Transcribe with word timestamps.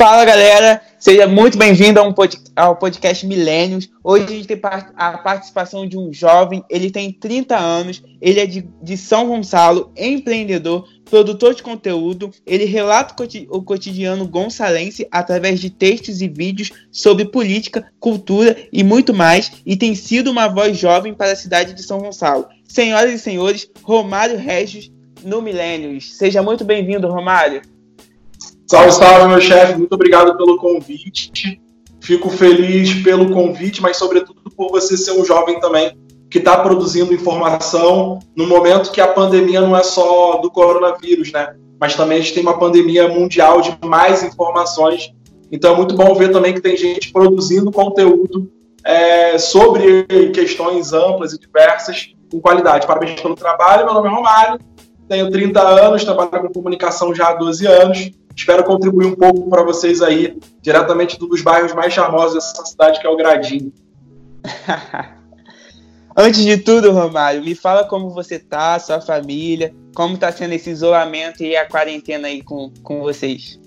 Fala 0.00 0.24
galera, 0.24 0.80
seja 0.98 1.26
muito 1.26 1.58
bem-vindo 1.58 2.00
ao 2.56 2.76
podcast 2.76 3.26
Milênios. 3.26 3.90
Hoje 4.02 4.24
a 4.24 4.28
gente 4.28 4.46
tem 4.46 4.58
a 4.96 5.18
participação 5.18 5.86
de 5.86 5.98
um 5.98 6.10
jovem, 6.10 6.64
ele 6.70 6.90
tem 6.90 7.12
30 7.12 7.54
anos, 7.54 8.02
ele 8.18 8.40
é 8.40 8.46
de, 8.46 8.66
de 8.82 8.96
São 8.96 9.28
Gonçalo, 9.28 9.92
empreendedor, 9.94 10.88
produtor 11.04 11.54
de 11.54 11.62
conteúdo, 11.62 12.30
ele 12.46 12.64
relata 12.64 13.14
o 13.50 13.62
cotidiano 13.62 14.26
gonçalense 14.26 15.06
através 15.10 15.60
de 15.60 15.68
textos 15.68 16.22
e 16.22 16.28
vídeos 16.28 16.70
sobre 16.90 17.26
política, 17.26 17.92
cultura 18.00 18.56
e 18.72 18.82
muito 18.82 19.12
mais, 19.12 19.52
e 19.66 19.76
tem 19.76 19.94
sido 19.94 20.30
uma 20.30 20.48
voz 20.48 20.78
jovem 20.78 21.12
para 21.12 21.32
a 21.32 21.36
cidade 21.36 21.74
de 21.74 21.82
São 21.82 21.98
Gonçalo. 21.98 22.48
Senhoras 22.66 23.12
e 23.12 23.18
senhores, 23.18 23.70
Romário 23.82 24.38
Regis 24.38 24.90
no 25.22 25.42
Milênios. 25.42 26.14
Seja 26.14 26.42
muito 26.42 26.64
bem-vindo, 26.64 27.06
Romário. 27.06 27.60
Salve, 28.70 28.92
salve, 28.92 29.26
meu 29.26 29.40
chefe. 29.40 29.76
Muito 29.76 29.92
obrigado 29.92 30.36
pelo 30.36 30.56
convite. 30.56 31.60
Fico 32.00 32.30
feliz 32.30 32.94
pelo 33.02 33.32
convite, 33.32 33.82
mas 33.82 33.96
sobretudo 33.96 34.48
por 34.56 34.70
você 34.70 34.96
ser 34.96 35.10
um 35.10 35.24
jovem 35.24 35.58
também 35.58 35.98
que 36.30 36.38
está 36.38 36.56
produzindo 36.56 37.12
informação 37.12 38.20
no 38.36 38.46
momento 38.46 38.92
que 38.92 39.00
a 39.00 39.08
pandemia 39.08 39.60
não 39.60 39.76
é 39.76 39.82
só 39.82 40.36
do 40.36 40.48
coronavírus, 40.52 41.32
né? 41.32 41.56
Mas 41.80 41.96
também 41.96 42.18
a 42.18 42.20
gente 42.20 42.32
tem 42.32 42.44
uma 42.44 42.60
pandemia 42.60 43.08
mundial 43.08 43.60
de 43.60 43.76
mais 43.84 44.22
informações. 44.22 45.12
Então 45.50 45.74
é 45.74 45.76
muito 45.76 45.96
bom 45.96 46.14
ver 46.14 46.30
também 46.30 46.54
que 46.54 46.60
tem 46.60 46.76
gente 46.76 47.12
produzindo 47.12 47.72
conteúdo 47.72 48.52
é, 48.84 49.36
sobre 49.36 50.04
questões 50.32 50.92
amplas 50.92 51.32
e 51.32 51.40
diversas 51.40 52.14
com 52.30 52.40
qualidade. 52.40 52.86
Parabéns 52.86 53.20
pelo 53.20 53.34
trabalho. 53.34 53.84
Meu 53.84 53.94
nome 53.94 54.06
é 54.06 54.12
Romário, 54.12 54.60
tenho 55.08 55.28
30 55.28 55.60
anos, 55.60 56.04
trabalho 56.04 56.30
com 56.30 56.52
comunicação 56.52 57.12
já 57.12 57.30
há 57.30 57.34
12 57.34 57.66
anos 57.66 58.19
Espero 58.40 58.64
contribuir 58.64 59.04
um 59.04 59.14
pouco 59.14 59.50
para 59.50 59.62
vocês 59.62 60.00
aí, 60.00 60.38
diretamente 60.62 61.18
dos 61.18 61.42
bairros 61.42 61.74
mais 61.74 61.92
charmosos 61.92 62.36
dessa 62.36 62.64
cidade, 62.64 62.98
que 62.98 63.06
é 63.06 63.10
o 63.10 63.14
Gradinho. 63.16 63.70
Antes 66.16 66.42
de 66.42 66.56
tudo, 66.56 66.90
Romário, 66.90 67.44
me 67.44 67.54
fala 67.54 67.84
como 67.84 68.08
você 68.08 68.38
tá, 68.38 68.78
sua 68.78 68.98
família, 68.98 69.74
como 69.94 70.16
tá 70.16 70.32
sendo 70.32 70.54
esse 70.54 70.70
isolamento 70.70 71.44
e 71.44 71.54
a 71.54 71.68
quarentena 71.68 72.28
aí 72.28 72.42
com, 72.42 72.72
com 72.82 73.00
vocês. 73.00 73.60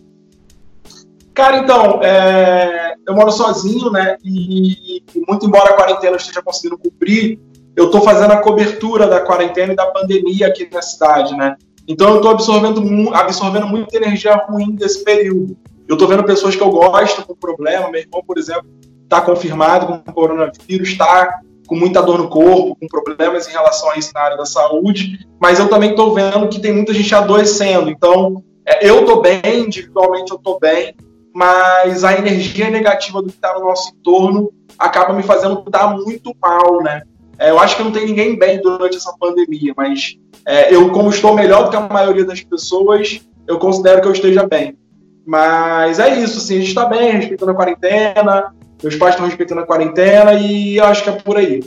Cara, 1.36 1.58
então, 1.58 2.02
é... 2.02 2.96
eu 3.08 3.14
moro 3.14 3.32
sozinho, 3.32 3.92
né? 3.92 4.18
E 4.26 5.04
muito 5.28 5.46
embora 5.46 5.70
a 5.70 5.74
quarentena 5.74 6.18
esteja 6.18 6.42
conseguindo 6.42 6.80
cumprir, 6.80 7.40
eu 7.76 7.92
tô 7.92 8.02
fazendo 8.02 8.32
a 8.32 8.38
cobertura 8.38 9.06
da 9.06 9.22
quarentena 9.22 9.74
e 9.74 9.76
da 9.76 9.86
pandemia 9.92 10.48
aqui 10.48 10.68
na 10.72 10.82
cidade, 10.82 11.38
né? 11.38 11.58
Então 11.88 12.10
eu 12.10 12.16
estou 12.18 12.32
absorvendo, 12.32 13.14
absorvendo 13.14 13.68
muita 13.68 13.98
energia 13.98 14.36
ruim 14.48 14.76
desse 14.76 15.04
período. 15.04 15.58
Eu 15.88 15.94
estou 15.94 16.08
vendo 16.08 16.24
pessoas 16.24 16.56
que 16.56 16.62
eu 16.64 16.70
gosto 16.70 17.26
com 17.26 17.36
problema. 17.36 17.90
Meu 17.90 18.02
irmão, 18.02 18.24
por 18.26 18.38
exemplo, 18.38 18.66
está 19.04 19.22
confirmado 19.22 19.88
com 19.88 20.14
coronavírus, 20.14 20.90
está 20.90 21.42
com 21.68 21.76
muita 21.76 22.02
dor 22.02 22.18
no 22.18 22.30
corpo, 22.30 22.78
com 22.80 22.88
problemas 22.88 23.48
em 23.48 23.52
relação 23.52 23.90
a 23.92 23.98
isso 23.98 24.12
na 24.14 24.22
área 24.22 24.38
da 24.38 24.46
saúde. 24.46 25.28
Mas 25.40 25.60
eu 25.60 25.70
também 25.70 25.92
estou 25.92 26.14
vendo 26.14 26.48
que 26.48 26.60
tem 26.60 26.74
muita 26.74 26.94
gente 26.94 27.14
adoecendo. 27.14 27.90
Então 27.90 28.44
é, 28.66 28.88
eu 28.88 29.02
estou 29.02 29.22
bem, 29.22 29.66
individualmente 29.66 30.32
eu 30.32 30.38
estou 30.38 30.60
bem, 30.60 30.96
mas 31.34 32.04
a 32.04 32.14
energia 32.14 32.70
negativa 32.70 33.22
do 33.22 33.28
que 33.28 33.36
está 33.36 33.54
no 33.54 33.66
nosso 33.66 33.94
entorno 33.94 34.52
acaba 34.78 35.14
me 35.14 35.24
fazendo 35.24 35.64
estar 35.66 35.96
muito 35.96 36.34
mal, 36.42 36.82
né? 36.82 37.04
É, 37.38 37.50
eu 37.50 37.60
acho 37.60 37.76
que 37.76 37.84
não 37.84 37.92
tem 37.92 38.06
ninguém 38.06 38.38
bem 38.38 38.62
durante 38.62 38.98
essa 38.98 39.14
pandemia, 39.20 39.74
mas 39.76 40.18
é, 40.46 40.74
eu, 40.74 40.92
como 40.92 41.10
estou 41.10 41.34
melhor 41.36 41.66
do 41.66 41.70
que 41.70 41.76
a 41.76 41.88
maioria 41.88 42.26
das 42.26 42.42
pessoas, 42.42 43.22
eu 43.48 43.58
considero 43.58 44.02
que 44.02 44.08
eu 44.08 44.12
esteja 44.12 44.46
bem. 44.48 44.78
Mas 45.26 46.00
é 46.00 46.20
isso, 46.20 46.40
assim, 46.40 46.56
a 46.56 46.60
gente 46.60 46.70
está 46.70 46.86
bem, 46.86 47.12
respeitando 47.12 47.52
a 47.52 47.56
quarentena, 47.56 48.54
meus 48.82 48.96
pais 48.96 49.14
estão 49.14 49.26
respeitando 49.26 49.62
a 49.62 49.66
quarentena 49.66 50.34
e 50.34 50.78
eu 50.78 50.86
acho 50.86 51.04
que 51.04 51.10
é 51.10 51.14
por 51.14 51.38
aí. 51.38 51.64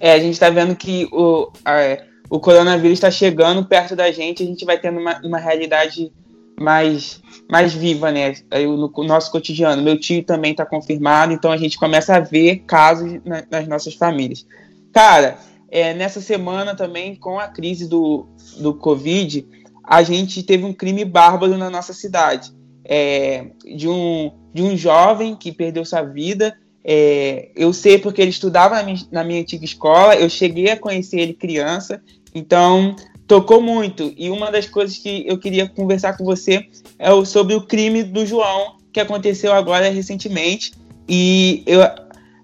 É, 0.00 0.12
a 0.12 0.18
gente 0.18 0.32
está 0.32 0.50
vendo 0.50 0.74
que 0.74 1.08
o, 1.12 1.50
a, 1.64 1.98
o 2.28 2.40
coronavírus 2.40 2.94
está 2.98 3.10
chegando 3.10 3.64
perto 3.64 3.94
da 3.94 4.10
gente, 4.10 4.42
a 4.42 4.46
gente 4.46 4.64
vai 4.64 4.78
tendo 4.78 4.98
uma, 4.98 5.20
uma 5.24 5.38
realidade 5.38 6.12
mais, 6.58 7.20
mais 7.50 7.74
viva, 7.74 8.10
né? 8.10 8.34
No, 8.64 8.88
no 8.88 9.04
nosso 9.04 9.30
cotidiano. 9.30 9.82
Meu 9.82 9.98
tio 9.98 10.22
também 10.24 10.52
está 10.52 10.64
confirmado, 10.64 11.32
então 11.32 11.50
a 11.50 11.56
gente 11.56 11.78
começa 11.78 12.16
a 12.16 12.20
ver 12.20 12.64
casos 12.66 13.20
na, 13.24 13.44
nas 13.50 13.66
nossas 13.66 13.94
famílias. 13.94 14.46
Cara, 14.92 15.38
é, 15.70 15.92
nessa 15.92 16.20
semana 16.20 16.74
também, 16.74 17.16
com 17.16 17.38
a 17.38 17.48
crise 17.48 17.88
do, 17.88 18.28
do 18.58 18.74
Covid, 18.74 19.46
a 19.82 20.02
gente 20.02 20.42
teve 20.42 20.64
um 20.64 20.72
crime 20.72 21.04
bárbaro 21.04 21.58
na 21.58 21.68
nossa 21.68 21.92
cidade. 21.92 22.52
É, 22.84 23.46
de, 23.76 23.88
um, 23.88 24.30
de 24.52 24.62
um 24.62 24.76
jovem 24.76 25.34
que 25.34 25.50
perdeu 25.50 25.84
sua 25.84 26.02
vida. 26.02 26.56
É, 26.84 27.50
eu 27.56 27.72
sei 27.72 27.98
porque 27.98 28.20
ele 28.20 28.30
estudava 28.30 28.76
na 28.76 28.82
minha, 28.82 28.98
na 29.10 29.24
minha 29.24 29.40
antiga 29.40 29.64
escola, 29.64 30.14
eu 30.14 30.28
cheguei 30.28 30.70
a 30.70 30.76
conhecer 30.76 31.18
ele 31.18 31.32
criança, 31.32 32.02
então 32.34 32.94
tocou 33.26 33.60
muito. 33.60 34.12
E 34.16 34.30
uma 34.30 34.50
das 34.50 34.66
coisas 34.66 34.96
que 34.98 35.24
eu 35.26 35.38
queria 35.38 35.68
conversar 35.68 36.16
com 36.16 36.24
você 36.24 36.66
é 36.98 37.24
sobre 37.24 37.54
o 37.54 37.62
crime 37.62 38.02
do 38.02 38.24
João, 38.26 38.76
que 38.92 39.00
aconteceu 39.00 39.52
agora 39.52 39.88
recentemente. 39.90 40.72
E 41.08 41.62
eu, 41.66 41.80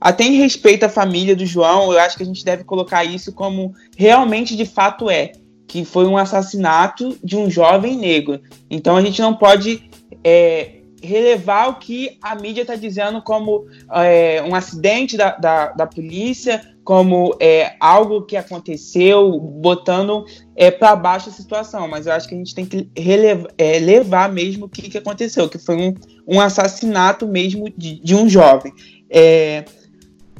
até 0.01 0.25
em 0.25 0.37
respeito 0.37 0.85
à 0.85 0.89
família 0.89 1.37
do 1.37 1.45
João, 1.45 1.93
eu 1.93 1.99
acho 1.99 2.17
que 2.17 2.23
a 2.23 2.27
gente 2.27 2.45
deve 2.45 2.65
colocar 2.65 3.05
isso 3.05 3.33
como 3.33 3.75
realmente 3.97 4.57
de 4.57 4.65
fato 4.65 5.11
é, 5.11 5.33
que 5.67 5.85
foi 5.85 6.07
um 6.07 6.17
assassinato 6.17 7.17
de 7.23 7.37
um 7.37 7.51
jovem 7.51 7.97
negro. 7.97 8.41
Então 8.71 8.97
a 8.97 9.03
gente 9.03 9.21
não 9.21 9.35
pode 9.35 9.89
é, 10.25 10.81
relevar 11.03 11.69
o 11.69 11.75
que 11.75 12.19
a 12.21 12.35
mídia 12.35 12.63
está 12.63 12.75
dizendo 12.75 13.23
como 13.23 13.67
é, 13.93 14.43
um 14.43 14.55
acidente 14.55 15.17
da, 15.17 15.37
da, 15.37 15.69
da 15.69 15.87
polícia, 15.87 16.61
como 16.85 17.37
é, 17.39 17.75
algo 17.79 18.23
que 18.23 18.37
aconteceu, 18.37 19.39
botando 19.39 20.25
é, 20.57 20.71
para 20.71 20.97
baixo 20.97 21.29
a 21.29 21.33
situação. 21.33 21.87
Mas 21.87 22.07
eu 22.07 22.13
acho 22.13 22.29
que 22.29 22.35
a 22.35 22.39
gente 22.39 22.55
tem 22.55 22.65
que 22.65 22.89
relevar, 22.97 23.51
é, 23.57 23.79
levar 23.79 24.33
mesmo 24.33 24.67
o 24.67 24.69
que, 24.69 24.89
que 24.89 24.99
aconteceu, 24.99 25.49
que 25.49 25.59
foi 25.59 25.77
um, 25.77 25.95
um 26.27 26.41
assassinato 26.41 27.27
mesmo 27.27 27.69
de, 27.77 28.01
de 28.01 28.15
um 28.15 28.29
jovem. 28.29 28.73
É, 29.09 29.65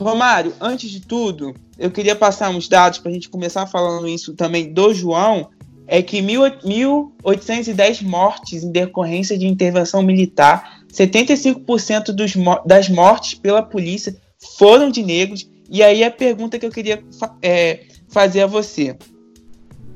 Romário, 0.01 0.55
antes 0.59 0.91
de 0.91 1.01
tudo, 1.01 1.55
eu 1.79 1.91
queria 1.91 2.17
passar 2.17 2.49
uns 2.49 2.69
dados 2.69 2.99
para 2.99 3.11
a 3.11 3.15
gente 3.15 3.29
começar 3.29 3.67
falando 3.67 4.09
isso 4.09 4.35
também 4.35 4.73
do 4.73 4.95
João. 4.95 5.51
É 5.87 6.01
que 6.01 6.23
1.810 6.23 8.03
mortes 8.03 8.63
em 8.63 8.71
decorrência 8.71 9.37
de 9.37 9.47
intervenção 9.47 10.03
militar, 10.03 10.85
75% 10.93 12.13
dos, 12.13 12.33
das 12.65 12.89
mortes 12.89 13.35
pela 13.35 13.61
polícia 13.61 14.17
foram 14.57 14.89
de 14.89 15.03
negros. 15.03 15.51
E 15.71 15.83
aí 15.83 16.03
a 16.03 16.11
pergunta 16.11 16.59
que 16.59 16.67
eu 16.67 16.71
queria 16.71 17.03
é, 17.41 17.85
fazer 18.09 18.43
a 18.43 18.47
você. 18.47 18.97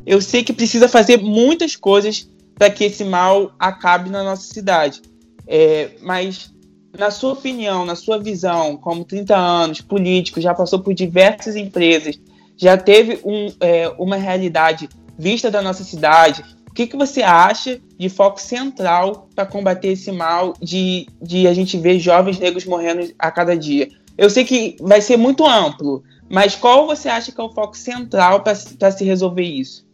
Eu 0.06 0.20
sei 0.20 0.44
que 0.44 0.52
precisa 0.52 0.88
fazer 0.88 1.18
muitas 1.18 1.74
coisas 1.74 2.28
para 2.54 2.70
que 2.70 2.84
esse 2.84 3.04
mal 3.04 3.52
acabe 3.58 4.08
na 4.08 4.22
nossa 4.22 4.52
cidade. 4.52 5.02
É, 5.46 5.90
mas 6.00 6.54
na 6.96 7.10
sua 7.10 7.32
opinião, 7.32 7.84
na 7.84 7.96
sua 7.96 8.18
visão, 8.18 8.76
como 8.76 9.04
30 9.04 9.36
anos, 9.36 9.80
político, 9.80 10.40
já 10.40 10.54
passou 10.54 10.78
por 10.78 10.94
diversas 10.94 11.56
empresas, 11.56 12.20
já 12.56 12.76
teve 12.76 13.20
um, 13.24 13.52
é, 13.60 13.88
uma 13.98 14.16
realidade 14.16 14.88
vista 15.18 15.50
da 15.50 15.60
nossa 15.60 15.82
cidade, 15.82 16.44
o 16.68 16.74
que, 16.74 16.86
que 16.86 16.96
você 16.96 17.22
acha 17.22 17.80
de 17.98 18.08
foco 18.08 18.40
central 18.40 19.28
para 19.34 19.46
combater 19.46 19.88
esse 19.88 20.10
mal 20.10 20.54
de, 20.60 21.06
de 21.22 21.46
a 21.46 21.54
gente 21.54 21.78
ver 21.78 21.98
jovens 21.98 22.38
negros 22.38 22.64
morrendo 22.64 23.12
a 23.18 23.30
cada 23.30 23.56
dia? 23.56 23.88
Eu 24.16 24.30
sei 24.30 24.44
que 24.44 24.76
vai 24.80 25.00
ser 25.00 25.16
muito 25.16 25.46
amplo, 25.46 26.02
mas 26.30 26.54
qual 26.54 26.86
você 26.86 27.08
acha 27.08 27.32
que 27.32 27.40
é 27.40 27.44
o 27.44 27.52
foco 27.52 27.76
central 27.76 28.42
para 28.42 28.54
se 28.54 29.04
resolver 29.04 29.42
isso? 29.42 29.84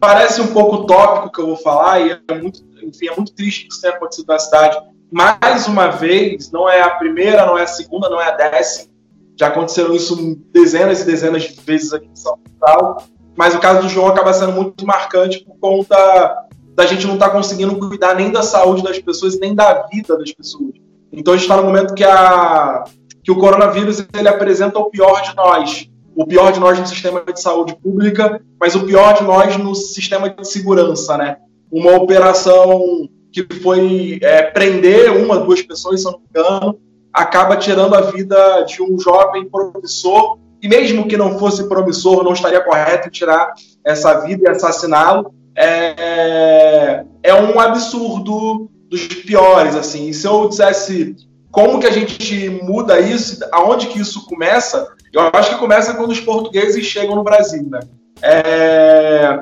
Parece 0.00 0.40
um 0.40 0.52
pouco 0.52 0.86
tópico 0.86 1.32
que 1.32 1.40
eu 1.40 1.46
vou 1.46 1.56
falar, 1.56 2.00
e 2.00 2.20
é 2.28 2.34
muito, 2.34 2.60
enfim, 2.82 3.08
é 3.08 3.16
muito 3.16 3.32
triste 3.34 3.66
que 3.66 3.72
isso 3.72 3.82
tenha 3.82 3.94
acontecido 3.94 4.26
na 4.28 4.38
cidade 4.38 4.78
mais 5.10 5.66
uma 5.66 5.88
vez, 5.88 6.50
não 6.50 6.68
é 6.68 6.82
a 6.82 6.90
primeira, 6.90 7.46
não 7.46 7.56
é 7.56 7.62
a 7.62 7.66
segunda, 7.66 8.08
não 8.08 8.20
é 8.20 8.28
a 8.28 8.36
décima. 8.36 8.90
Já 9.38 9.48
aconteceram 9.48 9.94
isso 9.94 10.36
dezenas 10.52 11.00
e 11.00 11.04
dezenas 11.04 11.42
de 11.42 11.60
vezes 11.60 11.92
aqui 11.92 12.06
em 12.06 12.16
São 12.16 12.38
Paulo. 12.58 13.02
Mas 13.36 13.54
o 13.54 13.60
caso 13.60 13.82
do 13.82 13.88
João 13.88 14.08
acaba 14.08 14.32
sendo 14.32 14.52
muito 14.52 14.86
marcante 14.86 15.44
por 15.44 15.58
conta 15.58 16.46
da 16.74 16.86
gente 16.86 17.06
não 17.06 17.14
estar 17.14 17.28
tá 17.28 17.32
conseguindo 17.32 17.78
cuidar 17.78 18.14
nem 18.14 18.30
da 18.30 18.42
saúde 18.42 18.82
das 18.82 18.98
pessoas, 18.98 19.38
nem 19.38 19.54
da 19.54 19.86
vida 19.92 20.16
das 20.16 20.32
pessoas. 20.32 20.72
Então 21.12 21.34
a 21.34 21.36
gente 21.36 21.44
está 21.44 21.56
no 21.56 21.64
momento 21.64 21.94
que, 21.94 22.04
a, 22.04 22.84
que 23.22 23.30
o 23.30 23.38
coronavírus 23.38 24.06
ele 24.16 24.28
apresenta 24.28 24.78
o 24.78 24.90
pior 24.90 25.22
de 25.22 25.34
nós. 25.34 25.88
O 26.14 26.26
pior 26.26 26.52
de 26.52 26.60
nós 26.60 26.78
no 26.78 26.86
sistema 26.86 27.22
de 27.22 27.40
saúde 27.40 27.76
pública, 27.76 28.40
mas 28.58 28.74
o 28.74 28.84
pior 28.84 29.14
de 29.14 29.22
nós 29.22 29.56
no 29.56 29.74
sistema 29.74 30.30
de 30.30 30.48
segurança, 30.48 31.16
né? 31.16 31.36
Uma 31.70 31.92
operação 31.92 33.08
que 33.30 33.46
foi 33.62 34.18
é, 34.22 34.42
prender 34.42 35.10
uma, 35.10 35.38
duas 35.38 35.60
pessoas, 35.60 36.00
se 36.00 36.08
eu 36.08 36.12
não 36.12 36.20
me 36.20 36.26
engano, 36.30 36.78
acaba 37.12 37.56
tirando 37.56 37.94
a 37.94 38.00
vida 38.00 38.62
de 38.62 38.82
um 38.82 38.98
jovem 38.98 39.48
promissor, 39.48 40.38
e 40.62 40.68
mesmo 40.68 41.06
que 41.06 41.16
não 41.16 41.38
fosse 41.38 41.68
promissor, 41.68 42.24
não 42.24 42.32
estaria 42.32 42.62
correto 42.62 43.10
tirar 43.10 43.52
essa 43.84 44.20
vida 44.20 44.44
e 44.44 44.48
assassiná-lo. 44.48 45.34
é, 45.54 47.04
é 47.22 47.34
um 47.34 47.58
absurdo 47.58 48.70
dos 48.88 49.06
piores, 49.06 49.74
assim. 49.74 50.08
E 50.08 50.14
se 50.14 50.26
eu 50.26 50.48
dissesse 50.48 51.16
como 51.50 51.80
que 51.80 51.86
a 51.86 51.90
gente 51.90 52.50
muda 52.62 53.00
isso, 53.00 53.44
aonde 53.50 53.86
que 53.86 54.00
isso 54.00 54.26
começa, 54.26 54.86
eu 55.12 55.22
acho 55.32 55.50
que 55.50 55.58
começa 55.58 55.94
quando 55.94 56.10
os 56.10 56.20
portugueses 56.20 56.84
chegam 56.84 57.16
no 57.16 57.24
Brasil, 57.24 57.66
né? 57.70 57.80
É, 58.22 59.38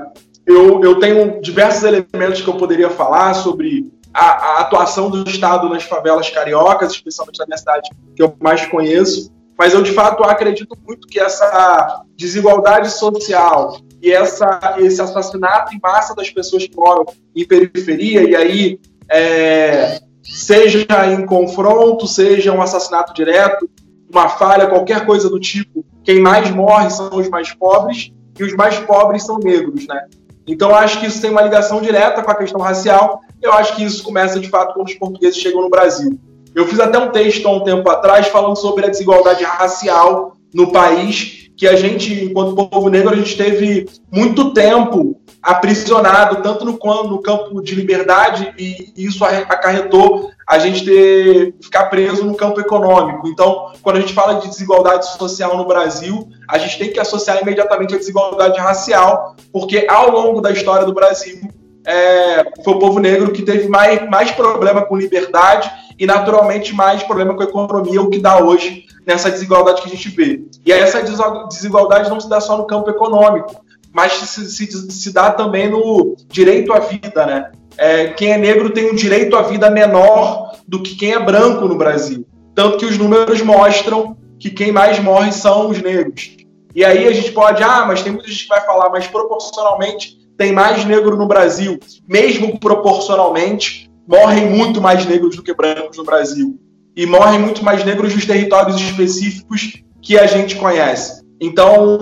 eu, 0.46 0.82
eu 0.82 0.98
tenho 0.98 1.40
diversos 1.40 1.82
elementos 1.84 2.40
que 2.40 2.48
eu 2.48 2.54
poderia 2.54 2.90
falar 2.90 3.34
sobre 3.34 3.90
a, 4.12 4.26
a, 4.26 4.60
atuação 4.60 5.10
do 5.10 5.28
Estado 5.28 5.68
nas 5.68 5.82
favelas 5.82 6.30
cariocas, 6.30 6.92
especialmente 6.92 7.38
na 7.38 7.46
minha 7.46 7.58
cidade, 7.58 7.90
que 8.14 8.22
eu 8.22 8.34
mais 8.40 8.64
conheço, 8.66 9.32
mas 9.58 9.72
eu 9.72 9.82
de 9.82 9.92
fato 9.92 10.22
acredito 10.22 10.76
muito 10.86 11.08
que 11.08 11.18
essa 11.18 12.02
desigualdade 12.16 12.90
social 12.90 13.76
e 14.02 14.12
essa, 14.12 14.76
esse 14.78 15.00
assassinato 15.00 15.74
em 15.74 15.80
massa 15.82 16.14
das 16.14 16.30
pessoas 16.30 16.66
que 16.66 16.76
moram 16.76 17.06
em 17.34 17.46
periferia, 17.46 18.22
e 18.22 18.36
aí 18.36 18.78
é, 19.14 20.00
seja 20.22 20.86
em 21.12 21.24
confronto, 21.24 22.06
seja 22.06 22.52
um 22.52 22.60
assassinato 22.60 23.14
direto, 23.14 23.68
uma 24.10 24.28
falha, 24.28 24.66
qualquer 24.66 25.06
coisa 25.06 25.30
do 25.30 25.38
tipo, 25.38 25.84
quem 26.02 26.20
mais 26.20 26.50
morre 26.50 26.90
são 26.90 27.10
os 27.14 27.28
mais 27.28 27.52
pobres 27.52 28.12
e 28.38 28.42
os 28.42 28.54
mais 28.54 28.78
pobres 28.80 29.24
são 29.24 29.38
negros, 29.38 29.86
né? 29.86 30.06
Então 30.46 30.74
acho 30.74 31.00
que 31.00 31.06
isso 31.06 31.20
tem 31.20 31.30
uma 31.30 31.42
ligação 31.42 31.80
direta 31.80 32.22
com 32.22 32.30
a 32.30 32.34
questão 32.34 32.60
racial. 32.60 33.20
Eu 33.40 33.52
acho 33.52 33.76
que 33.76 33.84
isso 33.84 34.02
começa 34.02 34.38
de 34.38 34.48
fato 34.48 34.74
quando 34.74 34.88
os 34.88 34.94
portugueses 34.94 35.38
chegam 35.38 35.62
no 35.62 35.70
Brasil. 35.70 36.18
Eu 36.54 36.66
fiz 36.66 36.78
até 36.80 36.98
um 36.98 37.10
texto 37.10 37.46
há 37.46 37.52
um 37.52 37.64
tempo 37.64 37.88
atrás 37.88 38.26
falando 38.28 38.56
sobre 38.56 38.84
a 38.84 38.88
desigualdade 38.88 39.42
racial 39.42 40.36
no 40.52 40.70
país, 40.70 41.43
que 41.56 41.66
a 41.66 41.76
gente, 41.76 42.24
enquanto 42.24 42.68
povo 42.68 42.88
negro, 42.88 43.12
a 43.12 43.16
gente 43.16 43.36
teve 43.36 43.88
muito 44.10 44.52
tempo 44.52 45.20
aprisionado, 45.42 46.42
tanto 46.42 46.64
no, 46.64 46.78
no 47.04 47.22
campo 47.22 47.62
de 47.62 47.74
liberdade, 47.74 48.52
e 48.58 48.92
isso 48.96 49.24
acarretou 49.24 50.30
a 50.48 50.58
gente 50.58 50.84
ter, 50.84 51.54
ficar 51.62 51.84
preso 51.84 52.24
no 52.24 52.34
campo 52.34 52.60
econômico. 52.60 53.28
Então, 53.28 53.72
quando 53.82 53.96
a 53.96 54.00
gente 54.00 54.12
fala 54.12 54.40
de 54.40 54.48
desigualdade 54.48 55.06
social 55.16 55.56
no 55.56 55.66
Brasil, 55.66 56.28
a 56.48 56.58
gente 56.58 56.78
tem 56.78 56.92
que 56.92 57.00
associar 57.00 57.40
imediatamente 57.40 57.94
a 57.94 57.98
desigualdade 57.98 58.58
racial, 58.58 59.36
porque 59.52 59.86
ao 59.88 60.10
longo 60.10 60.40
da 60.40 60.50
história 60.50 60.86
do 60.86 60.94
Brasil, 60.94 61.48
é, 61.86 62.44
foi 62.62 62.74
o 62.74 62.78
povo 62.78 62.98
negro 62.98 63.32
que 63.32 63.42
teve 63.42 63.68
mais, 63.68 64.08
mais 64.08 64.30
problema 64.30 64.82
com 64.82 64.96
liberdade 64.96 65.70
e, 65.98 66.06
naturalmente, 66.06 66.74
mais 66.74 67.02
problema 67.02 67.34
com 67.34 67.42
a 67.42 67.46
economia, 67.46 68.02
o 68.02 68.10
que 68.10 68.18
dá 68.18 68.38
hoje 68.38 68.84
nessa 69.06 69.30
desigualdade 69.30 69.82
que 69.82 69.88
a 69.88 69.90
gente 69.90 70.08
vê. 70.08 70.42
E 70.64 70.72
essa 70.72 71.02
desigualdade 71.48 72.08
não 72.08 72.20
se 72.20 72.28
dá 72.28 72.40
só 72.40 72.56
no 72.56 72.66
campo 72.66 72.90
econômico, 72.90 73.54
mas 73.92 74.12
se, 74.12 74.50
se, 74.50 74.90
se 74.90 75.12
dá 75.12 75.30
também 75.30 75.70
no 75.70 76.16
direito 76.28 76.72
à 76.72 76.80
vida, 76.80 77.26
né? 77.26 77.52
É, 77.76 78.08
quem 78.08 78.32
é 78.32 78.38
negro 78.38 78.70
tem 78.70 78.90
um 78.90 78.94
direito 78.94 79.36
à 79.36 79.42
vida 79.42 79.70
menor 79.70 80.52
do 80.66 80.82
que 80.82 80.94
quem 80.94 81.12
é 81.12 81.18
branco 81.18 81.66
no 81.66 81.76
Brasil. 81.76 82.26
Tanto 82.54 82.78
que 82.78 82.86
os 82.86 82.96
números 82.96 83.42
mostram 83.42 84.16
que 84.38 84.50
quem 84.50 84.72
mais 84.72 84.98
morre 85.00 85.32
são 85.32 85.70
os 85.70 85.82
negros. 85.82 86.36
E 86.74 86.84
aí 86.84 87.06
a 87.06 87.12
gente 87.12 87.32
pode, 87.32 87.62
ah, 87.62 87.84
mas 87.86 88.02
tem 88.02 88.12
muita 88.12 88.28
gente 88.28 88.44
que 88.44 88.48
vai 88.48 88.60
falar, 88.60 88.90
mas 88.90 89.06
proporcionalmente 89.06 90.13
tem 90.36 90.52
mais 90.52 90.84
negro 90.84 91.16
no 91.16 91.26
Brasil. 91.26 91.78
Mesmo 92.08 92.58
proporcionalmente, 92.58 93.90
morrem 94.06 94.48
muito 94.50 94.80
mais 94.80 95.06
negros 95.06 95.36
do 95.36 95.42
que 95.42 95.54
brancos 95.54 95.96
no 95.96 96.04
Brasil. 96.04 96.58
E 96.96 97.06
morrem 97.06 97.40
muito 97.40 97.64
mais 97.64 97.84
negros 97.84 98.14
nos 98.14 98.26
territórios 98.26 98.80
específicos 98.80 99.82
que 100.00 100.18
a 100.18 100.26
gente 100.26 100.56
conhece. 100.56 101.24
Então, 101.40 101.98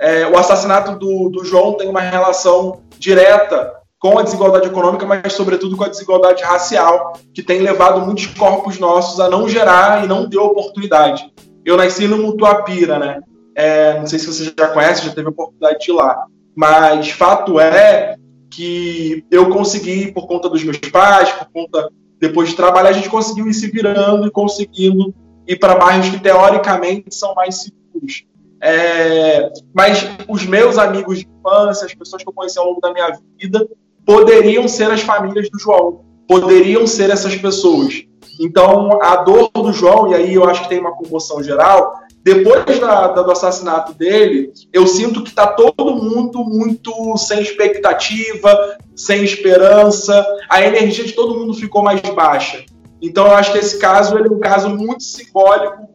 é, 0.00 0.26
o 0.26 0.36
assassinato 0.36 0.98
do, 0.98 1.28
do 1.28 1.44
João 1.44 1.74
tem 1.74 1.88
uma 1.88 2.00
relação 2.00 2.80
direta 2.98 3.72
com 3.98 4.18
a 4.18 4.22
desigualdade 4.22 4.66
econômica, 4.66 5.06
mas 5.06 5.32
sobretudo 5.32 5.76
com 5.76 5.84
a 5.84 5.88
desigualdade 5.88 6.42
racial, 6.42 7.14
que 7.32 7.42
tem 7.42 7.60
levado 7.60 8.04
muitos 8.04 8.26
corpos 8.26 8.78
nossos 8.78 9.18
a 9.18 9.30
não 9.30 9.48
gerar 9.48 10.04
e 10.04 10.06
não 10.06 10.28
ter 10.28 10.36
oportunidade. 10.36 11.32
Eu 11.64 11.76
nasci 11.76 12.06
no 12.06 12.18
Mutuapira, 12.18 12.98
né? 12.98 13.20
É, 13.54 13.98
não 13.98 14.06
sei 14.06 14.18
se 14.18 14.26
você 14.26 14.52
já 14.58 14.68
conhece, 14.68 15.06
já 15.06 15.14
teve 15.14 15.28
a 15.28 15.30
oportunidade 15.30 15.78
de 15.78 15.90
ir 15.90 15.94
lá. 15.94 16.26
Mas 16.54 17.10
fato 17.10 17.58
é 17.58 18.16
que 18.50 19.24
eu 19.30 19.50
consegui, 19.50 20.12
por 20.12 20.26
conta 20.26 20.48
dos 20.48 20.62
meus 20.62 20.78
pais, 20.78 21.30
por 21.32 21.48
conta, 21.52 21.90
depois 22.20 22.50
de 22.50 22.56
trabalhar, 22.56 22.90
a 22.90 22.92
gente 22.92 23.10
conseguiu 23.10 23.48
ir 23.48 23.54
se 23.54 23.70
virando 23.70 24.26
e 24.26 24.30
conseguindo 24.30 25.14
ir 25.46 25.56
para 25.56 25.74
bairros 25.74 26.08
que 26.08 26.20
teoricamente 26.20 27.14
são 27.14 27.34
mais 27.34 27.62
seguros. 27.62 28.24
É, 28.60 29.52
mas 29.74 30.08
os 30.28 30.46
meus 30.46 30.78
amigos 30.78 31.18
de 31.18 31.28
infância, 31.28 31.84
as 31.84 31.94
pessoas 31.94 32.22
que 32.22 32.28
eu 32.28 32.32
conheci 32.32 32.58
ao 32.58 32.66
longo 32.66 32.80
da 32.80 32.92
minha 32.92 33.18
vida, 33.38 33.66
poderiam 34.06 34.66
ser 34.68 34.90
as 34.90 35.00
famílias 35.00 35.50
do 35.50 35.58
João, 35.58 36.04
poderiam 36.28 36.86
ser 36.86 37.10
essas 37.10 37.36
pessoas. 37.36 38.04
Então, 38.40 39.00
a 39.02 39.16
dor 39.16 39.50
do 39.54 39.72
João, 39.72 40.10
e 40.10 40.14
aí 40.14 40.34
eu 40.34 40.48
acho 40.48 40.62
que 40.62 40.68
tem 40.68 40.80
uma 40.80 40.92
comoção 40.92 41.42
geral, 41.42 41.94
depois 42.24 42.80
da, 42.80 43.08
da, 43.08 43.22
do 43.22 43.30
assassinato 43.30 43.92
dele, 43.92 44.50
eu 44.72 44.86
sinto 44.86 45.22
que 45.22 45.28
está 45.28 45.46
todo 45.46 45.94
mundo 45.94 46.42
muito 46.42 47.14
sem 47.18 47.42
expectativa, 47.42 48.78
sem 48.96 49.22
esperança, 49.22 50.26
a 50.48 50.62
energia 50.62 51.04
de 51.04 51.12
todo 51.12 51.38
mundo 51.38 51.52
ficou 51.52 51.82
mais 51.82 52.00
baixa. 52.00 52.64
Então, 53.02 53.26
eu 53.26 53.32
acho 53.32 53.52
que 53.52 53.58
esse 53.58 53.78
caso 53.78 54.16
ele 54.16 54.28
é 54.28 54.32
um 54.32 54.40
caso 54.40 54.70
muito 54.70 55.02
simbólico 55.02 55.86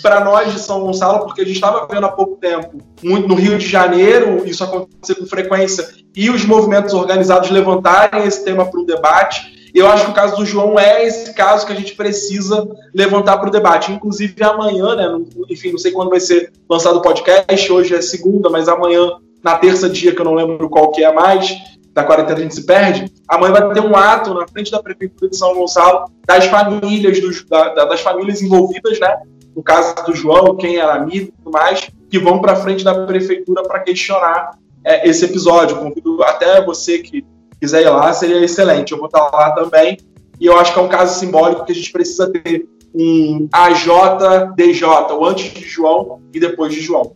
para 0.00 0.24
nós 0.24 0.52
de 0.52 0.58
São 0.58 0.80
Gonçalo, 0.80 1.26
porque 1.26 1.42
a 1.42 1.44
gente 1.44 1.56
estava 1.56 1.86
vendo 1.86 2.06
há 2.06 2.10
pouco 2.10 2.36
tempo, 2.36 2.78
muito 3.02 3.28
no 3.28 3.34
Rio 3.34 3.58
de 3.58 3.68
Janeiro, 3.68 4.42
isso 4.46 4.64
acontecer 4.64 5.16
com 5.16 5.26
frequência, 5.26 5.86
e 6.16 6.30
os 6.30 6.46
movimentos 6.46 6.94
organizados 6.94 7.50
levantarem 7.50 8.26
esse 8.26 8.42
tema 8.42 8.64
para 8.64 8.80
o 8.80 8.86
debate. 8.86 9.63
Eu 9.74 9.88
acho 9.88 10.04
que 10.04 10.10
o 10.12 10.14
caso 10.14 10.36
do 10.36 10.46
João 10.46 10.78
é 10.78 11.04
esse 11.04 11.34
caso 11.34 11.66
que 11.66 11.72
a 11.72 11.76
gente 11.76 11.96
precisa 11.96 12.66
levantar 12.94 13.38
para 13.38 13.48
o 13.48 13.52
debate. 13.52 13.90
Inclusive 13.90 14.42
amanhã, 14.44 14.94
né? 14.94 15.24
Enfim, 15.50 15.72
não 15.72 15.78
sei 15.78 15.90
quando 15.90 16.10
vai 16.10 16.20
ser 16.20 16.52
lançado 16.70 16.98
o 16.98 17.02
podcast, 17.02 17.72
hoje 17.72 17.94
é 17.94 18.00
segunda, 18.00 18.48
mas 18.48 18.68
amanhã, 18.68 19.18
na 19.42 19.58
terça 19.58 19.90
dia, 19.90 20.14
que 20.14 20.20
eu 20.20 20.24
não 20.24 20.34
lembro 20.34 20.70
qual 20.70 20.92
que 20.92 21.02
é 21.02 21.12
mais, 21.12 21.56
da 21.92 22.04
quarentena 22.04 22.38
a 22.38 22.42
gente 22.42 22.54
se 22.54 22.64
perde, 22.64 23.12
amanhã 23.28 23.52
vai 23.52 23.72
ter 23.72 23.80
um 23.80 23.96
ato 23.96 24.32
na 24.32 24.46
frente 24.46 24.70
da 24.70 24.82
Prefeitura 24.82 25.30
de 25.30 25.36
São 25.36 25.54
Gonçalo 25.54 26.06
das 26.26 26.44
famílias, 26.46 27.20
dos, 27.20 27.44
da, 27.44 27.84
das 27.84 28.00
famílias 28.00 28.42
envolvidas, 28.42 28.98
né? 28.98 29.16
no 29.54 29.62
caso 29.62 29.94
do 30.04 30.14
João, 30.14 30.56
quem 30.56 30.76
era 30.76 30.94
amigo 30.94 31.28
e 31.28 31.32
tudo 31.32 31.50
mais, 31.52 31.88
que 32.10 32.18
vão 32.18 32.40
para 32.40 32.56
frente 32.56 32.82
da 32.82 33.06
prefeitura 33.06 33.62
para 33.62 33.80
questionar 33.80 34.58
é, 34.84 35.08
esse 35.08 35.24
episódio. 35.24 35.76
Convido 35.76 36.22
até 36.24 36.60
você 36.64 36.98
que 36.98 37.24
quiser 37.64 37.82
ir 37.82 37.88
lá, 37.88 38.12
seria 38.12 38.44
excelente. 38.44 38.92
Eu 38.92 38.98
vou 38.98 39.06
estar 39.06 39.30
lá 39.30 39.52
também. 39.52 39.96
E 40.38 40.46
eu 40.46 40.58
acho 40.58 40.72
que 40.72 40.78
é 40.78 40.82
um 40.82 40.88
caso 40.88 41.18
simbólico 41.18 41.64
que 41.64 41.72
a 41.72 41.74
gente 41.74 41.90
precisa 41.90 42.30
ter 42.30 42.68
um 42.94 43.48
AJDJ, 43.52 44.84
o 45.18 45.24
antes 45.24 45.52
de 45.52 45.66
João 45.66 46.20
e 46.32 46.38
depois 46.38 46.72
de 46.72 46.80
João. 46.80 47.12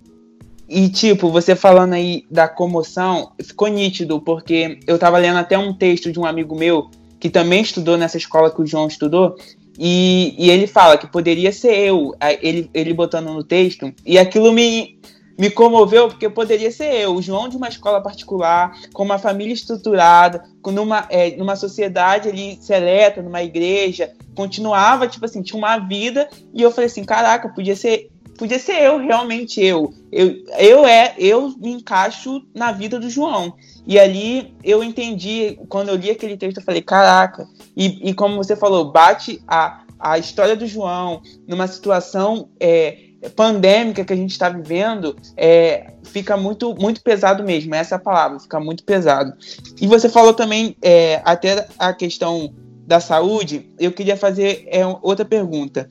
E, 0.69 0.89
tipo, 0.89 1.31
você 1.31 1.55
falando 1.55 1.95
aí 1.95 2.25
da 2.31 2.49
comoção, 2.49 3.33
ficou 3.43 3.69
nítido, 3.69 4.21
porque 4.21 4.79
eu 4.87 4.99
tava 4.99 5.19
lendo 5.19 5.39
até 5.39 5.57
um 5.57 5.73
texto 5.73 6.13
de 6.13 6.19
um 6.19 6.27
amigo 6.27 6.55
meu 6.57 6.91
que 7.19 7.31
também 7.31 7.63
estudou 7.63 7.97
nessa 7.97 8.17
escola 8.17 8.51
que 8.51 8.61
o 8.61 8.67
João 8.67 8.87
estudou, 8.87 9.37
e, 9.79 10.35
e 10.39 10.51
ele 10.51 10.67
fala 10.67 10.97
que 10.97 11.07
poderia 11.07 11.51
ser 11.53 11.77
eu, 11.77 12.15
ele, 12.41 12.71
ele 12.73 12.95
botando 12.95 13.33
no 13.33 13.43
texto, 13.43 13.93
e 14.07 14.19
aquilo 14.19 14.53
me, 14.53 15.01
me 15.39 15.49
comoveu 15.49 16.09
porque 16.09 16.29
poderia 16.29 16.71
ser 16.71 16.93
eu, 16.95 17.15
o 17.15 17.23
João 17.23 17.49
de 17.49 17.57
uma 17.57 17.69
escola 17.69 18.03
particular, 18.03 18.77
com 18.93 19.05
uma 19.05 19.19
família 19.19 19.55
estruturada, 19.55 20.43
numa, 20.67 21.07
é, 21.09 21.37
numa 21.37 21.55
sociedade 21.55 22.29
ali 22.29 22.59
seleta, 22.61 23.23
numa 23.23 23.43
igreja, 23.43 24.13
continuava, 24.35 25.07
tipo 25.07 25.25
assim, 25.25 25.41
tinha 25.41 25.59
uma 25.59 25.79
vida, 25.79 26.29
e 26.53 26.61
eu 26.61 26.73
falei 26.73 26.87
assim, 26.87 27.05
caraca, 27.05 27.49
podia 27.49 27.77
ser 27.77 28.11
podia 28.37 28.59
ser 28.59 28.81
eu, 28.81 28.99
realmente 28.99 29.61
eu. 29.61 29.93
Eu, 30.13 30.33
eu 30.59 30.87
é, 30.87 31.13
eu 31.19 31.53
me 31.59 31.73
encaixo 31.73 32.41
na 32.55 32.71
vida 32.71 32.99
do 33.01 33.11
João. 33.11 33.55
E 33.85 33.99
ali 33.99 34.55
eu 34.63 34.83
entendi, 34.83 35.59
quando 35.69 35.89
eu 35.89 35.97
li 35.97 36.09
aquele 36.09 36.37
texto, 36.37 36.59
eu 36.59 36.63
falei, 36.63 36.81
caraca. 36.81 37.49
E, 37.77 38.09
e 38.09 38.15
como 38.15 38.37
você 38.37 38.55
falou, 38.55 38.93
bate 38.93 39.43
a, 39.47 39.83
a 39.99 40.19
história 40.19 40.55
do 40.55 40.69
João 40.69 41.21
numa 41.49 41.67
situação 41.67 42.49
é, 42.61 43.08
pandêmica 43.35 44.05
que 44.05 44.13
a 44.13 44.17
gente 44.17 44.31
está 44.31 44.49
vivendo, 44.49 45.17
é, 45.37 45.93
fica 46.05 46.37
muito, 46.37 46.75
muito 46.75 47.03
pesado 47.03 47.43
mesmo. 47.43 47.75
Essa 47.75 47.95
é 47.95 47.97
a 47.97 48.01
palavra, 48.01 48.39
fica 48.39 48.61
muito 48.61 48.85
pesado. 48.85 49.33
E 49.81 49.87
você 49.87 50.09
falou 50.09 50.33
também 50.33 50.77
é, 50.81 51.21
até 51.25 51.67
a 51.79 51.93
questão 51.93 52.53
da 52.87 53.01
saúde. 53.01 53.69
Eu 53.79 53.93
queria 53.93 54.17
fazer 54.17 54.67
é, 54.69 54.87
outra 55.03 55.25
pergunta. 55.25 55.89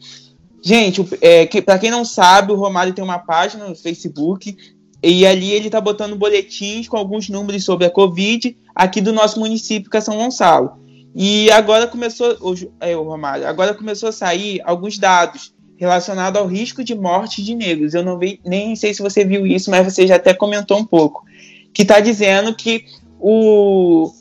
Gente, 0.64 1.06
é, 1.22 1.46
que, 1.46 1.62
para 1.62 1.80
quem 1.80 1.92
não 1.92 2.04
sabe, 2.04 2.52
o 2.52 2.56
Romário 2.56 2.94
tem 2.94 3.04
uma 3.04 3.20
página 3.20 3.68
no 3.68 3.76
Facebook 3.76 4.58
e 5.04 5.26
ali 5.26 5.52
ele 5.52 5.68
está 5.68 5.80
botando 5.80 6.16
boletins 6.16 6.88
com 6.88 6.98
alguns 6.98 7.30
números 7.30 7.64
sobre 7.64 7.86
a 7.86 7.90
Covid 7.90 8.58
aqui 8.74 9.00
do 9.00 9.14
nosso 9.14 9.40
município, 9.40 9.90
que 9.90 9.98
é 9.98 10.02
São 10.02 10.18
Gonçalo. 10.18 10.80
E 11.16 11.50
agora 11.52 11.88
começou, 11.88 12.38
é, 12.80 12.96
o 12.96 13.04
Romário, 13.04 13.48
agora 13.48 13.74
começou 13.74 14.10
a 14.10 14.12
sair 14.12 14.62
alguns 14.64 14.98
dados 14.98 15.54
relacionados 15.78 16.42
ao 16.42 16.48
risco 16.48 16.84
de 16.84 16.96
morte 16.96 17.44
de 17.44 17.56
negros. 17.56 17.94
Eu 17.94 18.04
não 18.04 18.18
vi, 18.18 18.42
nem 18.44 18.76
sei 18.76 18.94
se 18.94 19.02
você 19.02 19.24
viu 19.24 19.46
isso, 19.46 19.70
mas 19.70 19.86
você 19.86 20.06
já 20.06 20.16
até 20.16 20.34
comentou 20.34 20.78
um 20.78 20.86
pouco. 20.86 21.24
Que 21.72 21.84
está 21.84 22.00
dizendo 22.00 22.54
que 22.56 22.86
o, 23.20 24.12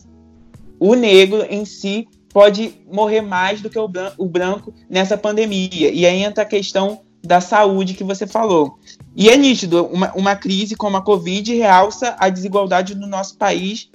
o 0.79 0.95
negro 0.95 1.45
em 1.49 1.65
si 1.65 2.07
pode 2.29 2.75
morrer 2.93 3.23
mais 3.23 3.63
do 3.63 3.71
que 3.71 3.79
o 3.79 3.89
branco, 3.89 4.15
o 4.19 4.27
branco 4.27 4.75
nessa 4.91 5.17
pandemia. 5.17 5.91
E 5.91 6.05
aí 6.05 6.23
entra 6.23 6.43
a 6.43 6.47
questão 6.47 7.01
da 7.25 7.41
saúde 7.41 7.95
que 7.95 8.05
você 8.05 8.27
falou. 8.27 8.79
E 9.15 9.31
é 9.31 9.37
nítido, 9.37 9.87
uma, 9.87 10.13
uma 10.13 10.37
crise 10.37 10.77
como 10.77 10.99
a 10.99 11.03
Covid 11.03 11.55
realça 11.55 12.15
a 12.19 12.29
desigualdade 12.29 12.95
no 12.95 13.07
nosso 13.07 13.37
país. 13.37 13.91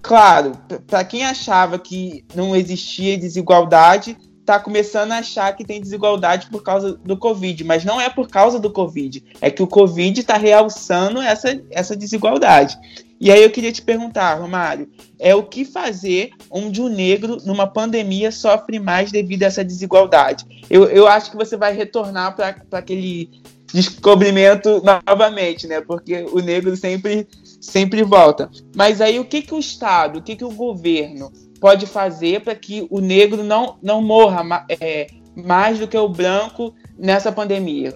Claro, 0.00 0.52
para 0.86 1.04
quem 1.04 1.24
achava 1.24 1.78
que 1.78 2.24
não 2.34 2.56
existia 2.56 3.18
desigualdade, 3.18 4.16
está 4.40 4.58
começando 4.58 5.12
a 5.12 5.18
achar 5.18 5.54
que 5.54 5.64
tem 5.64 5.80
desigualdade 5.80 6.48
por 6.50 6.62
causa 6.62 6.94
do 6.94 7.16
Covid, 7.16 7.62
mas 7.64 7.84
não 7.84 8.00
é 8.00 8.08
por 8.10 8.28
causa 8.28 8.58
do 8.58 8.70
Covid, 8.70 9.22
é 9.40 9.50
que 9.50 9.62
o 9.62 9.66
Covid 9.66 10.18
está 10.18 10.36
realçando 10.36 11.20
essa, 11.20 11.60
essa 11.70 11.96
desigualdade. 11.96 12.78
E 13.20 13.30
aí 13.30 13.42
eu 13.42 13.50
queria 13.50 13.70
te 13.70 13.82
perguntar, 13.82 14.34
Romário, 14.34 14.88
é 15.18 15.34
o 15.34 15.42
que 15.42 15.64
fazer 15.64 16.30
onde 16.50 16.80
o 16.80 16.88
negro, 16.88 17.36
numa 17.44 17.66
pandemia, 17.66 18.32
sofre 18.32 18.78
mais 18.78 19.12
devido 19.12 19.42
a 19.42 19.46
essa 19.46 19.62
desigualdade? 19.62 20.64
Eu, 20.70 20.84
eu 20.84 21.06
acho 21.06 21.30
que 21.30 21.36
você 21.36 21.54
vai 21.54 21.74
retornar 21.74 22.34
para 22.34 22.56
aquele 22.72 23.28
descobrimento 23.72 24.82
novamente, 24.82 25.66
né? 25.66 25.82
Porque 25.82 26.24
o 26.32 26.40
negro 26.40 26.74
sempre, 26.76 27.28
sempre 27.60 28.02
volta. 28.02 28.50
Mas 28.74 29.02
aí 29.02 29.20
o 29.20 29.24
que, 29.26 29.42
que 29.42 29.54
o 29.54 29.58
Estado, 29.58 30.18
o 30.18 30.22
que, 30.22 30.34
que 30.34 30.44
o 30.44 30.50
governo 30.50 31.30
pode 31.60 31.86
fazer 31.86 32.40
para 32.40 32.54
que 32.54 32.86
o 32.90 33.00
negro 33.00 33.44
não, 33.44 33.76
não 33.82 34.00
morra 34.00 34.66
é, 34.68 35.08
mais 35.36 35.78
do 35.78 35.86
que 35.86 35.96
o 35.96 36.08
branco 36.08 36.74
nessa 36.98 37.30
pandemia? 37.30 37.94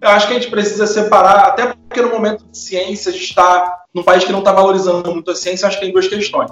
Eu 0.00 0.08
acho 0.08 0.26
que 0.26 0.32
a 0.32 0.38
gente 0.38 0.50
precisa 0.50 0.86
separar, 0.86 1.46
até 1.46 1.66
porque 1.66 2.02
no 2.02 2.10
momento 2.10 2.44
de 2.50 2.58
ciência 2.58 3.10
a 3.10 3.12
gente 3.12 3.24
está 3.24 3.84
num 3.94 4.02
país 4.02 4.24
que 4.24 4.32
não 4.32 4.40
está 4.40 4.52
valorizando 4.52 5.12
muito 5.12 5.30
a 5.30 5.34
ciência, 5.34 5.68
acho 5.68 5.78
que 5.78 5.84
tem 5.84 5.92
duas 5.92 6.08
questões. 6.08 6.50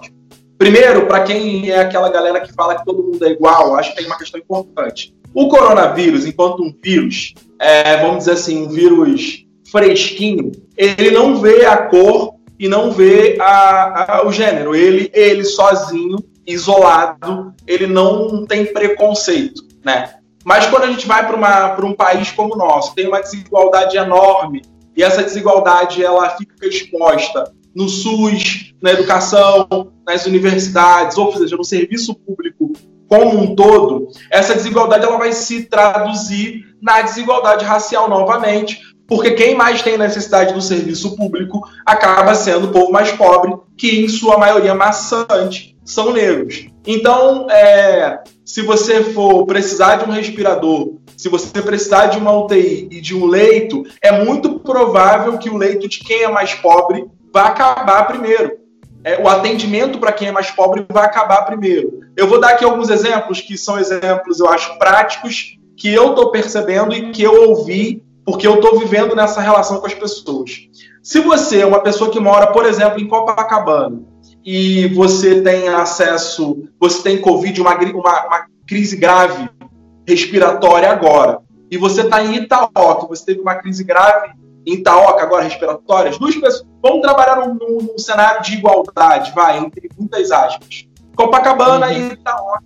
Primeiro, 0.56 1.06
para 1.06 1.24
quem 1.24 1.70
é 1.70 1.80
aquela 1.80 2.10
galera 2.10 2.40
que 2.40 2.52
fala 2.52 2.76
que 2.76 2.84
todo 2.84 3.02
mundo 3.02 3.24
é 3.24 3.30
igual, 3.30 3.74
acho 3.74 3.90
que 3.90 3.96
tem 3.96 4.06
uma 4.06 4.18
questão 4.18 4.38
importante. 4.38 5.12
O 5.34 5.48
coronavírus, 5.48 6.26
enquanto 6.26 6.62
um 6.62 6.72
vírus, 6.82 7.34
é, 7.58 7.96
vamos 7.96 8.18
dizer 8.18 8.32
assim, 8.32 8.66
um 8.66 8.68
vírus 8.68 9.46
fresquinho, 9.70 10.52
ele 10.76 11.10
não 11.10 11.36
vê 11.36 11.64
a 11.64 11.76
cor 11.76 12.29
e 12.60 12.68
não 12.68 12.92
vê 12.92 13.38
a, 13.40 14.18
a, 14.18 14.26
o 14.26 14.30
gênero. 14.30 14.76
Ele, 14.76 15.10
ele 15.14 15.44
sozinho, 15.44 16.18
isolado, 16.46 17.54
ele 17.66 17.86
não 17.86 18.44
tem 18.44 18.66
preconceito, 18.66 19.62
né? 19.82 20.16
Mas 20.44 20.66
quando 20.66 20.84
a 20.84 20.88
gente 20.88 21.06
vai 21.06 21.26
para 21.26 21.86
um 21.86 21.94
país 21.94 22.30
como 22.30 22.54
o 22.54 22.58
nosso, 22.58 22.94
tem 22.94 23.08
uma 23.08 23.20
desigualdade 23.20 23.96
enorme 23.96 24.60
e 24.94 25.02
essa 25.02 25.22
desigualdade 25.22 26.04
ela 26.04 26.28
fica 26.30 26.66
exposta 26.66 27.50
no 27.74 27.88
SUS, 27.88 28.74
na 28.82 28.90
educação, 28.90 29.92
nas 30.06 30.26
universidades, 30.26 31.16
ou 31.16 31.34
seja, 31.34 31.56
no 31.56 31.64
serviço 31.64 32.14
público 32.14 32.72
como 33.08 33.40
um 33.40 33.56
todo, 33.56 34.08
essa 34.30 34.54
desigualdade 34.54 35.04
ela 35.04 35.18
vai 35.18 35.32
se 35.32 35.64
traduzir 35.64 36.76
na 36.80 37.02
desigualdade 37.02 37.64
racial 37.64 38.08
novamente, 38.08 38.80
porque 39.10 39.32
quem 39.32 39.56
mais 39.56 39.82
tem 39.82 39.98
necessidade 39.98 40.54
do 40.54 40.62
serviço 40.62 41.16
público 41.16 41.68
acaba 41.84 42.32
sendo 42.32 42.68
o 42.68 42.70
povo 42.70 42.92
mais 42.92 43.10
pobre, 43.10 43.56
que 43.76 44.04
em 44.04 44.08
sua 44.08 44.38
maioria 44.38 44.72
maçante 44.72 45.76
são 45.84 46.12
negros. 46.12 46.68
Então, 46.86 47.50
é, 47.50 48.20
se 48.44 48.62
você 48.62 49.02
for 49.02 49.44
precisar 49.46 49.96
de 49.96 50.08
um 50.08 50.12
respirador, 50.12 50.94
se 51.16 51.28
você 51.28 51.60
precisar 51.60 52.06
de 52.06 52.18
uma 52.18 52.32
UTI 52.32 52.86
e 52.88 53.00
de 53.00 53.16
um 53.16 53.26
leito, 53.26 53.82
é 54.00 54.12
muito 54.24 54.60
provável 54.60 55.36
que 55.38 55.50
o 55.50 55.56
leito 55.56 55.88
de 55.88 55.98
quem 55.98 56.22
é 56.22 56.28
mais 56.28 56.54
pobre 56.54 57.04
vai 57.32 57.48
acabar 57.48 58.06
primeiro. 58.06 58.60
É, 59.02 59.20
o 59.20 59.26
atendimento 59.26 59.98
para 59.98 60.12
quem 60.12 60.28
é 60.28 60.32
mais 60.32 60.52
pobre 60.52 60.86
vai 60.88 61.04
acabar 61.04 61.42
primeiro. 61.42 61.98
Eu 62.16 62.28
vou 62.28 62.38
dar 62.38 62.50
aqui 62.50 62.64
alguns 62.64 62.88
exemplos 62.88 63.40
que 63.40 63.58
são 63.58 63.76
exemplos, 63.76 64.38
eu 64.38 64.48
acho, 64.48 64.78
práticos, 64.78 65.58
que 65.76 65.92
eu 65.92 66.10
estou 66.10 66.30
percebendo 66.30 66.94
e 66.94 67.10
que 67.10 67.24
eu 67.24 67.50
ouvi 67.50 68.04
porque 68.24 68.46
eu 68.46 68.56
estou 68.56 68.78
vivendo 68.78 69.14
nessa 69.14 69.40
relação 69.40 69.80
com 69.80 69.86
as 69.86 69.94
pessoas. 69.94 70.68
Se 71.02 71.20
você 71.20 71.60
é 71.60 71.66
uma 71.66 71.80
pessoa 71.80 72.10
que 72.10 72.20
mora, 72.20 72.48
por 72.48 72.66
exemplo, 72.66 73.00
em 73.00 73.08
Copacabana 73.08 74.02
e 74.44 74.88
você 74.88 75.42
tem 75.42 75.68
acesso, 75.68 76.68
você 76.78 77.02
tem 77.02 77.20
Covid, 77.20 77.60
uma, 77.60 77.74
uma, 77.74 78.26
uma 78.26 78.46
crise 78.66 78.96
grave 78.96 79.48
respiratória 80.06 80.90
agora, 80.90 81.40
e 81.70 81.76
você 81.76 82.02
está 82.02 82.22
em 82.22 82.34
Itaoca, 82.36 83.06
você 83.06 83.26
teve 83.26 83.40
uma 83.40 83.54
crise 83.54 83.84
grave 83.84 84.32
em 84.66 84.74
Itaoca 84.74 85.22
agora 85.22 85.44
respiratória, 85.44 86.10
as 86.10 86.18
duas 86.18 86.34
pessoas 86.34 86.66
vamos 86.82 87.00
trabalhar 87.00 87.36
num, 87.36 87.54
num, 87.54 87.98
cenário 87.98 88.42
de 88.42 88.54
igualdade, 88.54 89.32
vai, 89.34 89.58
entre 89.58 89.88
muitas 89.98 90.30
aspas. 90.30 90.86
Copacabana 91.16 91.86
uhum. 91.86 91.92
e 91.92 92.12
Itaoca, 92.12 92.64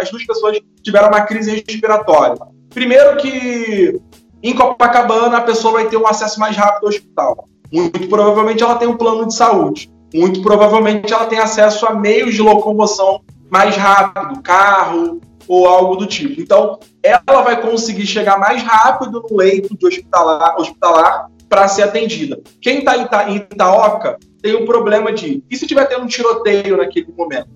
as 0.00 0.10
duas 0.10 0.24
pessoas 0.24 0.58
tiveram 0.82 1.08
uma 1.08 1.22
crise 1.22 1.50
respiratória. 1.50 2.36
Primeiro 2.70 3.16
que 3.16 4.00
em 4.42 4.54
Copacabana, 4.54 5.38
a 5.38 5.42
pessoa 5.42 5.74
vai 5.74 5.88
ter 5.88 5.96
um 5.96 6.06
acesso 6.06 6.38
mais 6.38 6.56
rápido 6.56 6.84
ao 6.84 6.88
hospital. 6.90 7.48
Muito 7.72 8.08
provavelmente 8.08 8.62
ela 8.62 8.76
tem 8.76 8.88
um 8.88 8.96
plano 8.96 9.26
de 9.26 9.34
saúde. 9.34 9.90
Muito 10.14 10.40
provavelmente 10.42 11.12
ela 11.12 11.26
tem 11.26 11.38
acesso 11.38 11.86
a 11.86 11.94
meios 11.94 12.34
de 12.34 12.42
locomoção 12.42 13.22
mais 13.50 13.76
rápido, 13.76 14.40
carro 14.42 15.20
ou 15.48 15.66
algo 15.66 15.96
do 15.96 16.06
tipo. 16.06 16.40
Então, 16.40 16.78
ela 17.02 17.42
vai 17.42 17.60
conseguir 17.60 18.06
chegar 18.06 18.38
mais 18.38 18.62
rápido 18.62 19.24
no 19.28 19.36
leito 19.36 19.76
de 19.76 19.86
hospitalar, 19.86 20.56
hospitalar 20.58 21.30
para 21.48 21.68
ser 21.68 21.82
atendida. 21.82 22.40
Quem 22.60 22.78
está 22.78 23.30
em 23.30 23.36
Itaoca 23.36 24.18
tem 24.42 24.54
o 24.54 24.62
um 24.62 24.66
problema 24.66 25.12
de 25.12 25.42
e 25.50 25.56
se 25.56 25.66
tiver 25.66 25.86
tendo 25.86 26.04
um 26.04 26.08
tiroteio 26.08 26.76
naquele 26.76 27.12
momento? 27.16 27.48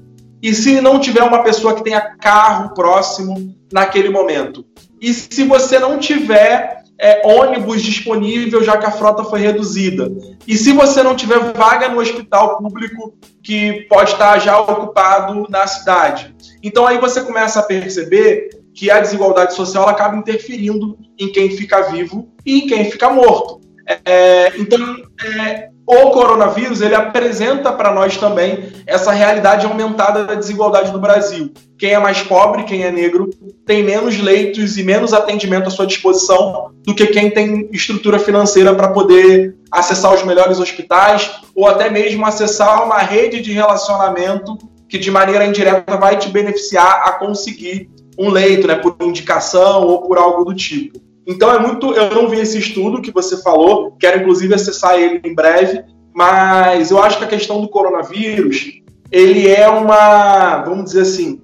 E 0.43 0.55
se 0.55 0.81
não 0.81 0.99
tiver 0.99 1.23
uma 1.23 1.43
pessoa 1.43 1.75
que 1.75 1.85
tenha 1.85 2.17
carro 2.17 2.73
próximo 2.73 3.55
naquele 3.73 4.09
momento? 4.09 4.65
E 5.01 5.13
se 5.15 5.45
você 5.45 5.79
não 5.79 5.99
tiver 5.99 6.83
é, 7.01 7.23
ônibus 7.25 7.83
disponível, 7.83 8.63
já 8.63 8.77
que 8.77 8.85
a 8.85 8.91
frota 8.91 9.25
foi 9.25 9.41
reduzida. 9.41 10.11
E 10.47 10.57
se 10.57 10.73
você 10.73 11.03
não 11.03 11.17
tiver 11.17 11.39
vaga 11.55 11.89
no 11.89 12.01
hospital 12.01 12.59
público 12.59 13.15
que 13.43 13.87
pode 13.89 14.13
estar 14.13 14.39
já 14.39 14.61
ocupado 14.61 15.47
na 15.49 15.67
cidade. 15.67 16.35
Então 16.63 16.87
aí 16.87 16.99
você 16.99 17.23
começa 17.23 17.61
a 17.61 17.63
perceber 17.63 18.51
que 18.75 18.91
a 18.91 19.01
desigualdade 19.01 19.55
social 19.55 19.89
acaba 19.89 20.17
interferindo 20.17 20.99
em 21.19 21.33
quem 21.33 21.51
fica 21.51 21.91
vivo 21.91 22.29
e 22.45 22.61
em 22.61 22.67
quem 22.67 22.91
fica 22.91 23.09
morto. 23.09 23.61
É, 24.05 24.53
então, 24.57 24.79
é, 25.25 25.71
o 25.91 26.11
coronavírus 26.13 26.81
ele 26.81 26.95
apresenta 26.95 27.73
para 27.73 27.93
nós 27.93 28.17
também 28.17 28.73
essa 28.87 29.11
realidade 29.11 29.67
aumentada 29.67 30.25
da 30.25 30.35
desigualdade 30.35 30.93
no 30.93 31.01
Brasil. 31.01 31.53
Quem 31.77 31.91
é 31.91 31.99
mais 31.99 32.23
pobre, 32.23 32.63
quem 32.63 32.85
é 32.85 32.93
negro, 32.93 33.29
tem 33.67 33.83
menos 33.83 34.19
leitos 34.19 34.79
e 34.79 34.85
menos 34.85 35.13
atendimento 35.13 35.67
à 35.67 35.71
sua 35.71 35.87
disposição 35.87 36.71
do 36.85 36.95
que 36.95 37.07
quem 37.09 37.31
tem 37.31 37.69
estrutura 37.73 38.19
financeira 38.19 38.75
para 38.75 38.93
poder 38.93 39.57
acessar 39.71 40.15
os 40.15 40.23
melhores 40.23 40.61
hospitais 40.61 41.31
ou 41.57 41.67
até 41.67 41.91
mesmo 41.91 42.25
acessar 42.25 42.85
uma 42.85 42.99
rede 42.99 43.41
de 43.41 43.53
relacionamento 43.53 44.57
que 44.89 44.99
de 44.99 45.11
maneira 45.11 45.45
indireta 45.45 45.97
vai 45.97 46.17
te 46.17 46.29
beneficiar 46.29 47.03
a 47.05 47.13
conseguir 47.13 47.91
um 48.19 48.29
leito, 48.29 48.67
né, 48.67 48.75
por 48.75 48.97
indicação 49.01 49.87
ou 49.87 50.03
por 50.03 50.19
algo 50.19 50.45
do 50.45 50.55
tipo. 50.55 51.01
Então 51.27 51.53
é 51.53 51.59
muito. 51.59 51.93
Eu 51.93 52.15
não 52.15 52.29
vi 52.29 52.41
esse 52.41 52.59
estudo 52.59 53.03
que 53.03 53.13
você 53.13 53.43
falou, 53.43 53.97
quero 53.99 54.21
inclusive 54.21 54.55
acessar 54.55 54.99
ele 54.99 55.21
em 55.25 55.35
breve, 55.35 55.85
mas 56.15 56.91
eu 56.91 57.03
acho 57.03 57.19
que 57.19 57.25
a 57.25 57.29
questão 57.29 57.61
do 57.61 57.69
coronavírus 57.69 58.81
ele 59.11 59.49
é 59.49 59.69
uma, 59.69 60.63
vamos 60.63 60.85
dizer 60.85 61.03
assim, 61.03 61.41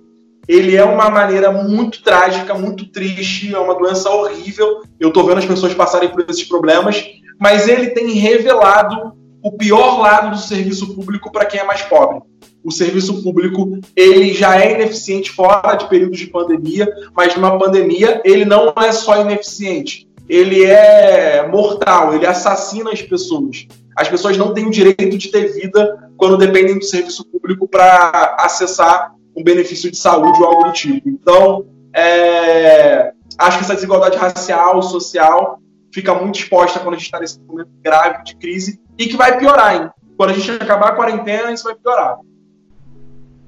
ele 0.46 0.76
é 0.76 0.84
uma 0.84 1.10
maneira 1.10 1.50
muito 1.50 2.02
trágica, 2.02 2.54
muito 2.54 2.90
triste, 2.90 3.54
é 3.54 3.58
uma 3.58 3.74
doença 3.74 4.08
horrível. 4.10 4.82
Eu 5.00 5.08
estou 5.08 5.24
vendo 5.24 5.38
as 5.38 5.44
pessoas 5.44 5.74
passarem 5.74 6.08
por 6.08 6.24
esses 6.28 6.44
problemas, 6.44 7.04
mas 7.40 7.66
ele 7.66 7.88
tem 7.88 8.10
revelado 8.12 9.12
o 9.42 9.52
pior 9.52 10.00
lado 10.00 10.30
do 10.30 10.40
serviço 10.40 10.94
público 10.94 11.30
para 11.30 11.44
quem 11.44 11.60
é 11.60 11.64
mais 11.64 11.82
pobre 11.82 12.20
o 12.66 12.70
serviço 12.72 13.22
público 13.22 13.78
ele 13.94 14.34
já 14.34 14.60
é 14.60 14.74
ineficiente 14.74 15.30
fora 15.30 15.76
de 15.76 15.88
períodos 15.88 16.18
de 16.18 16.26
pandemia, 16.26 16.92
mas 17.14 17.34
numa 17.36 17.56
pandemia 17.56 18.20
ele 18.24 18.44
não 18.44 18.74
é 18.76 18.90
só 18.90 19.20
ineficiente, 19.20 20.08
ele 20.28 20.64
é 20.64 21.46
mortal, 21.48 22.12
ele 22.12 22.26
assassina 22.26 22.90
as 22.90 23.00
pessoas. 23.00 23.68
As 23.96 24.08
pessoas 24.08 24.36
não 24.36 24.52
têm 24.52 24.66
o 24.66 24.70
direito 24.70 25.16
de 25.16 25.28
ter 25.28 25.52
vida 25.52 26.10
quando 26.16 26.36
dependem 26.36 26.78
do 26.78 26.84
serviço 26.84 27.24
público 27.24 27.68
para 27.68 28.36
acessar 28.40 29.14
um 29.34 29.44
benefício 29.44 29.90
de 29.90 29.96
saúde 29.96 30.42
ou 30.42 30.48
algo 30.48 30.64
do 30.64 30.72
tipo. 30.72 31.08
Então, 31.08 31.64
é, 31.94 33.12
acho 33.38 33.58
que 33.58 33.64
essa 33.64 33.74
desigualdade 33.74 34.18
racial, 34.18 34.82
social, 34.82 35.60
fica 35.94 36.12
muito 36.14 36.40
exposta 36.40 36.80
quando 36.80 36.94
a 36.94 36.98
gente 36.98 37.06
está 37.06 37.20
nesse 37.20 37.40
momento 37.40 37.70
grave 37.82 38.24
de 38.24 38.36
crise 38.36 38.80
e 38.98 39.06
que 39.06 39.16
vai 39.16 39.38
piorar, 39.38 39.76
hein? 39.76 39.90
Quando 40.16 40.30
a 40.30 40.32
gente 40.32 40.50
acabar 40.50 40.88
a 40.88 40.94
quarentena, 40.94 41.52
isso 41.52 41.64
vai 41.64 41.74
piorar. 41.74 42.18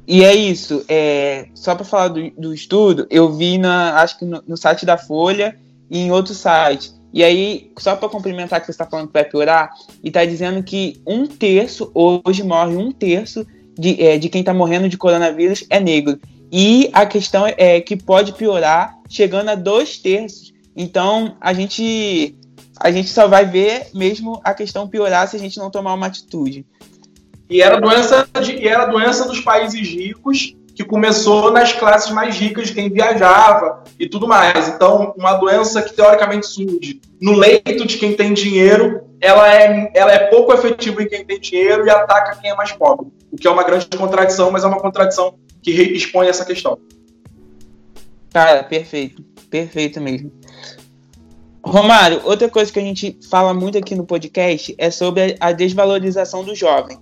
E 0.08 0.24
é 0.24 0.34
isso. 0.34 0.82
É, 0.88 1.48
só 1.54 1.74
para 1.74 1.84
falar 1.84 2.08
do, 2.08 2.30
do, 2.30 2.54
estudo, 2.54 3.06
eu 3.10 3.30
vi 3.30 3.58
na, 3.58 4.00
acho 4.00 4.18
que 4.18 4.24
no, 4.24 4.42
no, 4.48 4.56
site 4.56 4.86
da 4.86 4.96
Folha 4.96 5.54
e 5.90 5.98
em 5.98 6.10
outro 6.10 6.32
site 6.32 6.90
E 7.12 7.22
aí, 7.22 7.70
só 7.78 7.94
para 7.94 8.08
complementar 8.08 8.58
que 8.58 8.64
você 8.64 8.70
está 8.70 8.86
falando 8.86 9.08
que 9.08 9.12
vai 9.12 9.24
piorar, 9.24 9.70
e 10.02 10.08
está 10.08 10.24
dizendo 10.24 10.62
que 10.62 10.98
um 11.06 11.26
terço, 11.26 11.90
hoje 11.94 12.42
morre 12.42 12.74
um 12.74 12.90
terço 12.90 13.46
de, 13.78 14.02
é, 14.02 14.16
de 14.16 14.30
quem 14.30 14.40
está 14.40 14.54
morrendo 14.54 14.88
de 14.88 14.96
coronavírus 14.96 15.66
é 15.68 15.78
negro. 15.78 16.18
E 16.50 16.88
a 16.94 17.04
questão 17.04 17.44
é 17.46 17.78
que 17.78 17.94
pode 17.94 18.32
piorar, 18.32 18.96
chegando 19.10 19.50
a 19.50 19.54
dois 19.54 19.98
terços. 19.98 20.54
Então, 20.74 21.36
a 21.38 21.52
gente, 21.52 22.34
a 22.80 22.90
gente 22.90 23.10
só 23.10 23.28
vai 23.28 23.44
ver 23.44 23.88
mesmo 23.92 24.40
a 24.42 24.54
questão 24.54 24.88
piorar 24.88 25.28
se 25.28 25.36
a 25.36 25.38
gente 25.38 25.58
não 25.58 25.70
tomar 25.70 25.92
uma 25.92 26.06
atitude. 26.06 26.64
E 27.48 27.62
era 27.62 27.80
doença, 27.80 28.28
de, 28.42 28.66
era 28.66 28.86
doença 28.86 29.26
dos 29.26 29.40
países 29.40 29.80
ricos 29.80 30.54
que 30.74 30.84
começou 30.84 31.50
nas 31.50 31.72
classes 31.72 32.10
mais 32.12 32.36
ricas 32.36 32.70
quem 32.70 32.88
viajava 32.88 33.82
e 33.98 34.08
tudo 34.08 34.28
mais. 34.28 34.68
Então, 34.68 35.12
uma 35.16 35.34
doença 35.34 35.82
que 35.82 35.92
teoricamente 35.92 36.46
surge 36.46 37.00
no 37.20 37.32
leito 37.32 37.84
de 37.84 37.96
quem 37.96 38.14
tem 38.14 38.32
dinheiro, 38.32 39.02
ela 39.20 39.52
é, 39.52 39.90
ela 39.92 40.12
é 40.12 40.26
pouco 40.26 40.52
efetiva 40.52 41.02
em 41.02 41.08
quem 41.08 41.24
tem 41.24 41.40
dinheiro 41.40 41.84
e 41.84 41.90
ataca 41.90 42.36
quem 42.36 42.50
é 42.50 42.54
mais 42.54 42.70
pobre. 42.70 43.08
O 43.32 43.36
que 43.36 43.48
é 43.48 43.50
uma 43.50 43.64
grande 43.64 43.88
contradição, 43.88 44.52
mas 44.52 44.62
é 44.62 44.68
uma 44.68 44.78
contradição 44.78 45.34
que 45.60 45.72
expõe 45.72 46.28
essa 46.28 46.44
questão. 46.44 46.78
Cara, 48.32 48.62
perfeito. 48.62 49.24
Perfeito 49.50 50.00
mesmo. 50.00 50.30
Romário, 51.64 52.20
outra 52.24 52.48
coisa 52.48 52.72
que 52.72 52.78
a 52.78 52.82
gente 52.82 53.18
fala 53.28 53.52
muito 53.52 53.76
aqui 53.76 53.96
no 53.96 54.06
podcast 54.06 54.74
é 54.78 54.92
sobre 54.92 55.36
a 55.40 55.50
desvalorização 55.50 56.44
do 56.44 56.54
jovem. 56.54 56.96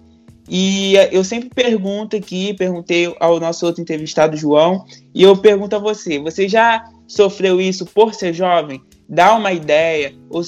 E 0.49 0.95
eu 1.11 1.25
sempre 1.25 1.49
pergunto 1.49 2.17
aqui, 2.17 2.55
perguntei 2.55 3.15
ao 3.19 3.41
nosso 3.41 3.67
outro 3.67 3.83
entrevistado, 3.83 4.37
João, 4.37 4.85
e 5.15 5.23
eu 5.23 5.37
pergunto 5.37 5.75
a 5.75 5.81
você: 5.81 6.19
você 6.19 6.49
já 6.49 6.85
sofreu 7.07 7.61
isso 7.61 7.85
por 7.87 8.15
ser 8.15 8.33
jovem? 8.33 8.81
Dar 9.09 9.37
uma 9.37 9.53
ideia 9.53 10.15
ou, 10.31 10.43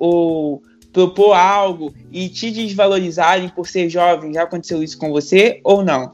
ou 0.00 0.62
propor 0.92 1.34
algo 1.34 1.94
e 2.10 2.28
te 2.28 2.50
desvalorizarem 2.50 3.48
por 3.48 3.68
ser 3.68 3.88
jovem? 3.88 4.34
Já 4.34 4.42
aconteceu 4.42 4.82
isso 4.82 4.98
com 4.98 5.10
você 5.10 5.60
ou 5.62 5.84
não? 5.84 6.12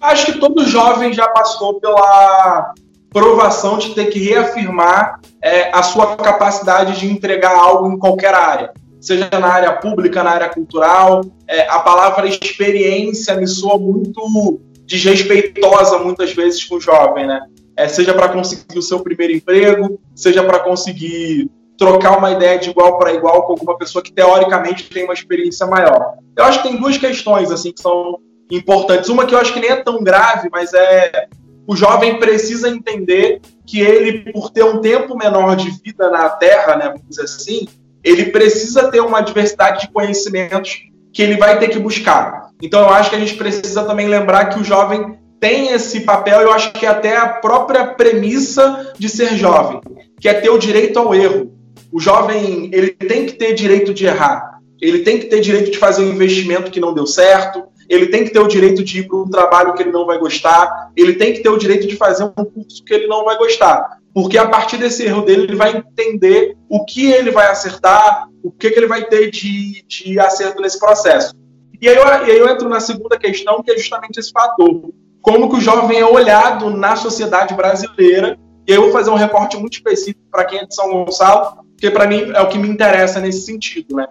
Acho 0.00 0.26
que 0.26 0.38
todo 0.38 0.66
jovem 0.66 1.12
já 1.12 1.28
passou 1.28 1.80
pela 1.80 2.74
provação 3.10 3.78
de 3.78 3.94
ter 3.94 4.06
que 4.06 4.18
reafirmar 4.18 5.20
é, 5.40 5.70
a 5.70 5.82
sua 5.82 6.16
capacidade 6.16 6.98
de 6.98 7.06
entregar 7.06 7.54
algo 7.54 7.90
em 7.90 7.98
qualquer 7.98 8.34
área 8.34 8.72
seja 9.02 9.28
na 9.32 9.48
área 9.48 9.72
pública, 9.72 10.22
na 10.22 10.30
área 10.30 10.48
cultural. 10.48 11.22
É, 11.48 11.68
a 11.68 11.80
palavra 11.80 12.28
experiência 12.28 13.34
me 13.34 13.48
soa 13.48 13.76
muito 13.76 14.60
desrespeitosa 14.86 15.98
muitas 15.98 16.32
vezes 16.32 16.64
com 16.64 16.76
o 16.76 16.80
jovem, 16.80 17.26
né? 17.26 17.40
É, 17.76 17.88
seja 17.88 18.14
para 18.14 18.28
conseguir 18.28 18.78
o 18.78 18.82
seu 18.82 19.00
primeiro 19.00 19.32
emprego, 19.32 19.98
seja 20.14 20.44
para 20.44 20.60
conseguir 20.60 21.50
trocar 21.76 22.16
uma 22.16 22.30
ideia 22.30 22.58
de 22.58 22.70
igual 22.70 22.96
para 22.96 23.12
igual 23.12 23.42
com 23.44 23.52
alguma 23.52 23.76
pessoa 23.76 24.02
que 24.02 24.12
teoricamente 24.12 24.88
tem 24.88 25.04
uma 25.04 25.14
experiência 25.14 25.66
maior. 25.66 26.14
Eu 26.36 26.44
acho 26.44 26.62
que 26.62 26.68
tem 26.68 26.78
duas 26.78 26.96
questões 26.96 27.50
assim 27.50 27.72
que 27.72 27.82
são 27.82 28.18
importantes. 28.50 29.08
Uma 29.08 29.26
que 29.26 29.34
eu 29.34 29.38
acho 29.38 29.52
que 29.52 29.60
nem 29.60 29.70
é 29.70 29.76
tão 29.76 30.02
grave, 30.02 30.48
mas 30.52 30.72
é 30.74 31.26
o 31.66 31.74
jovem 31.74 32.18
precisa 32.18 32.68
entender 32.68 33.40
que 33.66 33.80
ele, 33.80 34.32
por 34.32 34.50
ter 34.50 34.64
um 34.64 34.80
tempo 34.80 35.16
menor 35.16 35.56
de 35.56 35.70
vida 35.70 36.10
na 36.10 36.28
Terra, 36.28 36.76
né, 36.76 36.86
vamos 36.88 37.08
dizer 37.08 37.22
assim, 37.22 37.66
ele 38.04 38.26
precisa 38.26 38.90
ter 38.90 39.00
uma 39.00 39.20
diversidade 39.20 39.82
de 39.82 39.92
conhecimentos 39.92 40.82
que 41.12 41.22
ele 41.22 41.36
vai 41.36 41.58
ter 41.58 41.68
que 41.68 41.78
buscar. 41.78 42.50
Então, 42.60 42.80
eu 42.80 42.88
acho 42.90 43.10
que 43.10 43.16
a 43.16 43.18
gente 43.18 43.34
precisa 43.34 43.84
também 43.84 44.08
lembrar 44.08 44.46
que 44.46 44.60
o 44.60 44.64
jovem 44.64 45.18
tem 45.38 45.72
esse 45.72 46.00
papel, 46.00 46.40
eu 46.40 46.52
acho 46.52 46.72
que 46.72 46.86
é 46.86 46.88
até 46.88 47.16
a 47.16 47.28
própria 47.28 47.84
premissa 47.84 48.92
de 48.96 49.08
ser 49.08 49.36
jovem, 49.36 49.80
que 50.20 50.28
é 50.28 50.34
ter 50.34 50.50
o 50.50 50.58
direito 50.58 50.98
ao 50.98 51.12
erro. 51.12 51.52
O 51.92 51.98
jovem, 51.98 52.70
ele 52.72 52.90
tem 52.90 53.26
que 53.26 53.32
ter 53.32 53.52
direito 53.52 53.92
de 53.92 54.06
errar, 54.06 54.60
ele 54.80 55.00
tem 55.00 55.18
que 55.18 55.26
ter 55.26 55.40
direito 55.40 55.70
de 55.70 55.78
fazer 55.78 56.02
um 56.04 56.12
investimento 56.12 56.70
que 56.70 56.80
não 56.80 56.94
deu 56.94 57.06
certo, 57.06 57.64
ele 57.92 58.06
tem 58.06 58.24
que 58.24 58.30
ter 58.30 58.40
o 58.40 58.48
direito 58.48 58.82
de 58.82 59.00
ir 59.00 59.06
para 59.06 59.18
um 59.18 59.28
trabalho 59.28 59.74
que 59.74 59.82
ele 59.82 59.92
não 59.92 60.06
vai 60.06 60.18
gostar, 60.18 60.90
ele 60.96 61.12
tem 61.12 61.34
que 61.34 61.40
ter 61.40 61.50
o 61.50 61.58
direito 61.58 61.86
de 61.86 61.94
fazer 61.94 62.24
um 62.24 62.44
curso 62.44 62.82
que 62.82 62.94
ele 62.94 63.06
não 63.06 63.22
vai 63.22 63.36
gostar. 63.36 63.98
Porque 64.14 64.38
a 64.38 64.48
partir 64.48 64.78
desse 64.78 65.04
erro 65.04 65.20
dele, 65.20 65.42
ele 65.42 65.56
vai 65.56 65.76
entender 65.76 66.56
o 66.70 66.86
que 66.86 67.12
ele 67.12 67.30
vai 67.30 67.50
acertar, 67.50 68.28
o 68.42 68.50
que, 68.50 68.70
que 68.70 68.78
ele 68.78 68.86
vai 68.86 69.04
ter 69.04 69.30
de, 69.30 69.84
de 69.86 70.18
acerto 70.18 70.62
nesse 70.62 70.78
processo. 70.78 71.34
E 71.82 71.86
aí, 71.86 71.94
eu, 71.94 72.02
e 72.02 72.30
aí 72.30 72.38
eu 72.38 72.48
entro 72.48 72.66
na 72.66 72.80
segunda 72.80 73.18
questão, 73.18 73.62
que 73.62 73.70
é 73.70 73.76
justamente 73.76 74.18
esse 74.18 74.30
fator. 74.30 74.90
Como 75.20 75.50
que 75.50 75.56
o 75.56 75.60
jovem 75.60 75.98
é 75.98 76.06
olhado 76.06 76.70
na 76.70 76.96
sociedade 76.96 77.54
brasileira. 77.54 78.38
E 78.66 78.72
aí 78.72 78.78
eu 78.78 78.84
vou 78.84 78.92
fazer 78.92 79.10
um 79.10 79.16
recorte 79.16 79.58
muito 79.58 79.74
específico 79.74 80.20
para 80.30 80.46
quem 80.46 80.60
é 80.60 80.64
de 80.64 80.74
São 80.74 80.90
Gonçalo, 80.90 81.58
porque 81.72 81.90
para 81.90 82.06
mim 82.06 82.32
é 82.34 82.40
o 82.40 82.48
que 82.48 82.56
me 82.56 82.68
interessa 82.68 83.20
nesse 83.20 83.42
sentido. 83.42 83.96
Né? 83.96 84.06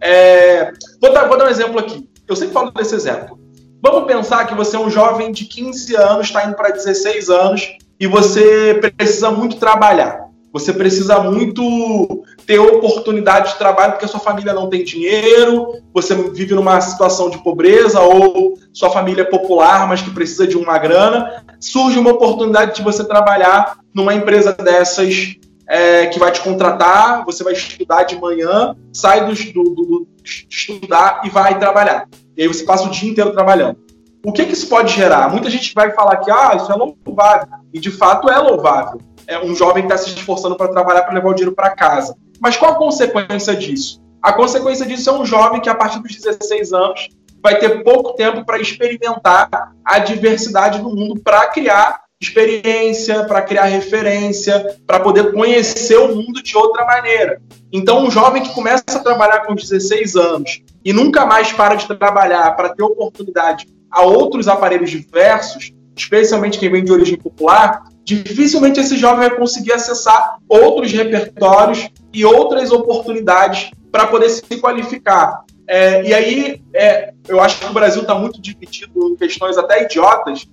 É, 0.00 0.72
vou, 1.02 1.12
dar, 1.12 1.28
vou 1.28 1.36
dar 1.36 1.46
um 1.46 1.50
exemplo 1.50 1.78
aqui. 1.78 2.08
Eu 2.28 2.36
sempre 2.36 2.54
falo 2.54 2.70
desse 2.70 2.94
exemplo. 2.94 3.38
Vamos 3.82 4.06
pensar 4.06 4.46
que 4.46 4.54
você 4.54 4.76
é 4.76 4.80
um 4.80 4.90
jovem 4.90 5.30
de 5.30 5.44
15 5.44 5.94
anos, 5.94 6.26
está 6.26 6.44
indo 6.44 6.56
para 6.56 6.70
16 6.70 7.30
anos, 7.30 7.76
e 8.00 8.06
você 8.06 8.74
precisa 8.74 9.30
muito 9.30 9.56
trabalhar. 9.56 10.26
Você 10.52 10.72
precisa 10.72 11.20
muito 11.20 12.24
ter 12.46 12.58
oportunidade 12.58 13.52
de 13.52 13.58
trabalho 13.58 13.92
porque 13.92 14.06
a 14.06 14.08
sua 14.08 14.20
família 14.20 14.54
não 14.54 14.70
tem 14.70 14.84
dinheiro, 14.84 15.82
você 15.92 16.14
vive 16.14 16.54
numa 16.54 16.80
situação 16.80 17.28
de 17.28 17.42
pobreza 17.42 18.00
ou 18.00 18.54
sua 18.72 18.88
família 18.88 19.22
é 19.22 19.26
popular, 19.26 19.86
mas 19.86 20.00
que 20.00 20.10
precisa 20.10 20.46
de 20.46 20.56
uma 20.56 20.78
grana. 20.78 21.44
Surge 21.60 21.98
uma 21.98 22.12
oportunidade 22.12 22.76
de 22.76 22.82
você 22.82 23.04
trabalhar 23.04 23.78
numa 23.92 24.14
empresa 24.14 24.52
dessas 24.52 25.36
é, 25.68 26.06
que 26.06 26.18
vai 26.18 26.30
te 26.30 26.40
contratar, 26.40 27.24
você 27.24 27.42
vai 27.42 27.52
estudar 27.52 28.04
de 28.04 28.18
manhã, 28.18 28.74
sai 28.92 29.26
do, 29.26 29.34
do, 29.34 29.74
do, 29.74 30.08
estudar 30.26 31.22
e 31.24 31.30
vai 31.30 31.58
trabalhar. 31.58 32.08
E 32.36 32.42
aí 32.42 32.48
você 32.48 32.64
passa 32.64 32.84
o 32.84 32.90
dia 32.90 33.10
inteiro 33.10 33.32
trabalhando. 33.32 33.78
O 34.24 34.32
que, 34.32 34.44
que 34.44 34.52
isso 34.52 34.68
pode 34.68 34.92
gerar? 34.92 35.30
Muita 35.30 35.48
gente 35.48 35.72
vai 35.72 35.92
falar 35.92 36.16
que 36.16 36.30
ah, 36.30 36.54
isso 36.56 36.70
é 36.70 36.74
louvável. 36.74 37.48
E 37.72 37.78
de 37.78 37.90
fato 37.90 38.28
é 38.28 38.38
louvável. 38.38 39.00
É 39.26 39.38
um 39.38 39.54
jovem 39.54 39.86
que 39.86 39.92
está 39.92 39.96
se 39.96 40.10
esforçando 40.10 40.56
para 40.56 40.68
trabalhar 40.68 41.02
para 41.02 41.14
levar 41.14 41.30
o 41.30 41.34
dinheiro 41.34 41.54
para 41.54 41.70
casa. 41.70 42.16
Mas 42.40 42.56
qual 42.56 42.72
a 42.72 42.74
consequência 42.74 43.54
disso? 43.54 44.02
A 44.20 44.32
consequência 44.32 44.84
disso 44.84 45.08
é 45.08 45.12
um 45.12 45.24
jovem 45.24 45.60
que, 45.60 45.68
a 45.68 45.74
partir 45.74 46.00
dos 46.00 46.14
16 46.16 46.72
anos, 46.72 47.08
vai 47.40 47.58
ter 47.58 47.84
pouco 47.84 48.14
tempo 48.14 48.44
para 48.44 48.60
experimentar 48.60 49.72
a 49.84 49.98
diversidade 50.00 50.80
do 50.80 50.90
mundo 50.90 51.20
para 51.22 51.46
criar 51.48 52.05
experiência, 52.20 53.24
para 53.24 53.42
criar 53.42 53.64
referência, 53.64 54.76
para 54.86 55.00
poder 55.00 55.32
conhecer 55.32 55.98
o 55.98 56.14
mundo 56.14 56.42
de 56.42 56.56
outra 56.56 56.84
maneira. 56.84 57.40
Então, 57.72 58.04
um 58.04 58.10
jovem 58.10 58.42
que 58.42 58.54
começa 58.54 58.84
a 58.88 58.98
trabalhar 58.98 59.40
com 59.40 59.54
16 59.54 60.16
anos 60.16 60.62
e 60.84 60.92
nunca 60.92 61.26
mais 61.26 61.52
para 61.52 61.74
de 61.74 61.86
trabalhar 61.86 62.56
para 62.56 62.70
ter 62.70 62.82
oportunidade 62.82 63.66
a 63.90 64.02
outros 64.02 64.48
aparelhos 64.48 64.90
diversos, 64.90 65.72
especialmente 65.94 66.58
quem 66.58 66.70
vem 66.70 66.84
de 66.84 66.92
origem 66.92 67.16
popular, 67.16 67.84
dificilmente 68.04 68.80
esse 68.80 68.96
jovem 68.96 69.28
vai 69.28 69.36
conseguir 69.36 69.72
acessar 69.72 70.38
outros 70.48 70.92
repertórios 70.92 71.88
e 72.12 72.24
outras 72.24 72.70
oportunidades 72.70 73.70
para 73.90 74.06
poder 74.06 74.30
se 74.30 74.58
qualificar. 74.58 75.44
É, 75.68 76.04
e 76.04 76.14
aí, 76.14 76.62
é, 76.72 77.12
eu 77.26 77.40
acho 77.40 77.58
que 77.58 77.66
o 77.66 77.72
Brasil 77.72 78.02
está 78.02 78.14
muito 78.14 78.40
dividido 78.40 79.08
em 79.08 79.16
questões 79.16 79.58
até 79.58 79.82
idiotas. 79.82 80.46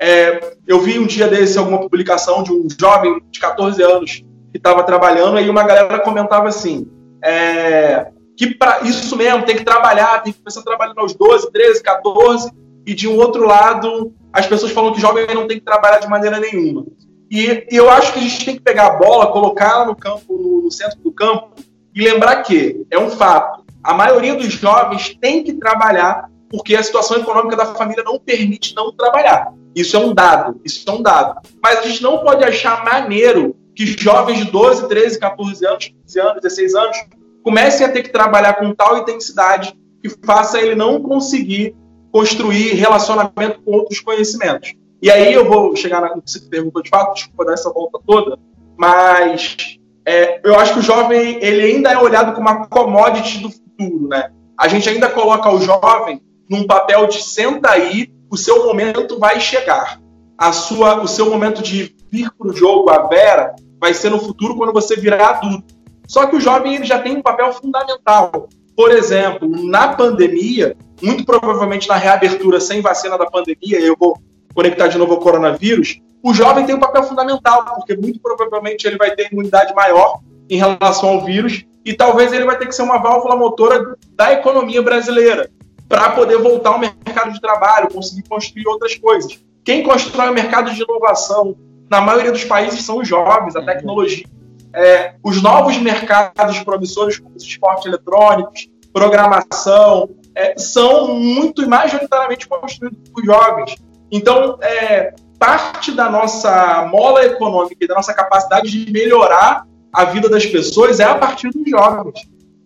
É, 0.00 0.56
eu 0.66 0.80
vi 0.80 0.98
um 0.98 1.06
dia 1.06 1.28
desse 1.28 1.58
alguma 1.58 1.78
publicação 1.78 2.42
de 2.42 2.50
um 2.50 2.66
jovem 2.80 3.20
de 3.30 3.38
14 3.38 3.82
anos 3.82 4.24
que 4.50 4.56
estava 4.56 4.82
trabalhando, 4.82 5.38
e 5.38 5.50
uma 5.50 5.62
galera 5.62 5.98
comentava 5.98 6.48
assim: 6.48 6.88
é, 7.22 8.10
que 8.36 8.54
para 8.54 8.80
isso 8.80 9.14
mesmo, 9.14 9.44
tem 9.44 9.56
que 9.56 9.64
trabalhar, 9.64 10.22
tem 10.22 10.32
que 10.32 10.38
começar 10.38 10.60
a 10.60 10.64
trabalhar 10.64 10.94
aos 10.96 11.14
12, 11.14 11.52
13, 11.52 11.82
14, 11.82 12.50
e 12.86 12.94
de 12.94 13.06
um 13.06 13.18
outro 13.18 13.46
lado, 13.46 14.14
as 14.32 14.46
pessoas 14.46 14.72
falam 14.72 14.94
que 14.94 15.00
jovem 15.00 15.26
não 15.34 15.46
tem 15.46 15.58
que 15.58 15.64
trabalhar 15.64 15.98
de 15.98 16.08
maneira 16.08 16.40
nenhuma. 16.40 16.86
E, 17.30 17.66
e 17.70 17.76
eu 17.76 17.90
acho 17.90 18.14
que 18.14 18.18
a 18.18 18.22
gente 18.22 18.44
tem 18.44 18.56
que 18.56 18.62
pegar 18.62 18.86
a 18.86 18.96
bola, 18.96 19.30
colocar 19.30 19.70
ela 19.70 19.84
no 19.84 19.94
campo, 19.94 20.36
no, 20.36 20.62
no 20.62 20.70
centro 20.70 20.98
do 21.00 21.12
campo, 21.12 21.50
e 21.94 22.02
lembrar 22.02 22.36
que 22.42 22.86
é 22.90 22.98
um 22.98 23.10
fato. 23.10 23.62
A 23.84 23.92
maioria 23.92 24.34
dos 24.34 24.52
jovens 24.52 25.14
tem 25.20 25.44
que 25.44 25.52
trabalhar 25.52 26.30
porque 26.48 26.74
a 26.74 26.82
situação 26.82 27.18
econômica 27.18 27.56
da 27.56 27.66
família 27.66 28.02
não 28.02 28.18
permite 28.18 28.74
não 28.74 28.90
trabalhar. 28.92 29.52
Isso 29.74 29.96
é 29.96 30.00
um 30.00 30.12
dado, 30.12 30.60
isso 30.64 30.88
é 30.88 30.92
um 30.92 31.02
dado. 31.02 31.40
Mas 31.62 31.80
a 31.80 31.82
gente 31.82 32.02
não 32.02 32.18
pode 32.18 32.44
achar 32.44 32.84
maneiro 32.84 33.56
que 33.74 33.86
jovens 33.86 34.38
de 34.38 34.50
12, 34.50 34.88
13, 34.88 35.18
14 35.18 35.66
anos, 35.66 35.94
15 36.06 36.20
anos, 36.20 36.42
16 36.42 36.74
anos 36.74 36.96
comecem 37.42 37.86
a 37.86 37.90
ter 37.90 38.02
que 38.02 38.10
trabalhar 38.10 38.54
com 38.54 38.74
tal 38.74 38.98
intensidade 38.98 39.74
que 40.02 40.10
faça 40.24 40.60
ele 40.60 40.74
não 40.74 41.00
conseguir 41.00 41.74
construir 42.12 42.74
relacionamento 42.74 43.60
com 43.64 43.72
outros 43.72 44.00
conhecimentos. 44.00 44.74
E 45.02 45.10
aí 45.10 45.32
eu 45.32 45.48
vou 45.48 45.74
chegar 45.76 46.00
na 46.00 46.10
que 46.10 46.20
você 46.26 46.40
perguntou 46.40 46.82
de 46.82 46.90
fato, 46.90 47.14
desculpa 47.14 47.46
dar 47.46 47.54
essa 47.54 47.72
volta 47.72 47.98
toda, 48.06 48.38
mas 48.76 49.56
é, 50.04 50.40
eu 50.44 50.58
acho 50.58 50.74
que 50.74 50.80
o 50.80 50.82
jovem 50.82 51.38
ele 51.40 51.62
ainda 51.62 51.90
é 51.90 51.98
olhado 51.98 52.34
como 52.34 52.48
uma 52.48 52.66
commodity 52.66 53.38
do 53.38 53.50
futuro, 53.50 54.08
né? 54.08 54.30
A 54.58 54.68
gente 54.68 54.88
ainda 54.88 55.08
coloca 55.08 55.50
o 55.50 55.60
jovem 55.60 56.20
num 56.48 56.66
papel 56.66 57.06
de 57.06 57.22
senta 57.22 57.70
aí, 57.70 58.12
o 58.30 58.36
seu 58.36 58.64
momento 58.64 59.18
vai 59.18 59.40
chegar. 59.40 60.00
A 60.38 60.52
sua, 60.52 61.02
o 61.02 61.08
seu 61.08 61.28
momento 61.28 61.62
de 61.62 61.94
vir 62.10 62.30
para 62.30 62.48
o 62.48 62.52
jogo, 62.52 62.88
a 62.88 63.06
Vera, 63.08 63.54
vai 63.78 63.92
ser 63.92 64.10
no 64.10 64.18
futuro 64.18 64.56
quando 64.56 64.72
você 64.72 64.96
virar 64.96 65.30
adulto. 65.30 65.74
Só 66.06 66.26
que 66.26 66.36
o 66.36 66.40
jovem 66.40 66.76
ele 66.76 66.84
já 66.84 66.98
tem 66.98 67.16
um 67.16 67.22
papel 67.22 67.52
fundamental. 67.52 68.48
Por 68.74 68.90
exemplo, 68.90 69.48
na 69.66 69.88
pandemia, 69.88 70.76
muito 71.02 71.24
provavelmente 71.24 71.88
na 71.88 71.96
reabertura 71.96 72.60
sem 72.60 72.80
vacina 72.80 73.18
da 73.18 73.26
pandemia, 73.26 73.80
eu 73.80 73.96
vou 73.98 74.16
conectar 74.54 74.88
de 74.88 74.96
novo 74.96 75.14
ao 75.14 75.20
coronavírus, 75.20 76.00
o 76.22 76.34
jovem 76.34 76.66
tem 76.66 76.74
um 76.74 76.80
papel 76.80 77.02
fundamental, 77.04 77.64
porque 77.76 77.96
muito 77.96 78.20
provavelmente 78.20 78.86
ele 78.86 78.96
vai 78.96 79.10
ter 79.14 79.32
imunidade 79.32 79.74
maior 79.74 80.20
em 80.48 80.56
relação 80.56 81.10
ao 81.10 81.24
vírus 81.24 81.64
e 81.84 81.94
talvez 81.94 82.32
ele 82.32 82.44
vai 82.44 82.58
ter 82.58 82.66
que 82.66 82.74
ser 82.74 82.82
uma 82.82 82.98
válvula 82.98 83.36
motora 83.36 83.96
da 84.14 84.32
economia 84.32 84.82
brasileira 84.82 85.50
para 85.90 86.10
poder 86.10 86.38
voltar 86.38 86.70
ao 86.70 86.78
mercado 86.78 87.32
de 87.32 87.40
trabalho, 87.40 87.92
conseguir 87.92 88.22
construir 88.28 88.64
outras 88.68 88.94
coisas. 88.94 89.40
Quem 89.64 89.82
constrói 89.82 90.30
o 90.30 90.32
mercado 90.32 90.72
de 90.72 90.80
inovação, 90.80 91.56
na 91.90 92.00
maioria 92.00 92.30
dos 92.30 92.44
países, 92.44 92.84
são 92.84 92.98
os 92.98 93.08
jovens, 93.08 93.56
a 93.56 93.64
tecnologia. 93.64 94.24
É, 94.72 95.16
os 95.20 95.42
novos 95.42 95.76
mercados 95.78 96.60
promissores, 96.60 97.18
como 97.18 97.34
os 97.34 97.42
esportes 97.42 97.86
eletrônicos, 97.86 98.70
programação, 98.92 100.08
é, 100.32 100.56
são 100.56 101.12
muito 101.12 101.60
e 101.60 101.66
majoritariamente 101.66 102.46
construídos 102.46 103.10
por 103.10 103.24
jovens. 103.24 103.74
Então, 104.12 104.58
é, 104.62 105.12
parte 105.40 105.90
da 105.90 106.08
nossa 106.08 106.88
mola 106.88 107.24
econômica 107.24 107.84
e 107.84 107.88
da 107.88 107.96
nossa 107.96 108.14
capacidade 108.14 108.70
de 108.70 108.92
melhorar 108.92 109.66
a 109.92 110.04
vida 110.04 110.28
das 110.28 110.46
pessoas 110.46 111.00
é 111.00 111.04
a 111.04 111.16
partir 111.16 111.50
dos 111.50 111.68
jovens. 111.68 112.20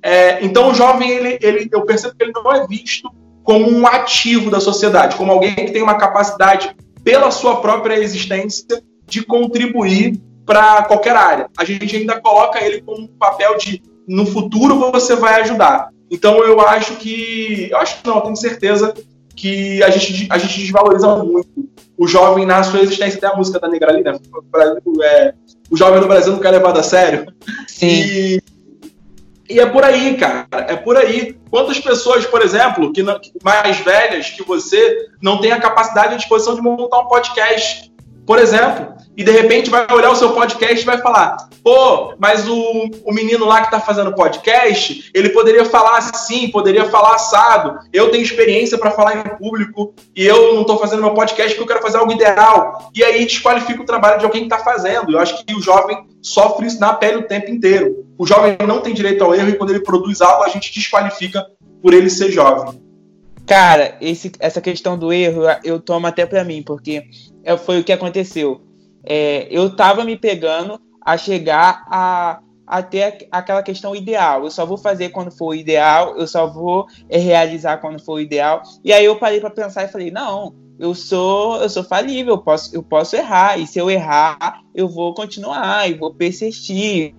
É, 0.05 0.45
então, 0.45 0.71
o 0.71 0.75
jovem, 0.75 1.11
ele, 1.11 1.39
ele, 1.41 1.67
eu 1.73 1.81
percebo 1.87 2.15
que 2.15 2.23
ele 2.23 2.33
não 2.33 2.53
é 2.53 2.67
visto 2.67 3.11
como 3.43 3.71
um 3.71 3.87
ativo 3.87 4.51
da 4.51 4.61
sociedade, 4.61 5.17
como 5.17 5.33
alguém 5.33 5.55
que 5.55 5.71
tem 5.71 5.83
uma 5.83 5.97
capacidade, 5.97 6.77
pela 7.03 7.31
sua 7.31 7.63
própria 7.63 7.99
existência, 7.99 8.83
de 9.07 9.23
contribuir 9.23 10.21
para 10.45 10.83
qualquer 10.83 11.17
área. 11.17 11.49
A 11.57 11.65
gente 11.65 11.97
ainda 11.97 12.21
coloca 12.21 12.63
ele 12.63 12.83
como 12.83 13.05
um 13.05 13.07
papel 13.07 13.57
de, 13.57 13.83
no 14.07 14.27
futuro, 14.27 14.79
você 14.93 15.17
vai 15.17 15.41
ajudar. 15.41 15.89
Então, 16.11 16.45
eu 16.45 16.61
acho 16.61 16.97
que, 16.97 17.69
eu 17.71 17.79
acho 17.79 18.03
que 18.03 18.07
não, 18.07 18.17
eu 18.17 18.23
tenho 18.23 18.37
certeza 18.37 18.93
que 19.35 19.83
a 19.83 19.89
gente, 19.89 20.27
a 20.31 20.37
gente 20.37 20.61
desvaloriza 20.61 21.17
muito 21.17 21.49
o 21.97 22.07
jovem 22.07 22.45
na 22.45 22.63
sua 22.63 22.81
existência. 22.81 23.19
Tem 23.19 23.29
a 23.29 23.37
música 23.37 23.59
da 23.59 23.69
Negra 23.69 23.91
ali, 23.91 24.03
né? 24.03 24.13
O, 24.33 24.43
Brasil, 24.43 25.03
é, 25.03 25.35
o 25.71 25.77
jovem 25.77 26.01
no 26.01 26.07
Brasil 26.07 26.33
não 26.33 26.41
quer 26.41 26.51
levado 26.51 26.79
a 26.79 26.83
sério. 26.83 27.27
Sim. 27.67 27.87
E, 27.87 28.43
e 29.55 29.61
é 29.61 29.67
por 29.67 29.85
aí, 29.85 30.17
cara. 30.17 30.49
É 30.53 30.75
por 30.75 30.97
aí. 30.97 31.39
Quantas 31.49 31.79
pessoas, 31.79 32.27
por 32.27 32.43
exemplo, 32.43 32.93
que 32.93 33.05
não, 33.05 33.21
mais 33.43 33.79
velhas 33.79 34.31
que 34.31 34.43
você, 34.43 35.07
não 35.23 35.41
têm 35.41 35.53
a 35.53 35.61
capacidade 35.61 36.15
e 36.15 36.17
disposição 36.17 36.57
de 36.57 36.61
montar 36.61 36.99
um 36.99 37.07
podcast, 37.07 37.93
por 38.27 38.41
exemplo, 38.41 38.93
e 39.17 39.23
de 39.23 39.31
repente 39.31 39.71
vai 39.71 39.87
olhar 39.93 40.11
o 40.11 40.17
seu 40.17 40.33
podcast 40.33 40.83
e 40.83 40.87
vai 40.87 40.99
falar: 40.99 41.37
pô, 41.63 42.15
mas 42.19 42.49
o, 42.49 42.91
o 43.05 43.13
menino 43.13 43.45
lá 43.45 43.61
que 43.61 43.67
está 43.67 43.81
fazendo 43.81 44.15
podcast, 44.15 45.11
ele 45.15 45.29
poderia 45.31 45.65
falar 45.65 45.99
assim, 45.99 46.49
poderia 46.49 46.85
falar 46.87 47.15
assado. 47.15 47.79
Eu 47.93 48.11
tenho 48.11 48.23
experiência 48.23 48.77
para 48.77 48.91
falar 48.91 49.19
em 49.19 49.37
público 49.37 49.95
e 50.17 50.25
eu 50.25 50.55
não 50.55 50.63
estou 50.63 50.79
fazendo 50.79 51.03
meu 51.03 51.15
podcast 51.15 51.57
porque 51.57 51.63
eu 51.63 51.77
quero 51.77 51.83
fazer 51.83 51.99
algo 51.99 52.13
ideal. 52.13 52.91
E 52.95 53.05
aí 53.05 53.25
desqualifica 53.25 53.83
o 53.83 53.87
trabalho 53.87 54.19
de 54.19 54.25
alguém 54.25 54.49
que 54.49 54.53
está 54.53 54.65
fazendo. 54.65 55.13
Eu 55.13 55.21
acho 55.21 55.45
que 55.45 55.55
o 55.55 55.63
jovem 55.63 55.97
sofre 56.21 56.67
isso 56.67 56.81
na 56.81 56.93
pele 56.93 57.19
o 57.19 57.29
tempo 57.29 57.51
inteiro. 57.51 58.05
O 58.19 58.27
jovem 58.27 58.57
não 58.67 58.81
tem 58.81 58.95
direito 58.95 59.23
ao 59.23 59.35
erro 59.35 59.51
e 59.51 59.55
quando 59.55 59.71
ele 59.71 59.81
produz 59.81 60.21
algo, 60.21 60.45
a 60.45 60.49
gente 60.49 60.73
desqualifica 60.73 61.47
por 61.81 61.95
ele 61.95 62.11
ser 62.11 62.33
jovem. 62.33 62.83
Cara, 63.47 63.97
esse, 64.01 64.33
essa 64.41 64.61
questão 64.61 64.99
do 64.99 65.13
erro 65.13 65.43
eu 65.63 65.79
tomo 65.79 66.07
até 66.07 66.25
para 66.25 66.43
mim, 66.43 66.63
porque 66.63 67.05
é, 67.45 67.57
foi 67.57 67.79
o 67.79 67.85
que 67.85 67.93
aconteceu 67.93 68.63
é, 69.05 69.47
eu 69.51 69.67
estava 69.69 70.05
me 70.05 70.17
pegando 70.17 70.81
a 71.01 71.17
chegar 71.17 71.85
a, 71.89 72.41
aquela 73.31 73.63
questão 73.63 73.95
ideal. 73.95 74.45
Eu 74.45 74.51
só 74.51 74.65
vou 74.65 74.79
fazer 74.79 75.11
quando 75.11 75.31
for 75.31 75.49
o 75.49 75.55
ideal, 75.55 76.17
eu 76.17 76.27
só 76.27 76.47
vou 76.47 76.87
é, 77.09 77.19
realizar 77.19 77.79
quando 77.79 78.03
for 78.03 78.15
o 78.15 78.21
ideal. 78.21 78.63
E 78.83 78.93
aí 78.93 79.05
eu 79.05 79.17
parei 79.17 79.41
para 79.41 79.51
pensar 79.51 79.85
e 79.85 79.89
falei, 79.89 80.11
não, 80.11 80.55
eu 80.79 80.95
sou 80.95 81.63
eu 81.63 81.69
sou 81.69 81.85
falível, 81.85 82.35
eu 82.35 82.39
posso, 82.39 82.75
eu 82.75 82.83
posso 82.83 83.15
errar. 83.17 83.59
E 83.59 83.67
se 83.67 83.79
eu 83.79 83.91
errar, 83.91 84.63
eu 84.75 84.89
vou 84.89 85.15
continuar 85.15 85.89
e 85.89 85.95
vou 85.95 86.15
persistir. 86.15 87.15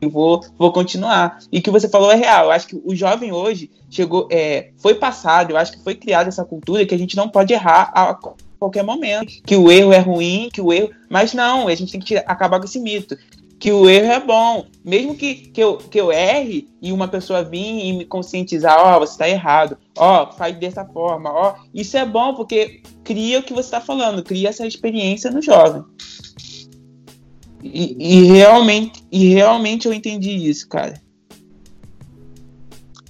Eu 0.00 0.10
vou, 0.10 0.44
vou 0.58 0.72
continuar. 0.72 1.38
E 1.52 1.60
o 1.60 1.62
que 1.62 1.70
você 1.70 1.88
falou 1.88 2.10
é 2.10 2.16
real. 2.16 2.46
Eu 2.46 2.50
acho 2.50 2.66
que 2.66 2.82
o 2.84 2.92
jovem 2.92 3.30
hoje 3.30 3.70
chegou, 3.88 4.26
é, 4.32 4.72
foi 4.78 4.96
passado, 4.96 5.52
eu 5.52 5.56
acho 5.56 5.70
que 5.70 5.84
foi 5.84 5.94
criada 5.94 6.28
essa 6.28 6.44
cultura 6.44 6.84
que 6.84 6.94
a 6.94 6.98
gente 6.98 7.16
não 7.16 7.28
pode 7.28 7.52
errar 7.52 7.92
a, 7.94 8.18
qualquer 8.62 8.84
momento. 8.84 9.32
Que 9.44 9.56
o 9.56 9.70
erro 9.70 9.92
é 9.92 9.98
ruim, 9.98 10.48
que 10.52 10.60
o 10.60 10.72
erro. 10.72 10.90
Mas 11.10 11.34
não, 11.34 11.68
a 11.68 11.74
gente 11.74 11.92
tem 11.92 12.00
que 12.00 12.16
acabar 12.18 12.58
com 12.58 12.64
esse 12.64 12.78
mito. 12.78 13.16
Que 13.58 13.72
o 13.72 13.88
erro 13.88 14.12
é 14.12 14.20
bom. 14.20 14.66
Mesmo 14.84 15.14
que, 15.14 15.34
que, 15.34 15.62
eu, 15.62 15.76
que 15.76 16.00
eu 16.00 16.12
erre 16.12 16.68
e 16.80 16.92
uma 16.92 17.08
pessoa 17.08 17.42
vir 17.42 17.84
e 17.86 17.92
me 17.92 18.04
conscientizar, 18.04 18.78
ó, 18.78 18.96
oh, 18.96 19.00
você 19.00 19.12
está 19.12 19.28
errado, 19.28 19.76
ó, 19.96 20.24
oh, 20.24 20.32
faz 20.32 20.56
dessa 20.56 20.84
forma, 20.84 21.30
ó. 21.30 21.54
Oh. 21.54 21.68
Isso 21.74 21.96
é 21.96 22.04
bom 22.04 22.34
porque 22.34 22.82
cria 23.04 23.40
o 23.40 23.42
que 23.42 23.52
você 23.52 23.68
está 23.68 23.80
falando, 23.80 24.22
cria 24.22 24.48
essa 24.48 24.66
experiência 24.66 25.30
no 25.30 25.42
jovem. 25.42 25.84
E, 27.62 27.96
e, 27.98 28.24
realmente, 28.24 29.04
e 29.10 29.28
realmente 29.28 29.86
eu 29.86 29.92
entendi 29.92 30.30
isso, 30.30 30.68
cara. 30.68 31.00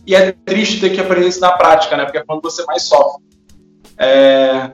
E 0.06 0.14
é 0.14 0.32
triste 0.32 0.80
ter 0.80 0.90
que 0.90 1.00
aprender 1.00 1.28
isso 1.28 1.40
na 1.40 1.52
prática, 1.52 1.96
né? 1.96 2.04
Porque 2.04 2.18
é 2.18 2.24
quando 2.24 2.42
você 2.42 2.62
mais 2.64 2.82
sofre. 2.82 3.22
É, 3.96 4.72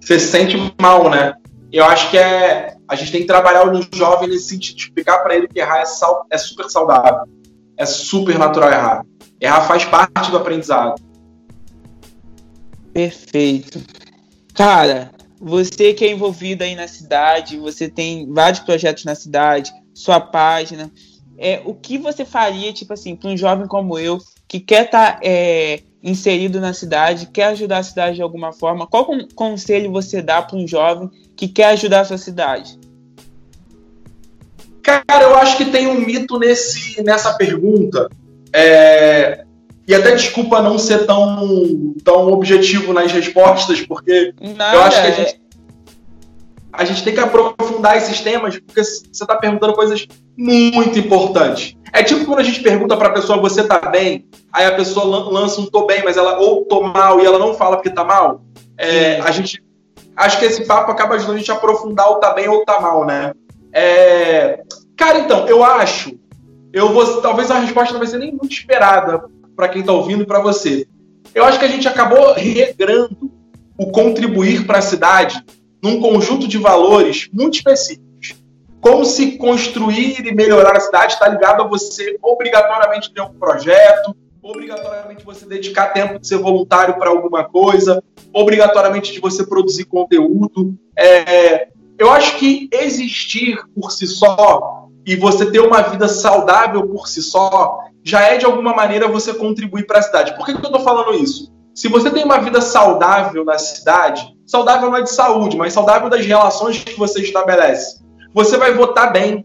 você 0.00 0.18
se 0.18 0.28
sente 0.28 0.56
mal, 0.80 1.10
né? 1.10 1.34
Eu 1.72 1.84
acho 1.84 2.10
que 2.10 2.18
é 2.18 2.76
a 2.90 2.96
gente 2.96 3.12
tem 3.12 3.20
que 3.20 3.26
trabalhar 3.28 3.64
no 3.66 3.86
jovem 3.94 4.28
nesse 4.28 4.48
sentido, 4.48 4.76
de 4.76 4.82
explicar 4.82 5.18
para 5.18 5.36
ele 5.36 5.46
que 5.46 5.60
errar 5.60 5.78
é, 5.78 5.84
sal, 5.84 6.26
é 6.28 6.36
super 6.36 6.68
saudável, 6.68 7.22
é 7.76 7.86
super 7.86 8.36
natural 8.36 8.72
errar. 8.72 9.06
Errar 9.40 9.60
faz 9.60 9.84
parte 9.84 10.28
do 10.28 10.36
aprendizado. 10.36 11.00
Perfeito. 12.92 13.80
Cara, 14.54 15.12
você 15.40 15.94
que 15.94 16.04
é 16.04 16.10
envolvido 16.10 16.64
aí 16.64 16.74
na 16.74 16.88
cidade, 16.88 17.56
você 17.58 17.88
tem 17.88 18.30
vários 18.32 18.58
projetos 18.58 19.04
na 19.04 19.14
cidade, 19.14 19.72
sua 19.94 20.18
página. 20.18 20.90
É, 21.38 21.62
o 21.64 21.74
que 21.74 21.96
você 21.96 22.24
faria, 22.24 22.72
tipo 22.72 22.92
assim, 22.92 23.14
para 23.14 23.30
um 23.30 23.36
jovem 23.36 23.68
como 23.68 23.96
eu, 24.00 24.18
que 24.48 24.58
quer 24.58 24.86
estar 24.86 25.12
tá, 25.12 25.20
é, 25.22 25.80
inserido 26.02 26.60
na 26.60 26.72
cidade, 26.72 27.26
quer 27.26 27.46
ajudar 27.46 27.78
a 27.78 27.82
cidade 27.82 28.16
de 28.16 28.22
alguma 28.22 28.52
forma, 28.52 28.86
qual 28.86 29.06
conselho 29.34 29.92
você 29.92 30.22
dá 30.22 30.40
para 30.40 30.56
um 30.56 30.66
jovem 30.66 31.10
que 31.36 31.46
quer 31.46 31.66
ajudar 31.66 32.00
a 32.00 32.04
sua 32.04 32.18
cidade? 32.18 32.78
Cara, 34.82 35.24
eu 35.24 35.36
acho 35.36 35.56
que 35.56 35.66
tem 35.66 35.86
um 35.86 36.00
mito 36.00 36.38
nesse, 36.38 37.02
nessa 37.02 37.34
pergunta. 37.34 38.08
É, 38.52 39.44
e 39.86 39.94
até 39.94 40.14
desculpa 40.14 40.62
não 40.62 40.78
ser 40.78 41.06
tão, 41.06 41.94
tão 42.02 42.32
objetivo 42.32 42.92
nas 42.92 43.12
respostas, 43.12 43.82
porque 43.82 44.32
Nada, 44.40 44.76
eu 44.76 44.82
acho 44.82 45.00
que 45.00 45.06
a 45.06 45.10
gente, 45.10 45.40
a 46.72 46.84
gente 46.84 47.04
tem 47.04 47.14
que 47.14 47.20
aprofundar 47.20 47.96
esses 47.96 48.20
temas, 48.20 48.58
porque 48.58 48.82
você 48.82 49.04
está 49.12 49.36
perguntando 49.36 49.74
coisas 49.74 50.06
muito 50.40 50.98
importantes. 50.98 51.76
É 51.92 52.02
tipo 52.02 52.24
quando 52.24 52.38
a 52.38 52.42
gente 52.42 52.62
pergunta 52.62 52.96
para 52.96 53.08
a 53.08 53.12
pessoa, 53.12 53.38
você 53.38 53.62
tá 53.62 53.78
bem? 53.90 54.26
Aí 54.50 54.64
a 54.64 54.74
pessoa 54.74 55.04
lança 55.04 55.60
um 55.60 55.66
tô 55.66 55.84
bem, 55.84 56.02
mas 56.02 56.16
ela 56.16 56.38
ou 56.38 56.64
tô 56.64 56.82
mal 56.82 57.20
e 57.20 57.26
ela 57.26 57.38
não 57.38 57.52
fala 57.52 57.76
porque 57.76 57.90
tá 57.90 58.02
mal. 58.02 58.40
É, 58.78 59.20
a 59.20 59.30
gente 59.30 59.62
acho 60.16 60.38
que 60.38 60.46
esse 60.46 60.64
papo 60.64 60.90
acaba 60.90 61.16
ajudando 61.16 61.36
a 61.36 61.38
gente 61.38 61.52
a 61.52 61.54
aprofundar 61.54 62.10
o 62.10 62.16
tá 62.16 62.32
bem 62.32 62.48
ou 62.48 62.64
tá 62.64 62.80
mal, 62.80 63.04
né? 63.04 63.32
É, 63.70 64.62
cara, 64.96 65.18
então, 65.18 65.46
eu 65.46 65.62
acho, 65.62 66.18
eu 66.72 66.90
vou, 66.90 67.20
talvez 67.20 67.50
a 67.50 67.58
resposta 67.58 67.92
não 67.92 68.00
vai 68.00 68.08
ser 68.08 68.18
nem 68.18 68.32
muito 68.32 68.52
esperada 68.52 69.22
para 69.54 69.68
quem 69.68 69.82
tá 69.82 69.92
ouvindo 69.92 70.22
e 70.22 70.26
para 70.26 70.40
você. 70.40 70.86
Eu 71.34 71.44
acho 71.44 71.58
que 71.58 71.66
a 71.66 71.68
gente 71.68 71.86
acabou 71.86 72.32
regrando 72.32 73.30
o 73.78 73.90
contribuir 73.90 74.66
para 74.66 74.78
a 74.78 74.82
cidade 74.82 75.44
num 75.82 76.00
conjunto 76.00 76.48
de 76.48 76.56
valores 76.56 77.28
muito 77.32 77.56
específicos 77.56 78.09
como 78.80 79.04
se 79.04 79.36
construir 79.36 80.26
e 80.26 80.34
melhorar 80.34 80.76
a 80.76 80.80
cidade 80.80 81.12
está 81.12 81.28
ligado 81.28 81.62
a 81.62 81.66
você 81.66 82.18
obrigatoriamente 82.22 83.12
ter 83.12 83.20
um 83.20 83.34
projeto, 83.34 84.16
obrigatoriamente 84.42 85.24
você 85.24 85.44
dedicar 85.44 85.88
tempo 85.88 86.18
de 86.18 86.26
ser 86.26 86.38
voluntário 86.38 86.98
para 86.98 87.10
alguma 87.10 87.44
coisa, 87.44 88.02
obrigatoriamente 88.32 89.12
de 89.12 89.20
você 89.20 89.46
produzir 89.46 89.84
conteúdo. 89.84 90.74
É, 90.96 91.68
eu 91.98 92.10
acho 92.10 92.38
que 92.38 92.68
existir 92.72 93.58
por 93.74 93.92
si 93.92 94.06
só 94.06 94.88
e 95.06 95.14
você 95.14 95.50
ter 95.50 95.60
uma 95.60 95.82
vida 95.82 96.08
saudável 96.08 96.86
por 96.88 97.06
si 97.06 97.22
só 97.22 97.80
já 98.02 98.22
é 98.22 98.38
de 98.38 98.46
alguma 98.46 98.74
maneira 98.74 99.06
você 99.06 99.34
contribuir 99.34 99.86
para 99.86 99.98
a 99.98 100.02
cidade. 100.02 100.34
Por 100.36 100.46
que, 100.46 100.54
que 100.54 100.64
eu 100.64 100.70
estou 100.70 100.80
falando 100.80 101.14
isso? 101.14 101.52
Se 101.74 101.86
você 101.86 102.10
tem 102.10 102.24
uma 102.24 102.38
vida 102.38 102.62
saudável 102.62 103.44
na 103.44 103.58
cidade, 103.58 104.26
saudável 104.46 104.90
não 104.90 104.96
é 104.96 105.02
de 105.02 105.10
saúde, 105.10 105.56
mas 105.56 105.74
saudável 105.74 106.08
das 106.08 106.24
relações 106.24 106.82
que 106.82 106.98
você 106.98 107.20
estabelece 107.20 108.00
você 108.34 108.56
vai 108.56 108.74
votar 108.74 109.12
bem. 109.12 109.44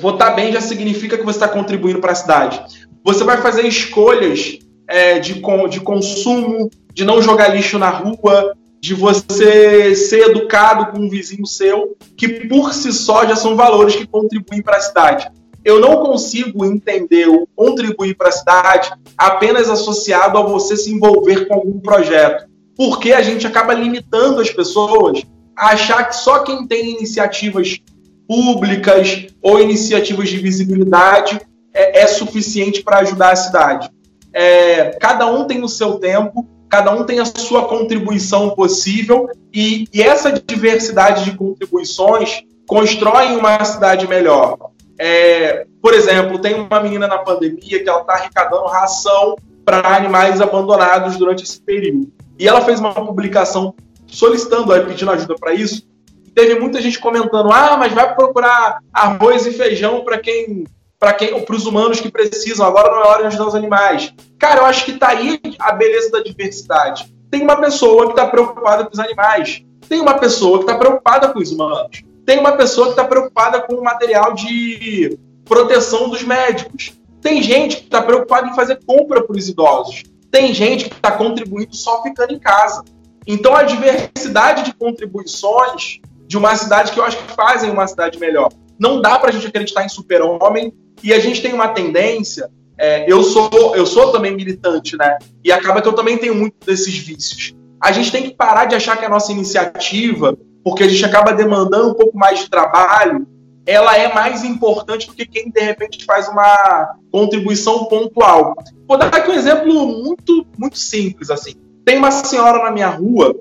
Votar 0.00 0.34
bem 0.34 0.52
já 0.52 0.60
significa 0.60 1.16
que 1.16 1.24
você 1.24 1.36
está 1.36 1.48
contribuindo 1.48 2.00
para 2.00 2.12
a 2.12 2.16
cidade. 2.16 2.62
Você 3.04 3.22
vai 3.22 3.36
fazer 3.38 3.66
escolhas 3.66 4.58
é, 4.88 5.18
de, 5.18 5.40
de 5.70 5.80
consumo, 5.80 6.70
de 6.92 7.04
não 7.04 7.22
jogar 7.22 7.48
lixo 7.48 7.78
na 7.78 7.90
rua, 7.90 8.54
de 8.80 8.94
você 8.94 9.94
ser 9.94 10.30
educado 10.30 10.92
com 10.92 10.98
um 10.98 11.08
vizinho 11.08 11.46
seu, 11.46 11.96
que 12.16 12.28
por 12.46 12.74
si 12.74 12.92
só 12.92 13.26
já 13.26 13.34
são 13.34 13.56
valores 13.56 13.96
que 13.96 14.06
contribuem 14.06 14.62
para 14.62 14.76
a 14.76 14.80
cidade. 14.80 15.30
eu 15.64 15.80
não 15.80 16.04
consigo 16.04 16.66
entender 16.66 17.26
o 17.26 17.48
contribuir 17.56 18.14
para 18.14 18.28
a 18.28 18.32
cidade 18.32 18.90
apenas 19.16 19.70
associado 19.70 20.36
a 20.36 20.42
você 20.42 20.76
se 20.76 20.92
envolver 20.92 21.46
com 21.46 21.54
algum 21.54 21.80
projeto. 21.80 22.44
Porque 22.76 23.12
a 23.14 23.22
gente 23.22 23.46
acaba 23.46 23.72
limitando 23.72 24.42
as 24.42 24.50
pessoas 24.50 25.22
a 25.56 25.68
achar 25.68 26.04
que 26.04 26.16
só 26.16 26.40
quem 26.40 26.66
tem 26.66 26.90
iniciativas 26.90 27.78
públicas 28.26 29.26
ou 29.42 29.60
iniciativas 29.60 30.28
de 30.28 30.38
visibilidade 30.38 31.40
é, 31.72 32.02
é 32.02 32.06
suficiente 32.06 32.82
para 32.82 32.98
ajudar 32.98 33.32
a 33.32 33.36
cidade. 33.36 33.90
É, 34.32 34.96
cada 35.00 35.26
um 35.26 35.44
tem 35.44 35.62
o 35.62 35.68
seu 35.68 35.94
tempo, 35.94 36.46
cada 36.68 36.92
um 36.92 37.04
tem 37.04 37.20
a 37.20 37.24
sua 37.24 37.66
contribuição 37.66 38.50
possível 38.50 39.28
e, 39.52 39.86
e 39.92 40.02
essa 40.02 40.32
diversidade 40.32 41.24
de 41.24 41.36
contribuições 41.36 42.42
constrói 42.66 43.36
uma 43.36 43.64
cidade 43.64 44.08
melhor. 44.08 44.56
É, 44.98 45.66
por 45.80 45.92
exemplo, 45.92 46.38
tem 46.38 46.54
uma 46.54 46.80
menina 46.80 47.06
na 47.06 47.18
pandemia 47.18 47.82
que 47.82 47.88
ela 47.88 48.00
está 48.00 48.14
arrecadando 48.14 48.66
ração 48.66 49.36
para 49.64 49.96
animais 49.96 50.40
abandonados 50.40 51.16
durante 51.16 51.44
esse 51.44 51.60
período. 51.60 52.12
E 52.38 52.46
ela 52.46 52.60
fez 52.60 52.80
uma 52.80 52.92
publicação 52.92 53.74
solicitando, 54.06 54.72
pedindo 54.86 55.10
ajuda 55.10 55.34
para 55.34 55.54
isso. 55.54 55.86
Teve 56.34 56.58
muita 56.58 56.80
gente 56.80 56.98
comentando: 56.98 57.52
ah, 57.52 57.76
mas 57.76 57.92
vai 57.92 58.14
procurar 58.14 58.78
arroz 58.92 59.46
e 59.46 59.52
feijão 59.52 60.04
para 60.04 60.18
quem 60.18 60.64
para 60.98 61.12
quem 61.12 61.38
para 61.44 61.54
os 61.54 61.66
humanos 61.66 62.00
que 62.00 62.10
precisam, 62.10 62.66
agora 62.66 62.90
não 62.90 63.02
é 63.02 63.06
hora 63.06 63.20
de 63.22 63.26
ajudar 63.28 63.46
os 63.46 63.54
animais. 63.54 64.14
Cara, 64.38 64.60
eu 64.60 64.66
acho 64.66 64.84
que 64.86 64.94
tá 64.94 65.08
aí 65.08 65.38
a 65.58 65.72
beleza 65.72 66.10
da 66.10 66.22
diversidade. 66.22 67.12
Tem 67.30 67.42
uma 67.42 67.56
pessoa 67.56 68.06
que 68.06 68.12
está 68.12 68.26
preocupada 68.26 68.84
com 68.84 68.92
os 68.92 68.98
animais, 68.98 69.62
tem 69.88 70.00
uma 70.00 70.14
pessoa 70.14 70.58
que 70.58 70.64
está 70.64 70.78
preocupada 70.78 71.28
com 71.28 71.40
os 71.40 71.52
humanos, 71.52 72.02
tem 72.24 72.38
uma 72.38 72.52
pessoa 72.52 72.86
que 72.86 72.92
está 72.92 73.04
preocupada 73.04 73.60
com 73.60 73.74
o 73.74 73.84
material 73.84 74.32
de 74.32 75.18
proteção 75.44 76.08
dos 76.08 76.22
médicos. 76.22 76.92
Tem 77.20 77.42
gente 77.42 77.78
que 77.78 77.84
está 77.84 78.02
preocupada 78.02 78.48
em 78.48 78.54
fazer 78.54 78.80
compra 78.86 79.22
para 79.22 79.36
os 79.36 79.48
idosos. 79.48 80.04
Tem 80.30 80.52
gente 80.54 80.88
que 80.88 80.96
está 80.96 81.12
contribuindo 81.12 81.74
só 81.74 82.02
ficando 82.02 82.32
em 82.32 82.38
casa. 82.38 82.82
Então, 83.26 83.54
a 83.54 83.62
diversidade 83.62 84.62
de 84.62 84.74
contribuições 84.74 86.00
de 86.34 86.38
uma 86.38 86.56
cidade 86.56 86.90
que 86.90 86.98
eu 86.98 87.04
acho 87.04 87.16
que 87.16 87.32
fazem 87.32 87.70
uma 87.70 87.86
cidade 87.86 88.18
melhor. 88.18 88.50
Não 88.76 89.00
dá 89.00 89.16
para 89.20 89.28
a 89.28 89.32
gente 89.32 89.46
acreditar 89.46 89.84
em 89.84 89.88
super-homem 89.88 90.72
e 91.00 91.12
a 91.12 91.20
gente 91.20 91.40
tem 91.40 91.52
uma 91.52 91.68
tendência. 91.68 92.50
É, 92.76 93.08
eu 93.10 93.22
sou 93.22 93.76
eu 93.76 93.86
sou 93.86 94.10
também 94.10 94.34
militante, 94.34 94.96
né? 94.96 95.16
E 95.44 95.52
acaba 95.52 95.80
que 95.80 95.86
eu 95.86 95.92
também 95.92 96.18
tenho 96.18 96.34
muito 96.34 96.56
desses 96.66 96.98
vícios. 96.98 97.54
A 97.80 97.92
gente 97.92 98.10
tem 98.10 98.24
que 98.24 98.34
parar 98.34 98.64
de 98.64 98.74
achar 98.74 98.96
que 98.96 99.04
a 99.04 99.08
nossa 99.08 99.30
iniciativa 99.30 100.36
porque 100.64 100.82
a 100.82 100.88
gente 100.88 101.04
acaba 101.04 101.32
demandando 101.32 101.90
um 101.90 101.94
pouco 101.94 102.18
mais 102.18 102.40
de 102.40 102.50
trabalho, 102.50 103.28
ela 103.64 103.96
é 103.96 104.12
mais 104.12 104.42
importante 104.42 105.06
do 105.06 105.14
que 105.14 105.26
quem 105.26 105.50
de 105.50 105.60
repente 105.60 106.04
faz 106.04 106.26
uma 106.26 106.96
contribuição 107.12 107.84
pontual. 107.84 108.56
Vou 108.88 108.98
dar 108.98 109.14
aqui 109.14 109.30
um 109.30 109.34
exemplo 109.34 109.86
muito, 109.86 110.44
muito 110.58 110.78
simples 110.78 111.30
assim. 111.30 111.54
Tem 111.84 111.96
uma 111.96 112.10
senhora 112.10 112.64
na 112.64 112.72
minha 112.72 112.88
rua 112.88 113.36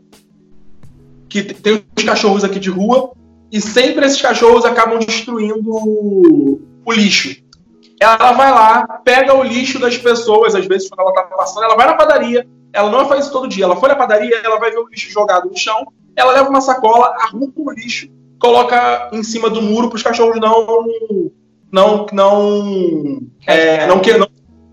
que 1.42 1.54
tem 1.54 1.84
os 1.98 2.04
cachorros 2.04 2.44
aqui 2.44 2.60
de 2.60 2.70
rua 2.70 3.12
e 3.52 3.60
sempre 3.60 4.06
esses 4.06 4.22
cachorros 4.22 4.66
acabam 4.66 5.00
destruindo 5.00 5.68
o 5.68 6.92
lixo. 6.92 7.42
Ela 8.00 8.34
vai 8.34 8.52
lá, 8.52 9.02
pega 9.04 9.34
o 9.34 9.42
lixo 9.42 9.80
das 9.80 9.98
pessoas, 9.98 10.54
às 10.54 10.68
vezes 10.68 10.90
quando 10.90 11.02
ela 11.02 11.14
tá 11.14 11.24
passando, 11.24 11.64
ela 11.64 11.76
vai 11.76 11.88
na 11.88 11.96
padaria, 11.96 12.48
ela 12.72 12.92
não 12.92 13.08
faz 13.08 13.24
isso 13.24 13.34
todo 13.34 13.48
dia, 13.48 13.66
ela 13.66 13.76
foi 13.76 13.90
na 13.90 13.96
padaria, 13.96 14.42
ela 14.44 14.60
vai 14.60 14.70
ver 14.70 14.78
o 14.78 14.88
lixo 14.88 15.10
jogado 15.10 15.50
no 15.50 15.58
chão, 15.58 15.88
ela 16.16 16.34
leva 16.34 16.50
uma 16.50 16.62
sacola, 16.62 17.16
arruma 17.20 17.52
o 17.56 17.72
lixo, 17.72 18.08
coloca 18.40 19.10
em 19.12 19.24
cima 19.24 19.50
do 19.50 19.62
muro 19.62 19.90
para 19.90 19.98
os 19.98 20.04
cachorros 20.04 20.40
não 20.40 20.68
não 21.72 22.06
não 22.12 23.22
é, 23.48 23.88
não, 23.88 24.00
que, 24.00 24.16
não, 24.16 24.28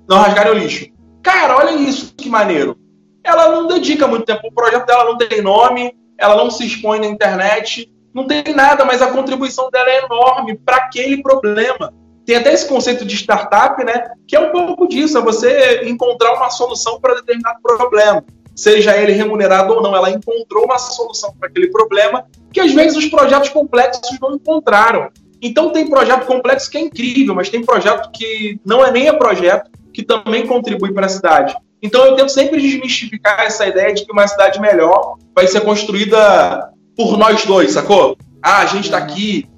não 0.06 0.18
rasgarem 0.18 0.52
o 0.52 0.58
lixo. 0.58 0.88
Cara, 1.22 1.56
olha 1.56 1.70
isso 1.70 2.12
que 2.14 2.28
maneiro. 2.28 2.76
Ela 3.24 3.50
não 3.50 3.66
dedica 3.66 4.06
muito 4.06 4.24
tempo. 4.24 4.48
O 4.48 4.52
projeto 4.52 4.86
dela 4.86 5.04
não 5.04 5.16
tem 5.16 5.42
nome, 5.42 5.94
ela 6.20 6.36
não 6.36 6.50
se 6.50 6.66
expõe 6.66 7.00
na 7.00 7.06
internet, 7.06 7.90
não 8.14 8.26
tem 8.26 8.42
nada, 8.54 8.84
mas 8.84 9.02
a 9.02 9.10
contribuição 9.10 9.70
dela 9.70 9.88
é 9.88 10.04
enorme 10.04 10.56
para 10.58 10.76
aquele 10.76 11.22
problema. 11.22 11.92
Tem 12.26 12.36
até 12.36 12.52
esse 12.52 12.68
conceito 12.68 13.04
de 13.04 13.16
startup, 13.16 13.82
né? 13.82 14.12
Que 14.28 14.36
é 14.36 14.40
um 14.40 14.52
pouco 14.52 14.86
disso, 14.86 15.18
é 15.18 15.20
você 15.20 15.82
encontrar 15.84 16.34
uma 16.34 16.50
solução 16.50 17.00
para 17.00 17.14
determinado 17.14 17.60
problema 17.62 18.24
seja 18.60 18.94
ele 18.94 19.12
remunerado 19.12 19.72
ou 19.72 19.82
não, 19.82 19.96
ela 19.96 20.10
encontrou 20.10 20.64
uma 20.64 20.78
solução 20.78 21.32
para 21.38 21.48
aquele 21.48 21.68
problema 21.68 22.26
que 22.52 22.60
às 22.60 22.72
vezes 22.72 22.96
os 22.96 23.06
projetos 23.06 23.48
complexos 23.48 24.18
não 24.20 24.34
encontraram. 24.34 25.08
Então 25.40 25.70
tem 25.70 25.88
projeto 25.88 26.26
complexo 26.26 26.70
que 26.70 26.76
é 26.76 26.80
incrível, 26.82 27.34
mas 27.34 27.48
tem 27.48 27.64
projeto 27.64 28.10
que 28.12 28.60
não 28.64 28.84
é 28.84 28.90
nem 28.90 29.08
é 29.08 29.12
projeto, 29.12 29.70
que 29.92 30.02
também 30.02 30.46
contribui 30.46 30.92
para 30.92 31.06
a 31.06 31.08
cidade. 31.08 31.56
Então 31.82 32.04
eu 32.04 32.14
tento 32.14 32.30
sempre 32.30 32.60
desmistificar 32.60 33.40
essa 33.40 33.66
ideia 33.66 33.94
de 33.94 34.04
que 34.04 34.12
uma 34.12 34.26
cidade 34.26 34.60
melhor 34.60 35.16
vai 35.34 35.46
ser 35.46 35.62
construída 35.62 36.70
por 36.96 37.16
nós 37.16 37.44
dois, 37.44 37.72
sacou? 37.72 38.16
Ah, 38.42 38.58
a 38.58 38.66
gente 38.66 38.84
está 38.84 38.98
aqui, 38.98 39.48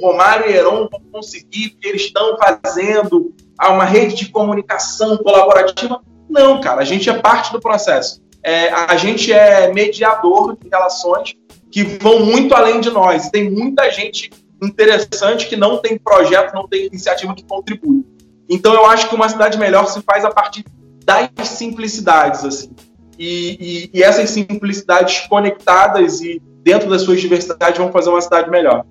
Romário 0.00 0.50
e 0.50 0.54
Heron 0.54 0.88
vão 0.90 1.00
conseguir, 1.12 1.70
porque 1.70 1.88
eles 1.88 2.02
estão 2.02 2.36
fazendo 2.36 3.32
uma 3.60 3.84
rede 3.84 4.16
de 4.16 4.28
comunicação 4.28 5.16
colaborativa. 5.18 6.00
Não, 6.28 6.60
cara, 6.60 6.80
a 6.80 6.84
gente 6.84 7.08
é 7.08 7.14
parte 7.14 7.52
do 7.52 7.60
processo 7.60 8.20
é, 8.42 8.70
a 8.70 8.96
gente 8.96 9.32
é 9.32 9.72
mediador 9.72 10.56
de 10.56 10.68
relações 10.68 11.34
que 11.70 11.82
vão 11.84 12.20
muito 12.20 12.54
além 12.54 12.80
de 12.80 12.90
nós. 12.90 13.28
Tem 13.30 13.50
muita 13.50 13.90
gente 13.90 14.30
interessante 14.62 15.46
que 15.46 15.56
não 15.56 15.78
tem 15.78 15.98
projeto, 15.98 16.54
não 16.54 16.66
tem 16.66 16.86
iniciativa 16.86 17.34
que 17.34 17.44
contribui. 17.44 18.04
Então 18.48 18.74
eu 18.74 18.86
acho 18.86 19.08
que 19.08 19.14
uma 19.14 19.28
cidade 19.28 19.58
melhor 19.58 19.86
se 19.86 20.00
faz 20.02 20.24
a 20.24 20.30
partir 20.30 20.64
das 21.04 21.48
simplicidades, 21.48 22.44
assim. 22.44 22.70
E, 23.18 23.90
e, 23.92 23.98
e 23.98 24.02
essas 24.02 24.30
simplicidades 24.30 25.26
conectadas 25.28 26.20
e 26.20 26.40
dentro 26.62 26.88
das 26.88 27.02
suas 27.02 27.20
diversidades 27.20 27.78
vão 27.78 27.92
fazer 27.92 28.10
uma 28.10 28.20
cidade 28.20 28.50
melhor. 28.50 28.84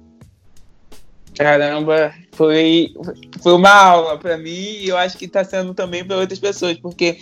Caramba, 1.35 2.13
foi, 2.33 2.93
foi 3.41 3.53
uma 3.53 3.73
aula 3.73 4.17
para 4.17 4.37
mim 4.37 4.49
e 4.49 4.89
eu 4.89 4.97
acho 4.97 5.17
que 5.17 5.25
está 5.25 5.43
sendo 5.43 5.73
também 5.73 6.03
para 6.03 6.17
outras 6.17 6.37
pessoas, 6.37 6.77
porque 6.77 7.17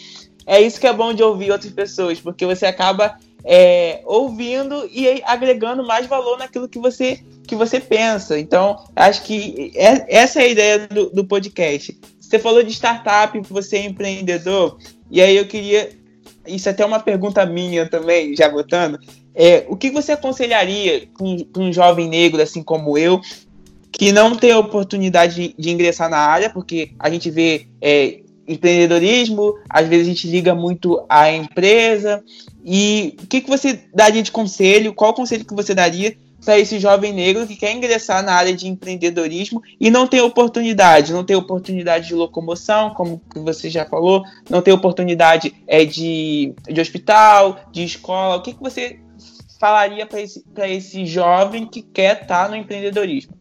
é 0.45 0.59
isso 0.59 0.79
que 0.79 0.87
é 0.87 0.93
bom 0.93 1.13
de 1.13 1.21
ouvir 1.21 1.51
outras 1.51 1.71
pessoas, 1.71 2.19
porque 2.19 2.45
você 2.45 2.65
acaba 2.65 3.17
é, 3.43 4.01
ouvindo 4.05 4.89
e 4.91 5.21
agregando 5.23 5.85
mais 5.85 6.07
valor 6.07 6.37
naquilo 6.37 6.67
que 6.67 6.79
você, 6.79 7.23
que 7.47 7.55
você 7.55 7.79
pensa. 7.79 8.39
Então, 8.39 8.83
acho 8.95 9.23
que 9.23 9.71
é, 9.75 10.17
essa 10.17 10.41
é 10.41 10.43
a 10.43 10.47
ideia 10.47 10.87
do, 10.87 11.09
do 11.11 11.25
podcast. 11.25 11.97
Você 12.27 12.39
falou 12.39 12.61
de 12.61 12.73
startup, 12.73 13.39
você 13.49 13.77
é 13.77 13.85
empreendedor, 13.85 14.77
e 15.09 15.21
aí 15.21 15.37
eu 15.37 15.47
queria. 15.47 15.91
Isso 16.45 16.67
é 16.67 16.73
até 16.73 16.85
uma 16.85 16.99
pergunta 16.99 17.45
minha 17.45 17.89
também, 17.89 18.35
já 18.35 18.49
botando. 18.49 18.99
É, 19.33 19.65
o 19.69 19.77
que 19.77 19.89
você 19.89 20.11
aconselharia 20.11 21.07
para 21.53 21.61
um 21.61 21.71
jovem 21.71 22.09
negro, 22.09 22.41
assim 22.41 22.61
como 22.61 22.97
eu, 22.97 23.21
que 23.91 24.11
não 24.11 24.35
tem 24.35 24.51
a 24.51 24.59
oportunidade 24.59 25.35
de, 25.35 25.55
de 25.57 25.69
ingressar 25.69 26.09
na 26.09 26.17
área, 26.17 26.49
porque 26.49 26.91
a 26.99 27.09
gente 27.09 27.31
vê 27.31 27.67
é, 27.81 28.19
empreendedorismo, 28.45 29.55
às 29.69 29.87
vezes 29.87 30.07
a 30.07 30.09
gente 30.09 30.27
liga 30.27 30.53
muito 30.53 31.05
à 31.07 31.31
empresa. 31.31 32.21
E 32.65 33.15
o 33.23 33.27
que, 33.27 33.39
que 33.39 33.49
você 33.49 33.79
daria 33.93 34.21
de 34.21 34.33
conselho? 34.33 34.93
Qual 34.93 35.13
conselho 35.13 35.45
que 35.45 35.55
você 35.55 35.73
daria 35.73 36.17
para 36.43 36.59
esse 36.59 36.79
jovem 36.79 37.13
negro 37.13 37.47
que 37.47 37.55
quer 37.55 37.71
ingressar 37.73 38.23
na 38.23 38.33
área 38.33 38.53
de 38.53 38.67
empreendedorismo 38.67 39.61
e 39.79 39.89
não 39.89 40.07
tem 40.07 40.21
oportunidade, 40.21 41.13
não 41.13 41.23
tem 41.23 41.35
oportunidade 41.35 42.07
de 42.07 42.15
locomoção, 42.15 42.91
como 42.91 43.21
você 43.35 43.69
já 43.69 43.85
falou, 43.85 44.23
não 44.49 44.61
tem 44.61 44.73
oportunidade 44.73 45.53
é, 45.67 45.83
de, 45.83 46.53
de 46.69 46.79
hospital, 46.79 47.59
de 47.71 47.83
escola. 47.83 48.37
O 48.37 48.41
que, 48.41 48.53
que 48.53 48.61
você 48.61 48.99
falaria 49.59 50.05
para 50.05 50.21
esse, 50.21 50.43
esse 50.63 51.05
jovem 51.05 51.65
que 51.65 51.81
quer 51.81 52.21
estar 52.21 52.45
tá 52.45 52.49
no 52.49 52.55
empreendedorismo? 52.55 53.33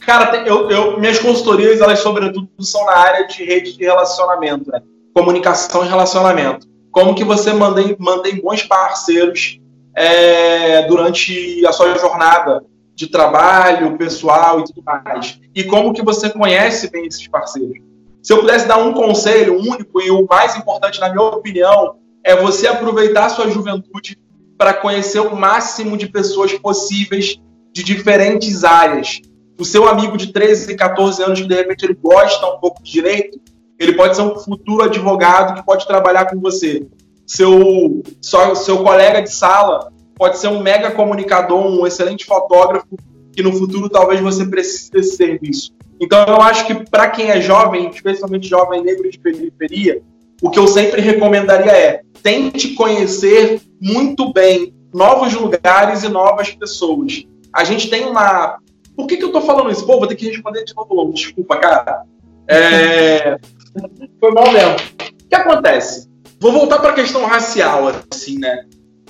Cara, 0.00 0.36
eu, 0.46 0.70
eu, 0.70 1.00
minhas 1.00 1.18
consultorias, 1.18 1.80
elas 1.80 2.00
sobretudo 2.00 2.48
são 2.60 2.84
na 2.84 2.96
área 2.96 3.26
de 3.26 3.44
rede 3.44 3.76
de 3.76 3.84
relacionamento, 3.84 4.70
né? 4.70 4.80
Comunicação 5.14 5.84
e 5.84 5.88
relacionamento. 5.88 6.68
Como 6.92 7.14
que 7.14 7.24
você 7.24 7.52
mantém, 7.52 7.96
mantém 7.98 8.40
bons 8.40 8.62
parceiros 8.62 9.58
é, 9.96 10.82
durante 10.86 11.64
a 11.66 11.72
sua 11.72 11.96
jornada 11.98 12.62
de 12.94 13.08
trabalho, 13.08 13.96
pessoal 13.96 14.60
e 14.60 14.64
tudo 14.64 14.82
mais. 14.84 15.40
E 15.54 15.64
como 15.64 15.92
que 15.92 16.02
você 16.02 16.30
conhece 16.30 16.90
bem 16.90 17.06
esses 17.06 17.26
parceiros. 17.26 17.78
Se 18.22 18.32
eu 18.32 18.38
pudesse 18.38 18.66
dar 18.66 18.78
um 18.78 18.92
conselho 18.92 19.58
único 19.58 20.00
e 20.00 20.10
o 20.10 20.26
mais 20.28 20.56
importante, 20.56 21.00
na 21.00 21.08
minha 21.08 21.22
opinião, 21.22 21.96
é 22.22 22.36
você 22.36 22.66
aproveitar 22.66 23.26
a 23.26 23.30
sua 23.30 23.48
juventude 23.48 24.18
para 24.58 24.74
conhecer 24.74 25.20
o 25.20 25.36
máximo 25.36 25.96
de 25.96 26.08
pessoas 26.08 26.52
possíveis 26.54 27.40
de 27.72 27.82
diferentes 27.82 28.64
áreas 28.64 29.20
o 29.58 29.64
seu 29.64 29.88
amigo 29.88 30.16
de 30.16 30.32
13, 30.32 30.76
14 30.76 31.22
anos 31.22 31.40
que 31.40 31.48
de 31.48 31.54
repente 31.54 31.84
ele 31.84 31.94
gosta 31.94 32.46
um 32.46 32.58
pouco 32.58 32.82
de 32.82 32.92
direito, 32.92 33.40
ele 33.78 33.94
pode 33.94 34.16
ser 34.16 34.22
um 34.22 34.36
futuro 34.36 34.82
advogado 34.82 35.54
que 35.54 35.64
pode 35.64 35.86
trabalhar 35.86 36.26
com 36.26 36.40
você. 36.40 36.86
Seu, 37.26 38.02
seu, 38.20 38.82
colega 38.84 39.20
de 39.20 39.32
sala 39.32 39.92
pode 40.14 40.38
ser 40.38 40.48
um 40.48 40.62
mega 40.62 40.90
comunicador, 40.92 41.66
um 41.66 41.86
excelente 41.86 42.24
fotógrafo, 42.24 42.96
que 43.32 43.42
no 43.42 43.52
futuro 43.52 43.88
talvez 43.88 44.20
você 44.20 44.46
precise 44.46 44.90
desse 44.90 45.16
serviço. 45.16 45.72
Então 46.00 46.24
eu 46.26 46.40
acho 46.40 46.66
que 46.66 46.74
para 46.88 47.10
quem 47.10 47.30
é 47.30 47.40
jovem, 47.40 47.90
especialmente 47.90 48.48
jovem 48.48 48.82
negro 48.82 49.10
de 49.10 49.18
periferia, 49.18 50.02
o 50.42 50.50
que 50.50 50.58
eu 50.58 50.68
sempre 50.68 51.00
recomendaria 51.00 51.72
é 51.72 52.02
tente 52.22 52.74
conhecer 52.74 53.60
muito 53.80 54.32
bem 54.32 54.74
novos 54.92 55.34
lugares 55.34 56.04
e 56.04 56.08
novas 56.08 56.50
pessoas. 56.50 57.24
A 57.52 57.64
gente 57.64 57.88
tem 57.88 58.04
uma. 58.04 58.58
Por 58.94 59.06
que, 59.06 59.16
que 59.16 59.24
eu 59.24 59.32
tô 59.32 59.40
falando 59.40 59.70
isso? 59.70 59.86
Pô, 59.86 59.98
vou 59.98 60.06
ter 60.06 60.16
que 60.16 60.28
responder 60.28 60.64
de 60.64 60.74
novo 60.74 60.94
logo. 60.94 61.12
Desculpa, 61.12 61.56
cara. 61.56 62.02
É... 62.48 63.38
Foi 64.20 64.30
mal 64.32 64.50
mesmo. 64.52 64.74
O 64.74 65.28
que 65.28 65.34
acontece? 65.34 66.08
Vou 66.40 66.52
voltar 66.52 66.78
para 66.78 66.90
a 66.90 66.94
questão 66.94 67.24
racial, 67.24 67.88
assim, 68.10 68.38
né? 68.38 68.64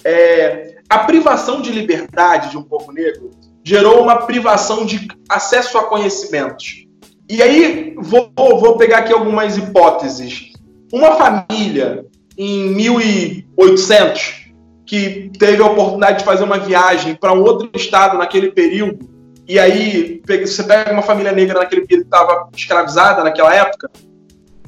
É... 0.04 0.76
A 0.88 1.00
privação 1.00 1.60
de 1.60 1.72
liberdade 1.72 2.50
de 2.50 2.58
um 2.58 2.62
povo 2.62 2.92
negro 2.92 3.30
gerou 3.64 4.00
uma 4.02 4.26
privação 4.26 4.86
de 4.86 5.08
acesso 5.28 5.76
a 5.76 5.84
conhecimentos. 5.84 6.86
E 7.28 7.42
aí, 7.42 7.94
vou, 7.98 8.30
vou 8.36 8.76
pegar 8.76 8.98
aqui 8.98 9.12
algumas 9.12 9.56
hipóteses. 9.56 10.52
Uma 10.92 11.16
família 11.16 12.06
em 12.38 12.70
1800 12.70 14.46
que 14.86 15.32
teve 15.36 15.60
a 15.60 15.66
oportunidade 15.66 16.20
de 16.20 16.24
fazer 16.24 16.44
uma 16.44 16.58
viagem 16.58 17.16
para 17.16 17.32
um 17.32 17.42
outro 17.42 17.68
estado 17.74 18.16
naquele 18.16 18.52
período, 18.52 19.10
e 19.48 19.58
aí 19.58 20.22
você 20.26 20.62
pega 20.62 20.92
uma 20.92 21.02
família 21.02 21.32
negra 21.32 21.60
naquele 21.60 21.82
período 21.82 22.08
que 22.08 22.16
estava 22.16 22.48
escravizada 22.56 23.24
naquela 23.24 23.54
época, 23.54 23.90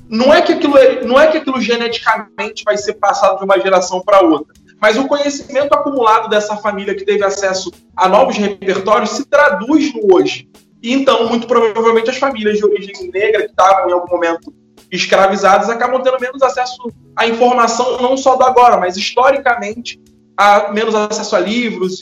não 0.08 0.32
é 0.32 0.40
que 0.40 0.52
aquilo 0.52 0.76
é, 0.78 1.04
não 1.04 1.20
é 1.20 1.26
que 1.26 1.38
aquilo 1.38 1.60
geneticamente 1.60 2.64
vai 2.64 2.76
ser 2.76 2.94
passado 2.94 3.38
de 3.38 3.44
uma 3.44 3.58
geração 3.60 4.00
para 4.00 4.24
outra, 4.24 4.54
mas 4.80 4.96
o 4.96 5.06
conhecimento 5.06 5.74
acumulado 5.74 6.28
dessa 6.28 6.56
família 6.56 6.94
que 6.94 7.04
teve 7.04 7.24
acesso 7.24 7.70
a 7.96 8.08
novos 8.08 8.36
repertórios 8.36 9.10
se 9.10 9.24
traduz 9.26 9.92
no 9.92 10.14
hoje. 10.14 10.48
E 10.82 10.92
então, 10.92 11.28
muito 11.28 11.46
provavelmente, 11.46 12.10
as 12.10 12.16
famílias 12.16 12.58
de 12.58 12.64
origem 12.64 13.10
negra 13.12 13.42
que 13.42 13.50
estavam 13.50 13.90
em 13.90 13.92
algum 13.92 14.10
momento 14.14 14.54
escravizadas 14.90 15.68
acabam 15.68 16.00
tendo 16.02 16.20
menos 16.20 16.40
acesso 16.42 16.90
à 17.16 17.26
informação, 17.26 18.00
não 18.00 18.16
só 18.16 18.36
do 18.36 18.44
agora, 18.44 18.76
mas 18.78 18.96
historicamente, 18.96 20.00
a 20.36 20.72
menos 20.72 20.94
acesso 20.94 21.34
a 21.34 21.40
livros, 21.40 22.00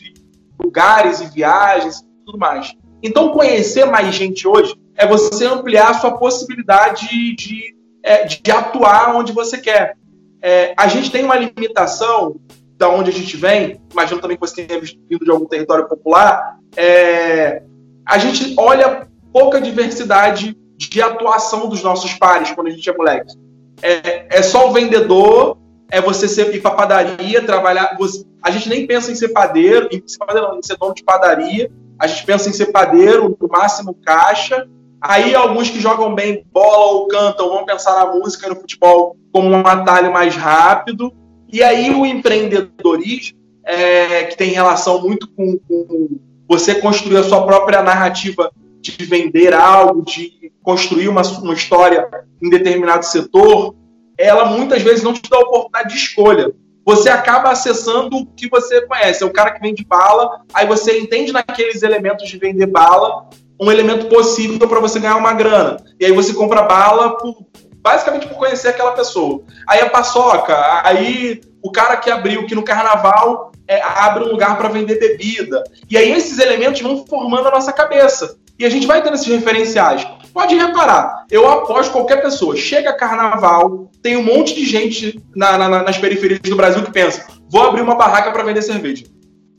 lugares 0.62 1.20
e 1.20 1.26
viagens 1.26 2.00
e 2.00 2.24
tudo 2.26 2.38
mais. 2.38 2.74
Então, 3.02 3.30
conhecer 3.30 3.86
mais 3.86 4.14
gente 4.14 4.46
hoje 4.46 4.74
é 4.94 5.06
você 5.06 5.46
ampliar 5.46 5.90
a 5.90 5.94
sua 5.94 6.18
possibilidade 6.18 7.08
de, 7.34 7.75
é, 8.06 8.24
de 8.24 8.50
atuar 8.52 9.16
onde 9.16 9.32
você 9.32 9.58
quer. 9.58 9.96
É, 10.40 10.72
a 10.76 10.86
gente 10.86 11.10
tem 11.10 11.24
uma 11.24 11.34
limitação 11.34 12.36
da 12.78 12.88
onde 12.88 13.10
a 13.10 13.12
gente 13.12 13.36
vem, 13.36 13.80
imagino 13.90 14.20
também 14.20 14.36
que 14.36 14.46
você 14.46 14.62
tenha 14.62 14.80
vindo 14.80 15.24
de 15.24 15.30
algum 15.30 15.46
território 15.46 15.88
popular, 15.88 16.56
é, 16.76 17.62
a 18.06 18.16
gente 18.16 18.54
olha 18.56 19.08
pouca 19.32 19.60
diversidade 19.60 20.56
de 20.76 21.02
atuação 21.02 21.68
dos 21.68 21.82
nossos 21.82 22.14
pares 22.14 22.52
quando 22.52 22.68
a 22.68 22.70
gente 22.70 22.88
é 22.88 22.96
moleque. 22.96 23.34
É, 23.82 24.38
é 24.38 24.42
só 24.42 24.68
o 24.68 24.72
vendedor, 24.72 25.58
é 25.90 26.00
você 26.00 26.28
ser, 26.28 26.54
ir 26.54 26.60
para 26.60 26.70
padaria, 26.72 27.42
trabalhar. 27.42 27.96
Você, 27.98 28.24
a 28.40 28.50
gente 28.52 28.68
nem 28.68 28.86
pensa 28.86 29.10
em 29.10 29.16
ser 29.16 29.30
padeiro, 29.30 29.88
em 29.90 30.00
ser, 30.06 30.18
padeiro 30.18 30.48
não, 30.48 30.58
em 30.58 30.62
ser 30.62 30.76
dono 30.76 30.94
de 30.94 31.02
padaria, 31.02 31.70
a 31.98 32.06
gente 32.06 32.24
pensa 32.24 32.48
em 32.48 32.52
ser 32.52 32.66
padeiro, 32.66 33.36
no 33.40 33.48
máximo 33.48 33.94
caixa. 33.94 34.68
Aí 35.08 35.34
alguns 35.34 35.70
que 35.70 35.80
jogam 35.80 36.14
bem 36.14 36.44
bola 36.52 36.92
ou 36.92 37.06
cantam 37.06 37.48
vão 37.48 37.64
pensar 37.64 37.94
na 37.94 38.12
música 38.12 38.46
e 38.46 38.50
no 38.50 38.56
futebol 38.56 39.16
como 39.32 39.48
um 39.48 39.66
atalho 39.66 40.12
mais 40.12 40.34
rápido. 40.34 41.12
E 41.52 41.62
aí 41.62 41.90
o 41.90 42.04
empreendedorismo, 42.04 43.38
é, 43.64 44.24
que 44.24 44.36
tem 44.36 44.50
relação 44.50 45.00
muito 45.00 45.28
com, 45.28 45.58
com, 45.58 46.08
você 46.48 46.74
construir 46.74 47.18
a 47.18 47.22
sua 47.22 47.44
própria 47.46 47.82
narrativa 47.82 48.50
de 48.80 49.04
vender 49.04 49.54
algo, 49.54 50.04
de 50.04 50.52
construir 50.62 51.08
uma, 51.08 51.22
uma 51.22 51.54
história 51.54 52.08
em 52.42 52.50
determinado 52.50 53.04
setor, 53.04 53.74
ela 54.18 54.44
muitas 54.46 54.82
vezes 54.82 55.04
não 55.04 55.12
te 55.12 55.28
dá 55.28 55.38
oportunidade 55.38 55.94
de 55.94 56.00
escolha. 56.00 56.52
Você 56.84 57.08
acaba 57.08 57.50
acessando 57.50 58.16
o 58.16 58.26
que 58.26 58.48
você 58.48 58.80
conhece. 58.82 59.22
É 59.22 59.26
o 59.26 59.32
cara 59.32 59.52
que 59.52 59.60
vende 59.60 59.84
bala, 59.84 60.42
aí 60.52 60.66
você 60.66 60.98
entende 60.98 61.32
naqueles 61.32 61.82
elementos 61.82 62.28
de 62.28 62.38
vender 62.38 62.66
bala 62.66 63.28
um 63.60 63.70
elemento 63.70 64.06
possível 64.06 64.68
para 64.68 64.80
você 64.80 64.98
ganhar 64.98 65.16
uma 65.16 65.32
grana. 65.32 65.78
E 65.98 66.04
aí 66.04 66.12
você 66.12 66.32
compra 66.34 66.62
bala 66.62 67.16
por, 67.16 67.46
basicamente 67.76 68.26
por 68.26 68.36
conhecer 68.36 68.68
aquela 68.68 68.92
pessoa. 68.92 69.42
Aí 69.68 69.80
a 69.80 69.90
paçoca, 69.90 70.56
aí 70.84 71.40
o 71.62 71.70
cara 71.70 71.96
que 71.96 72.10
abriu 72.10 72.46
que 72.46 72.54
no 72.54 72.62
carnaval 72.62 73.52
é, 73.66 73.80
abre 73.82 74.24
um 74.24 74.32
lugar 74.32 74.56
para 74.56 74.68
vender 74.68 74.98
bebida. 74.98 75.62
E 75.90 75.96
aí 75.96 76.12
esses 76.12 76.38
elementos 76.38 76.80
vão 76.80 77.06
formando 77.06 77.48
a 77.48 77.50
nossa 77.50 77.72
cabeça. 77.72 78.38
E 78.58 78.64
a 78.64 78.70
gente 78.70 78.86
vai 78.86 79.02
tendo 79.02 79.14
esses 79.14 79.26
referenciais. 79.26 80.06
Pode 80.32 80.54
reparar, 80.54 81.24
eu 81.30 81.48
aposto 81.48 81.92
qualquer 81.92 82.22
pessoa. 82.22 82.56
Chega 82.56 82.92
carnaval, 82.92 83.90
tem 84.02 84.16
um 84.16 84.22
monte 84.22 84.54
de 84.54 84.64
gente 84.64 85.18
na, 85.34 85.56
na, 85.56 85.82
nas 85.82 85.98
periferias 85.98 86.40
do 86.40 86.56
Brasil 86.56 86.82
que 86.82 86.92
pensa: 86.92 87.26
vou 87.48 87.62
abrir 87.62 87.82
uma 87.82 87.94
barraca 87.94 88.30
para 88.30 88.42
vender 88.42 88.62
cerveja. 88.62 89.06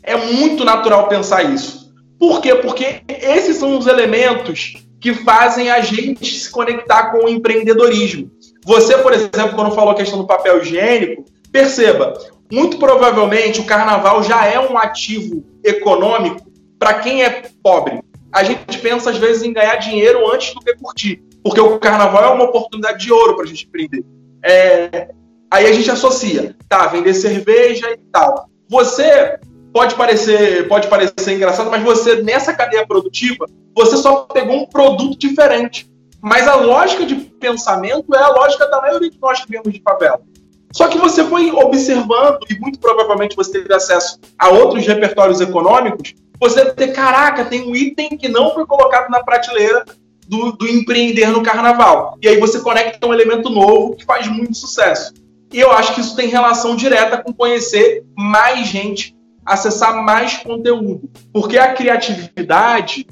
É 0.03 0.15
muito 0.15 0.63
natural 0.63 1.07
pensar 1.07 1.43
isso. 1.43 1.86
Por 2.19 2.41
quê? 2.41 2.55
Porque 2.55 3.01
esses 3.07 3.57
são 3.57 3.77
os 3.77 3.87
elementos 3.87 4.75
que 4.99 5.13
fazem 5.13 5.69
a 5.69 5.81
gente 5.81 6.25
se 6.25 6.49
conectar 6.49 7.11
com 7.11 7.25
o 7.25 7.29
empreendedorismo. 7.29 8.31
Você, 8.65 8.97
por 8.97 9.13
exemplo, 9.13 9.55
quando 9.55 9.75
falou 9.75 9.91
a 9.91 9.95
questão 9.95 10.17
do 10.17 10.27
papel 10.27 10.61
higiênico, 10.61 11.25
perceba, 11.51 12.13
muito 12.51 12.77
provavelmente 12.77 13.61
o 13.61 13.65
carnaval 13.65 14.23
já 14.23 14.45
é 14.45 14.59
um 14.59 14.77
ativo 14.77 15.43
econômico 15.63 16.45
para 16.79 16.95
quem 16.95 17.23
é 17.23 17.43
pobre. 17.61 18.01
A 18.31 18.43
gente 18.43 18.79
pensa 18.79 19.09
às 19.09 19.17
vezes 19.17 19.43
em 19.43 19.53
ganhar 19.53 19.75
dinheiro 19.77 20.29
antes 20.31 20.53
do 20.53 20.59
que 20.61 20.75
curtir, 20.75 21.23
porque 21.43 21.61
o 21.61 21.79
carnaval 21.79 22.23
é 22.23 22.29
uma 22.29 22.45
oportunidade 22.45 23.05
de 23.05 23.11
ouro 23.11 23.35
para 23.35 23.45
a 23.45 23.47
gente 23.47 23.65
empreender. 23.65 24.03
É... 24.43 25.09
Aí 25.49 25.65
a 25.65 25.71
gente 25.71 25.89
associa, 25.89 26.55
tá, 26.67 26.87
vender 26.87 27.13
cerveja 27.13 27.89
e 27.91 27.97
tal. 28.11 28.49
Você 28.69 29.39
pode 29.73 29.95
parecer, 29.95 30.67
pode 30.67 30.87
parecer 30.87 31.35
engraçado, 31.35 31.69
mas 31.69 31.83
você, 31.83 32.21
nessa 32.21 32.53
cadeia 32.53 32.85
produtiva, 32.85 33.45
você 33.75 33.97
só 33.97 34.21
pegou 34.21 34.57
um 34.57 34.65
produto 34.65 35.17
diferente. 35.17 35.89
Mas 36.21 36.47
a 36.47 36.55
lógica 36.55 37.05
de 37.05 37.15
pensamento 37.15 38.15
é 38.15 38.19
a 38.19 38.29
lógica 38.29 38.67
da 38.67 38.81
maioria 38.81 39.09
de 39.09 39.19
nós 39.19 39.41
que 39.41 39.49
viemos 39.49 39.71
de 39.71 39.81
favela. 39.81 40.19
Só 40.73 40.87
que 40.87 40.97
você 40.97 41.23
foi 41.23 41.51
observando, 41.51 42.39
e 42.49 42.59
muito 42.59 42.79
provavelmente 42.79 43.35
você 43.35 43.51
teve 43.51 43.73
acesso 43.73 44.19
a 44.37 44.49
outros 44.49 44.85
repertórios 44.85 45.39
econômicos, 45.39 46.13
você 46.39 46.63
deve 46.63 46.73
ter, 46.73 46.87
caraca, 46.89 47.45
tem 47.45 47.67
um 47.67 47.75
item 47.75 48.09
que 48.17 48.27
não 48.27 48.53
foi 48.53 48.65
colocado 48.65 49.09
na 49.09 49.23
prateleira 49.23 49.85
do, 50.27 50.51
do 50.51 50.67
empreender 50.67 51.27
no 51.27 51.41
carnaval. 51.41 52.17
E 52.21 52.27
aí 52.27 52.39
você 52.39 52.59
conecta 52.59 53.07
um 53.07 53.13
elemento 53.13 53.49
novo 53.49 53.95
que 53.95 54.05
faz 54.05 54.27
muito 54.27 54.55
sucesso. 54.55 55.13
E 55.51 55.59
eu 55.59 55.71
acho 55.71 55.95
que 55.95 56.01
isso 56.01 56.15
tem 56.15 56.27
relação 56.27 56.75
direta 56.75 57.17
com 57.17 57.33
conhecer 57.33 58.03
mais 58.15 58.67
gente 58.67 59.16
acessar 59.47 60.03
mais 60.03 60.37
conteúdo. 60.37 61.09
Porque 61.31 61.57
a 61.57 61.73
criatividade, 61.73 63.07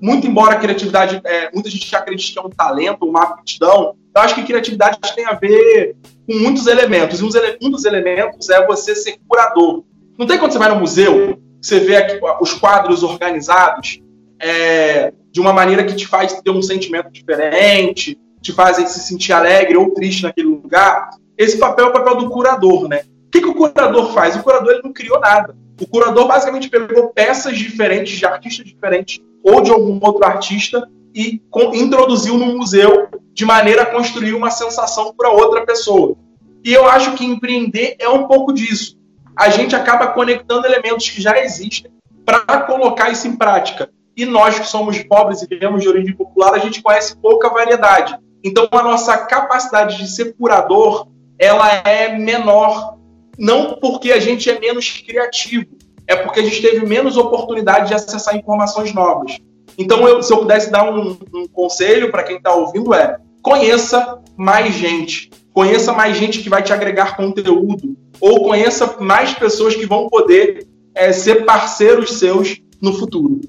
muito 0.00 0.26
embora 0.26 0.54
a 0.54 0.60
criatividade, 0.60 1.20
é, 1.24 1.50
muita 1.52 1.68
gente 1.68 1.94
acredita 1.94 2.32
que 2.32 2.38
é 2.38 2.48
um 2.48 2.50
talento, 2.50 3.04
uma 3.04 3.24
aptidão, 3.24 3.96
eu 4.14 4.22
acho 4.22 4.34
que 4.34 4.44
criatividade 4.44 4.98
tem 5.14 5.26
a 5.26 5.34
ver 5.34 5.96
com 6.26 6.34
muitos 6.38 6.66
elementos. 6.66 7.20
E 7.20 7.24
um 7.24 7.70
dos 7.70 7.84
elementos 7.84 8.48
é 8.48 8.64
você 8.66 8.94
ser 8.94 9.18
curador. 9.26 9.84
Não 10.18 10.26
tem 10.26 10.38
quando 10.38 10.52
você 10.52 10.58
vai 10.58 10.68
no 10.68 10.80
museu, 10.80 11.38
você 11.60 11.80
vê 11.80 11.96
aqui, 11.96 12.20
os 12.40 12.52
quadros 12.54 13.02
organizados 13.02 14.00
é, 14.40 15.12
de 15.30 15.40
uma 15.40 15.52
maneira 15.52 15.84
que 15.84 15.94
te 15.94 16.06
faz 16.06 16.32
ter 16.40 16.50
um 16.50 16.62
sentimento 16.62 17.10
diferente, 17.10 18.18
te 18.40 18.52
fazem 18.52 18.86
se 18.86 19.00
sentir 19.00 19.32
alegre 19.32 19.76
ou 19.76 19.92
triste 19.92 20.22
naquele 20.22 20.48
lugar. 20.48 21.10
Esse 21.36 21.58
papel 21.58 21.86
é 21.86 21.88
o 21.88 21.92
papel 21.92 22.16
do 22.16 22.30
curador, 22.30 22.88
né? 22.88 23.02
O 23.26 23.30
que, 23.30 23.40
que 23.40 23.48
o 23.48 23.54
curador 23.54 24.12
faz? 24.12 24.34
O 24.36 24.42
curador 24.42 24.72
ele 24.72 24.82
não 24.82 24.92
criou 24.92 25.20
nada. 25.20 25.56
O 25.80 25.86
curador 25.86 26.28
basicamente 26.28 26.68
pegou 26.68 27.08
peças 27.08 27.58
diferentes 27.58 28.18
de 28.18 28.26
artistas 28.26 28.66
diferentes 28.66 29.18
ou 29.42 29.62
de 29.62 29.70
algum 29.70 29.98
outro 30.02 30.24
artista 30.24 30.86
e 31.14 31.40
com, 31.50 31.74
introduziu 31.74 32.36
no 32.36 32.58
museu 32.58 33.08
de 33.32 33.44
maneira 33.44 33.82
a 33.82 33.86
construir 33.86 34.34
uma 34.34 34.50
sensação 34.50 35.14
para 35.16 35.30
outra 35.30 35.64
pessoa. 35.64 36.16
E 36.62 36.72
eu 36.72 36.86
acho 36.86 37.14
que 37.14 37.24
empreender 37.24 37.96
é 37.98 38.08
um 38.08 38.26
pouco 38.26 38.52
disso. 38.52 38.98
A 39.34 39.48
gente 39.48 39.74
acaba 39.74 40.08
conectando 40.08 40.66
elementos 40.66 41.08
que 41.08 41.22
já 41.22 41.38
existem 41.42 41.90
para 42.26 42.60
colocar 42.62 43.08
isso 43.10 43.26
em 43.26 43.34
prática. 43.34 43.90
E 44.14 44.26
nós 44.26 44.58
que 44.58 44.66
somos 44.66 45.02
pobres 45.04 45.40
e 45.40 45.46
viemos 45.46 45.80
de 45.80 45.88
origem 45.88 46.14
popular, 46.14 46.52
a 46.52 46.58
gente 46.58 46.82
conhece 46.82 47.16
pouca 47.16 47.48
variedade. 47.48 48.18
Então 48.44 48.68
a 48.70 48.82
nossa 48.82 49.16
capacidade 49.16 49.96
de 49.96 50.06
ser 50.06 50.34
curador, 50.36 51.08
ela 51.38 51.66
é 51.86 52.18
menor 52.18 52.99
não 53.38 53.78
porque 53.80 54.12
a 54.12 54.20
gente 54.20 54.50
é 54.50 54.58
menos 54.58 55.02
criativo, 55.06 55.66
é 56.06 56.16
porque 56.16 56.40
a 56.40 56.42
gente 56.42 56.60
teve 56.60 56.84
menos 56.86 57.16
oportunidade 57.16 57.88
de 57.88 57.94
acessar 57.94 58.36
informações 58.36 58.92
novas. 58.92 59.38
Então, 59.78 60.06
eu, 60.06 60.22
se 60.22 60.32
eu 60.32 60.38
pudesse 60.38 60.70
dar 60.70 60.92
um, 60.92 61.16
um 61.32 61.46
conselho 61.48 62.10
para 62.10 62.22
quem 62.22 62.36
está 62.36 62.54
ouvindo 62.54 62.92
é 62.92 63.16
conheça 63.42 64.18
mais 64.36 64.74
gente, 64.74 65.30
conheça 65.52 65.92
mais 65.92 66.16
gente 66.16 66.40
que 66.40 66.48
vai 66.48 66.62
te 66.62 66.72
agregar 66.72 67.16
conteúdo, 67.16 67.96
ou 68.20 68.44
conheça 68.44 68.96
mais 69.00 69.32
pessoas 69.32 69.74
que 69.74 69.86
vão 69.86 70.08
poder 70.08 70.66
é, 70.94 71.12
ser 71.12 71.44
parceiros 71.44 72.18
seus 72.18 72.60
no 72.80 72.92
futuro. 72.92 73.40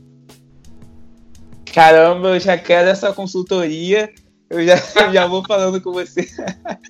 Caramba, 1.74 2.36
eu 2.36 2.40
já 2.40 2.58
quero 2.58 2.90
essa 2.90 3.14
consultoria. 3.14 4.10
Eu 4.50 4.66
já, 4.66 4.76
eu 4.76 5.12
já 5.14 5.28
vou 5.28 5.44
falando 5.46 5.82
com 5.82 5.92
você. 5.92 6.28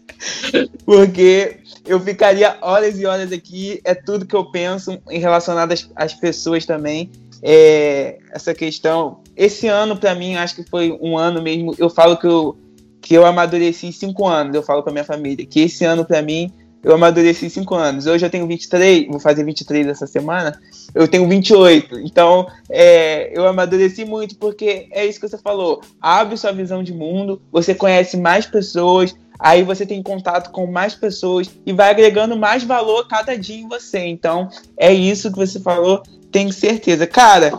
Porque 0.86 1.61
eu 1.86 2.00
ficaria 2.00 2.58
horas 2.62 3.00
e 3.00 3.06
horas 3.06 3.32
aqui. 3.32 3.82
É 3.84 3.94
tudo 3.94 4.26
que 4.26 4.36
eu 4.36 4.46
penso 4.52 5.00
em 5.10 5.20
relacionado 5.20 5.72
às, 5.72 5.90
às 5.96 6.14
pessoas 6.14 6.66
também. 6.66 7.12
É, 7.42 8.20
essa 8.32 8.54
questão. 8.54 9.22
Esse 9.36 9.68
ano, 9.68 9.98
para 9.98 10.14
mim, 10.14 10.36
acho 10.36 10.56
que 10.56 10.64
foi 10.64 10.98
um 11.02 11.18
ano 11.18 11.42
mesmo. 11.42 11.76
Eu 11.78 11.90
falo 11.90 12.18
que 12.18 12.28
eu, 12.28 12.58
que 13.02 13.14
eu 13.14 13.26
amadureci 13.26 13.92
cinco 13.92 14.28
anos. 14.28 14.56
Eu 14.56 14.64
falo 14.64 14.84
com 14.84 14.90
a 14.90 14.94
minha 14.94 15.06
família. 15.06 15.46
Que 15.46 15.62
esse 15.62 15.84
ano, 15.84 16.06
para 16.06 16.22
mim, 16.22 16.52
eu 16.84 16.96
amadureci 16.96 17.50
5 17.50 17.76
anos. 17.76 18.08
Hoje 18.08 18.26
eu 18.26 18.30
tenho 18.30 18.48
23, 18.48 19.08
vou 19.08 19.20
fazer 19.20 19.44
23 19.44 19.88
essa 19.88 20.08
semana. 20.08 20.60
Eu 20.96 21.08
tenho 21.08 21.28
28. 21.28 22.00
Então, 22.00 22.48
é, 22.70 23.38
eu 23.38 23.48
amadureci 23.48 24.04
muito 24.04 24.36
porque 24.38 24.88
é 24.92 25.06
isso 25.06 25.20
que 25.20 25.28
você 25.28 25.38
falou. 25.38 25.82
Abre 26.02 26.38
sua 26.38 26.52
visão 26.52 26.82
de 26.82 26.94
mundo, 26.94 27.42
você 27.52 27.76
conhece 27.76 28.18
mais 28.18 28.46
pessoas, 28.46 29.16
aí 29.42 29.64
você 29.64 29.86
tem 29.86 30.04
contato 30.04 30.52
com 30.52 30.68
mais 30.68 30.94
pessoas 30.94 31.50
e 31.66 31.74
vai 31.74 31.90
agregando 31.90 32.38
mais 32.38 32.64
valor 32.64 33.08
cada 33.08 33.36
dia 33.36 33.58
em 33.58 33.68
você. 33.68 34.00
Então, 34.06 34.48
é 34.78 34.94
isso 34.94 35.32
que 35.32 35.38
você 35.38 35.60
falou, 35.60 36.04
tenho 36.32 36.54
certeza. 36.54 37.08
Cara, 37.08 37.52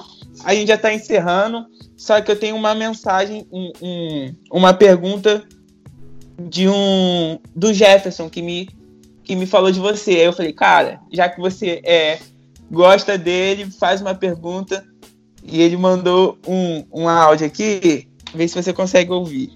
a 0.45 0.55
gente 0.55 0.69
já 0.69 0.77
está 0.77 0.95
encerrando, 0.95 1.67
só 1.97 2.21
que 2.21 2.31
eu 2.31 2.39
tenho 2.39 2.55
uma 2.55 2.75
mensagem, 2.75 3.47
um, 3.53 3.73
um, 3.83 4.35
uma 4.53 4.73
pergunta 4.73 5.43
de 6.39 6.69
um 6.69 7.39
do 7.55 7.75
Jefferson 7.75 8.31
que 8.31 8.41
me 8.41 8.69
que 9.25 9.37
me 9.37 9.47
falou 9.47 9.71
de 9.71 9.79
você. 9.79 10.13
Aí 10.13 10.25
eu 10.25 10.33
falei, 10.33 10.53
cara, 10.53 11.01
já 11.13 11.29
que 11.29 11.41
você 11.41 11.81
é, 11.85 12.19
gosta 12.71 13.17
dele, 13.17 13.71
faz 13.71 14.01
uma 14.01 14.15
pergunta. 14.15 14.85
E 15.45 15.61
ele 15.61 15.77
mandou 15.77 16.39
um, 16.47 16.85
um 16.93 17.09
áudio 17.09 17.47
aqui, 17.47 18.09
vê 18.35 18.47
se 18.47 18.61
você 18.61 18.73
consegue 18.73 19.11
ouvir. 19.11 19.51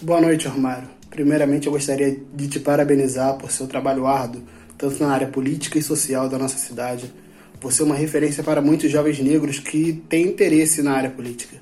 Boa 0.00 0.20
noite, 0.20 0.48
Romário. 0.48 1.01
Primeiramente, 1.12 1.66
eu 1.66 1.72
gostaria 1.72 2.16
de 2.34 2.48
te 2.48 2.58
parabenizar 2.58 3.36
por 3.36 3.50
seu 3.50 3.66
trabalho 3.66 4.06
árduo, 4.06 4.42
tanto 4.78 5.02
na 5.02 5.12
área 5.12 5.26
política 5.26 5.78
e 5.78 5.82
social 5.82 6.26
da 6.26 6.38
nossa 6.38 6.56
cidade. 6.56 7.12
Você 7.60 7.82
é 7.82 7.84
uma 7.84 7.94
referência 7.94 8.42
para 8.42 8.62
muitos 8.62 8.90
jovens 8.90 9.20
negros 9.20 9.58
que 9.58 10.02
têm 10.08 10.28
interesse 10.28 10.80
na 10.80 10.94
área 10.94 11.10
política. 11.10 11.56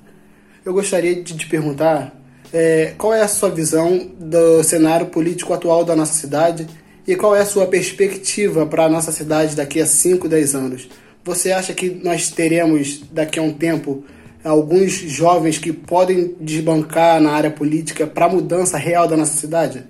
Eu 0.65 0.73
gostaria 0.73 1.21
de 1.21 1.37
te 1.37 1.49
perguntar 1.49 2.15
é, 2.53 2.95
qual 2.97 3.13
é 3.13 3.23
a 3.23 3.29
sua 3.29 3.51
visão 3.51 4.13
do 4.21 4.63
cenário 4.63 5.07
político 5.07 5.53
atual 5.53 5.85
da 5.85 5.97
nossa 5.97 6.13
cidade 6.13 6.69
e 7.05 7.17
qual 7.17 7.35
é 7.35 7.41
a 7.41 7.47
sua 7.47 7.67
perspectiva 7.67 8.65
para 8.67 8.85
a 8.85 8.89
nossa 8.89 9.11
cidade 9.11 9.57
daqui 9.57 9.81
a 9.81 9.87
5, 9.87 10.29
10 10.29 10.55
anos? 10.55 10.89
Você 11.25 11.51
acha 11.51 11.75
que 11.75 11.91
nós 11.91 12.31
teremos 12.31 13.03
daqui 13.11 13.41
a 13.41 13.43
um 13.43 13.53
tempo 13.53 14.05
alguns 14.45 14.93
jovens 14.93 15.59
que 15.59 15.73
podem 15.73 16.35
desbancar 16.41 17.21
na 17.21 17.33
área 17.33 17.51
política 17.51 18.07
para 18.07 18.27
a 18.27 18.29
mudança 18.29 18.79
real 18.79 19.07
da 19.07 19.17
nossa 19.17 19.37
cidade? 19.37 19.85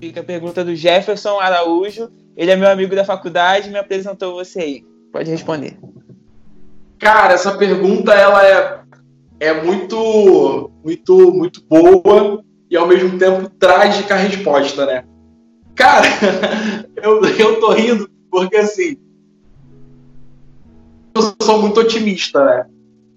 Fica 0.00 0.20
a 0.20 0.24
pergunta 0.24 0.64
do 0.64 0.76
Jefferson 0.76 1.40
Araújo. 1.40 2.10
Ele 2.36 2.50
é 2.50 2.56
meu 2.56 2.68
amigo 2.68 2.94
da 2.94 3.04
faculdade 3.04 3.68
e 3.68 3.72
me 3.72 3.78
apresentou 3.78 4.34
você 4.34 4.60
aí. 4.60 4.84
Pode 5.12 5.30
responder. 5.30 5.76
Cara, 6.98 7.34
essa 7.34 7.56
pergunta 7.56 8.12
ela 8.12 8.46
é, 8.46 8.80
é 9.40 9.62
muito, 9.62 10.70
muito, 10.84 11.32
muito 11.32 11.64
boa 11.64 12.44
e 12.70 12.76
ao 12.76 12.86
mesmo 12.86 13.18
tempo 13.18 13.48
trágica 13.50 14.14
a 14.14 14.18
resposta, 14.18 14.86
né? 14.86 15.04
Cara, 15.74 16.06
eu, 17.02 17.24
eu 17.24 17.60
tô 17.60 17.72
rindo 17.72 18.08
porque 18.30 18.56
assim. 18.56 18.96
Eu 21.18 21.34
sou 21.46 21.60
muito 21.60 21.80
otimista, 21.80 22.44
né? 22.44 22.66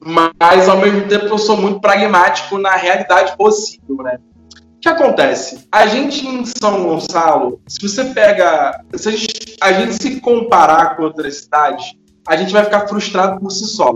Mas 0.04 0.68
ao 0.68 0.78
mesmo 0.78 1.08
tempo 1.08 1.26
eu 1.26 1.38
sou 1.38 1.56
muito 1.56 1.80
pragmático 1.80 2.58
na 2.58 2.76
realidade 2.76 3.38
possível, 3.38 3.98
né? 3.98 4.18
O 4.56 4.80
que 4.82 4.90
acontece? 4.90 5.68
A 5.72 5.86
gente 5.86 6.26
em 6.26 6.44
São 6.44 6.84
Gonçalo, 6.84 7.62
se 7.68 7.88
você 7.88 8.06
pega. 8.06 8.84
Se 8.96 9.10
a, 9.10 9.12
gente, 9.12 9.58
a 9.62 9.74
gente 9.74 10.02
se 10.02 10.20
comparar 10.20 10.96
com 10.96 11.04
outras 11.04 11.42
cidades, 11.42 11.94
a 12.28 12.36
gente 12.36 12.52
vai 12.52 12.64
ficar 12.64 12.88
frustrado 12.88 13.40
por 13.40 13.52
si 13.52 13.66
só. 13.66 13.96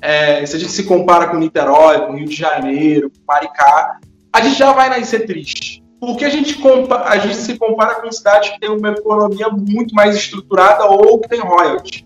É, 0.00 0.44
se 0.46 0.56
a 0.56 0.58
gente 0.58 0.72
se 0.72 0.84
compara 0.84 1.26
com 1.26 1.36
Niterói, 1.36 2.06
com 2.06 2.14
Rio 2.14 2.28
de 2.28 2.36
Janeiro, 2.36 3.10
com 3.10 3.20
Maricá, 3.26 3.98
a 4.32 4.40
gente 4.40 4.58
já 4.58 4.72
vai 4.72 4.88
nascer 4.88 5.26
triste. 5.26 5.84
Porque 6.00 6.24
a 6.24 6.28
gente, 6.28 6.58
a 7.04 7.18
gente 7.18 7.36
se 7.36 7.56
compara 7.56 7.96
com 7.96 8.10
cidades 8.12 8.50
que 8.50 8.60
têm 8.60 8.70
uma 8.70 8.90
economia 8.90 9.48
muito 9.48 9.94
mais 9.94 10.16
estruturada 10.16 10.84
ou 10.84 11.18
que 11.20 11.28
tem 11.28 11.40
royalties. 11.40 12.04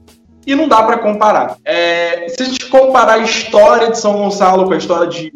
E 0.49 0.55
não 0.55 0.67
dá 0.67 0.83
para 0.83 0.97
comparar. 0.97 1.59
É, 1.63 2.27
se 2.31 2.43
a 2.43 2.47
gente 2.47 2.71
comparar 2.71 3.17
a 3.17 3.19
história 3.19 3.91
de 3.91 3.99
São 3.99 4.15
Gonçalo 4.15 4.65
com 4.65 4.73
a 4.73 4.79
história 4.79 5.07
de 5.07 5.31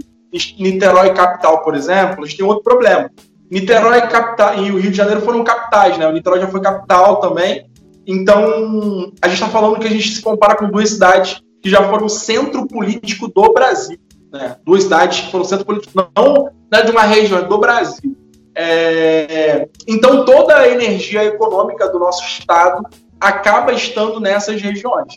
Niterói 0.58 1.12
capital, 1.12 1.62
por 1.62 1.74
exemplo, 1.74 2.24
a 2.24 2.26
gente 2.26 2.38
tem 2.38 2.46
outro 2.46 2.64
problema. 2.64 3.10
Niterói 3.50 4.00
capital 4.08 4.56
e 4.56 4.70
o 4.70 4.78
Rio 4.78 4.90
de 4.90 4.96
Janeiro 4.96 5.20
foram 5.20 5.44
capitais, 5.44 5.98
né? 5.98 6.08
O 6.08 6.12
Niterói 6.12 6.40
já 6.40 6.48
foi 6.48 6.62
capital 6.62 7.16
também. 7.16 7.66
Então, 8.06 9.12
a 9.20 9.28
gente 9.28 9.34
está 9.34 9.48
falando 9.50 9.78
que 9.78 9.86
a 9.86 9.90
gente 9.90 10.14
se 10.14 10.22
compara 10.22 10.56
com 10.56 10.70
duas 10.70 10.88
cidades 10.88 11.42
que 11.62 11.68
já 11.68 11.86
foram 11.90 12.08
centro 12.08 12.66
político 12.66 13.28
do 13.28 13.52
Brasil. 13.52 13.98
Né? 14.32 14.56
Duas 14.64 14.84
cidades 14.84 15.20
que 15.20 15.30
foram 15.30 15.44
centro 15.44 15.66
político 15.66 15.92
não, 15.94 16.48
é 16.72 16.82
de 16.82 16.90
uma 16.90 17.02
região, 17.02 17.38
é 17.38 17.42
do 17.42 17.58
Brasil. 17.58 18.16
É, 18.54 19.68
então, 19.86 20.24
toda 20.24 20.56
a 20.56 20.68
energia 20.68 21.22
econômica 21.22 21.86
do 21.90 21.98
nosso 21.98 22.24
Estado 22.24 22.82
acaba 23.23 23.73
estando 23.73 24.18
nessas 24.18 24.61
regiões. 24.61 25.16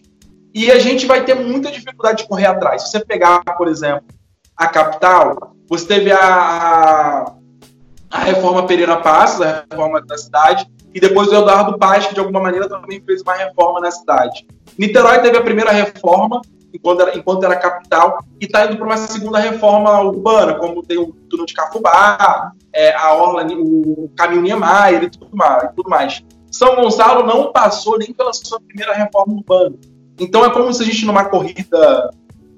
E 0.53 0.71
a 0.71 0.79
gente 0.79 1.07
vai 1.07 1.25
ter 1.25 1.33
muita 1.33 1.71
dificuldade 1.71 2.19
de 2.19 2.29
correr 2.29 2.45
atrás. 2.45 2.83
Se 2.83 2.91
você 2.91 3.03
pegar, 3.03 3.43
por 3.57 3.67
exemplo, 3.67 4.05
a 4.55 4.67
capital, 4.67 5.55
você 5.67 5.87
teve 5.87 6.11
a, 6.11 7.25
a 8.11 8.19
reforma 8.19 8.67
Pereira 8.67 8.97
Passos, 8.97 9.41
a 9.41 9.65
reforma 9.69 10.01
da 10.01 10.17
cidade, 10.17 10.67
e 10.93 10.99
depois 10.99 11.29
o 11.29 11.35
Eduardo 11.35 11.77
Paz, 11.79 12.05
que 12.05 12.13
de 12.13 12.19
alguma 12.19 12.39
maneira 12.39 12.69
também 12.69 13.01
fez 13.03 13.21
uma 13.23 13.33
reforma 13.33 13.81
na 13.81 13.91
cidade. 13.91 14.47
Niterói 14.77 15.19
teve 15.19 15.37
a 15.37 15.41
primeira 15.41 15.71
reforma, 15.71 16.41
enquanto 16.71 17.01
era, 17.01 17.17
enquanto 17.17 17.43
era 17.43 17.55
capital, 17.55 18.19
e 18.39 18.45
está 18.45 18.65
indo 18.65 18.77
para 18.77 18.85
uma 18.85 18.97
segunda 18.97 19.39
reforma 19.39 19.99
urbana, 20.01 20.53
como 20.53 20.83
tem 20.83 20.97
o 20.97 21.07
túnel 21.29 21.47
de 21.47 21.53
Cafubá, 21.53 22.51
é, 22.71 22.95
a 22.95 23.13
Orla, 23.13 23.45
o 23.57 24.09
caminho 24.15 24.43
Niemeyer 24.43 25.03
e 25.03 25.09
tudo 25.09 25.35
mais, 25.35 25.71
tudo 25.75 25.89
mais. 25.89 26.23
São 26.57 26.75
Gonçalo 26.75 27.25
não 27.25 27.51
passou 27.51 27.97
nem 27.97 28.13
pela 28.13 28.31
sua 28.31 28.59
primeira 28.61 28.93
reforma 28.93 29.33
urbana. 29.33 29.75
Então 30.19 30.45
é 30.45 30.49
como 30.49 30.73
se 30.73 30.83
a 30.83 30.85
gente 30.85 31.05
numa 31.05 31.25
corrida. 31.25 32.09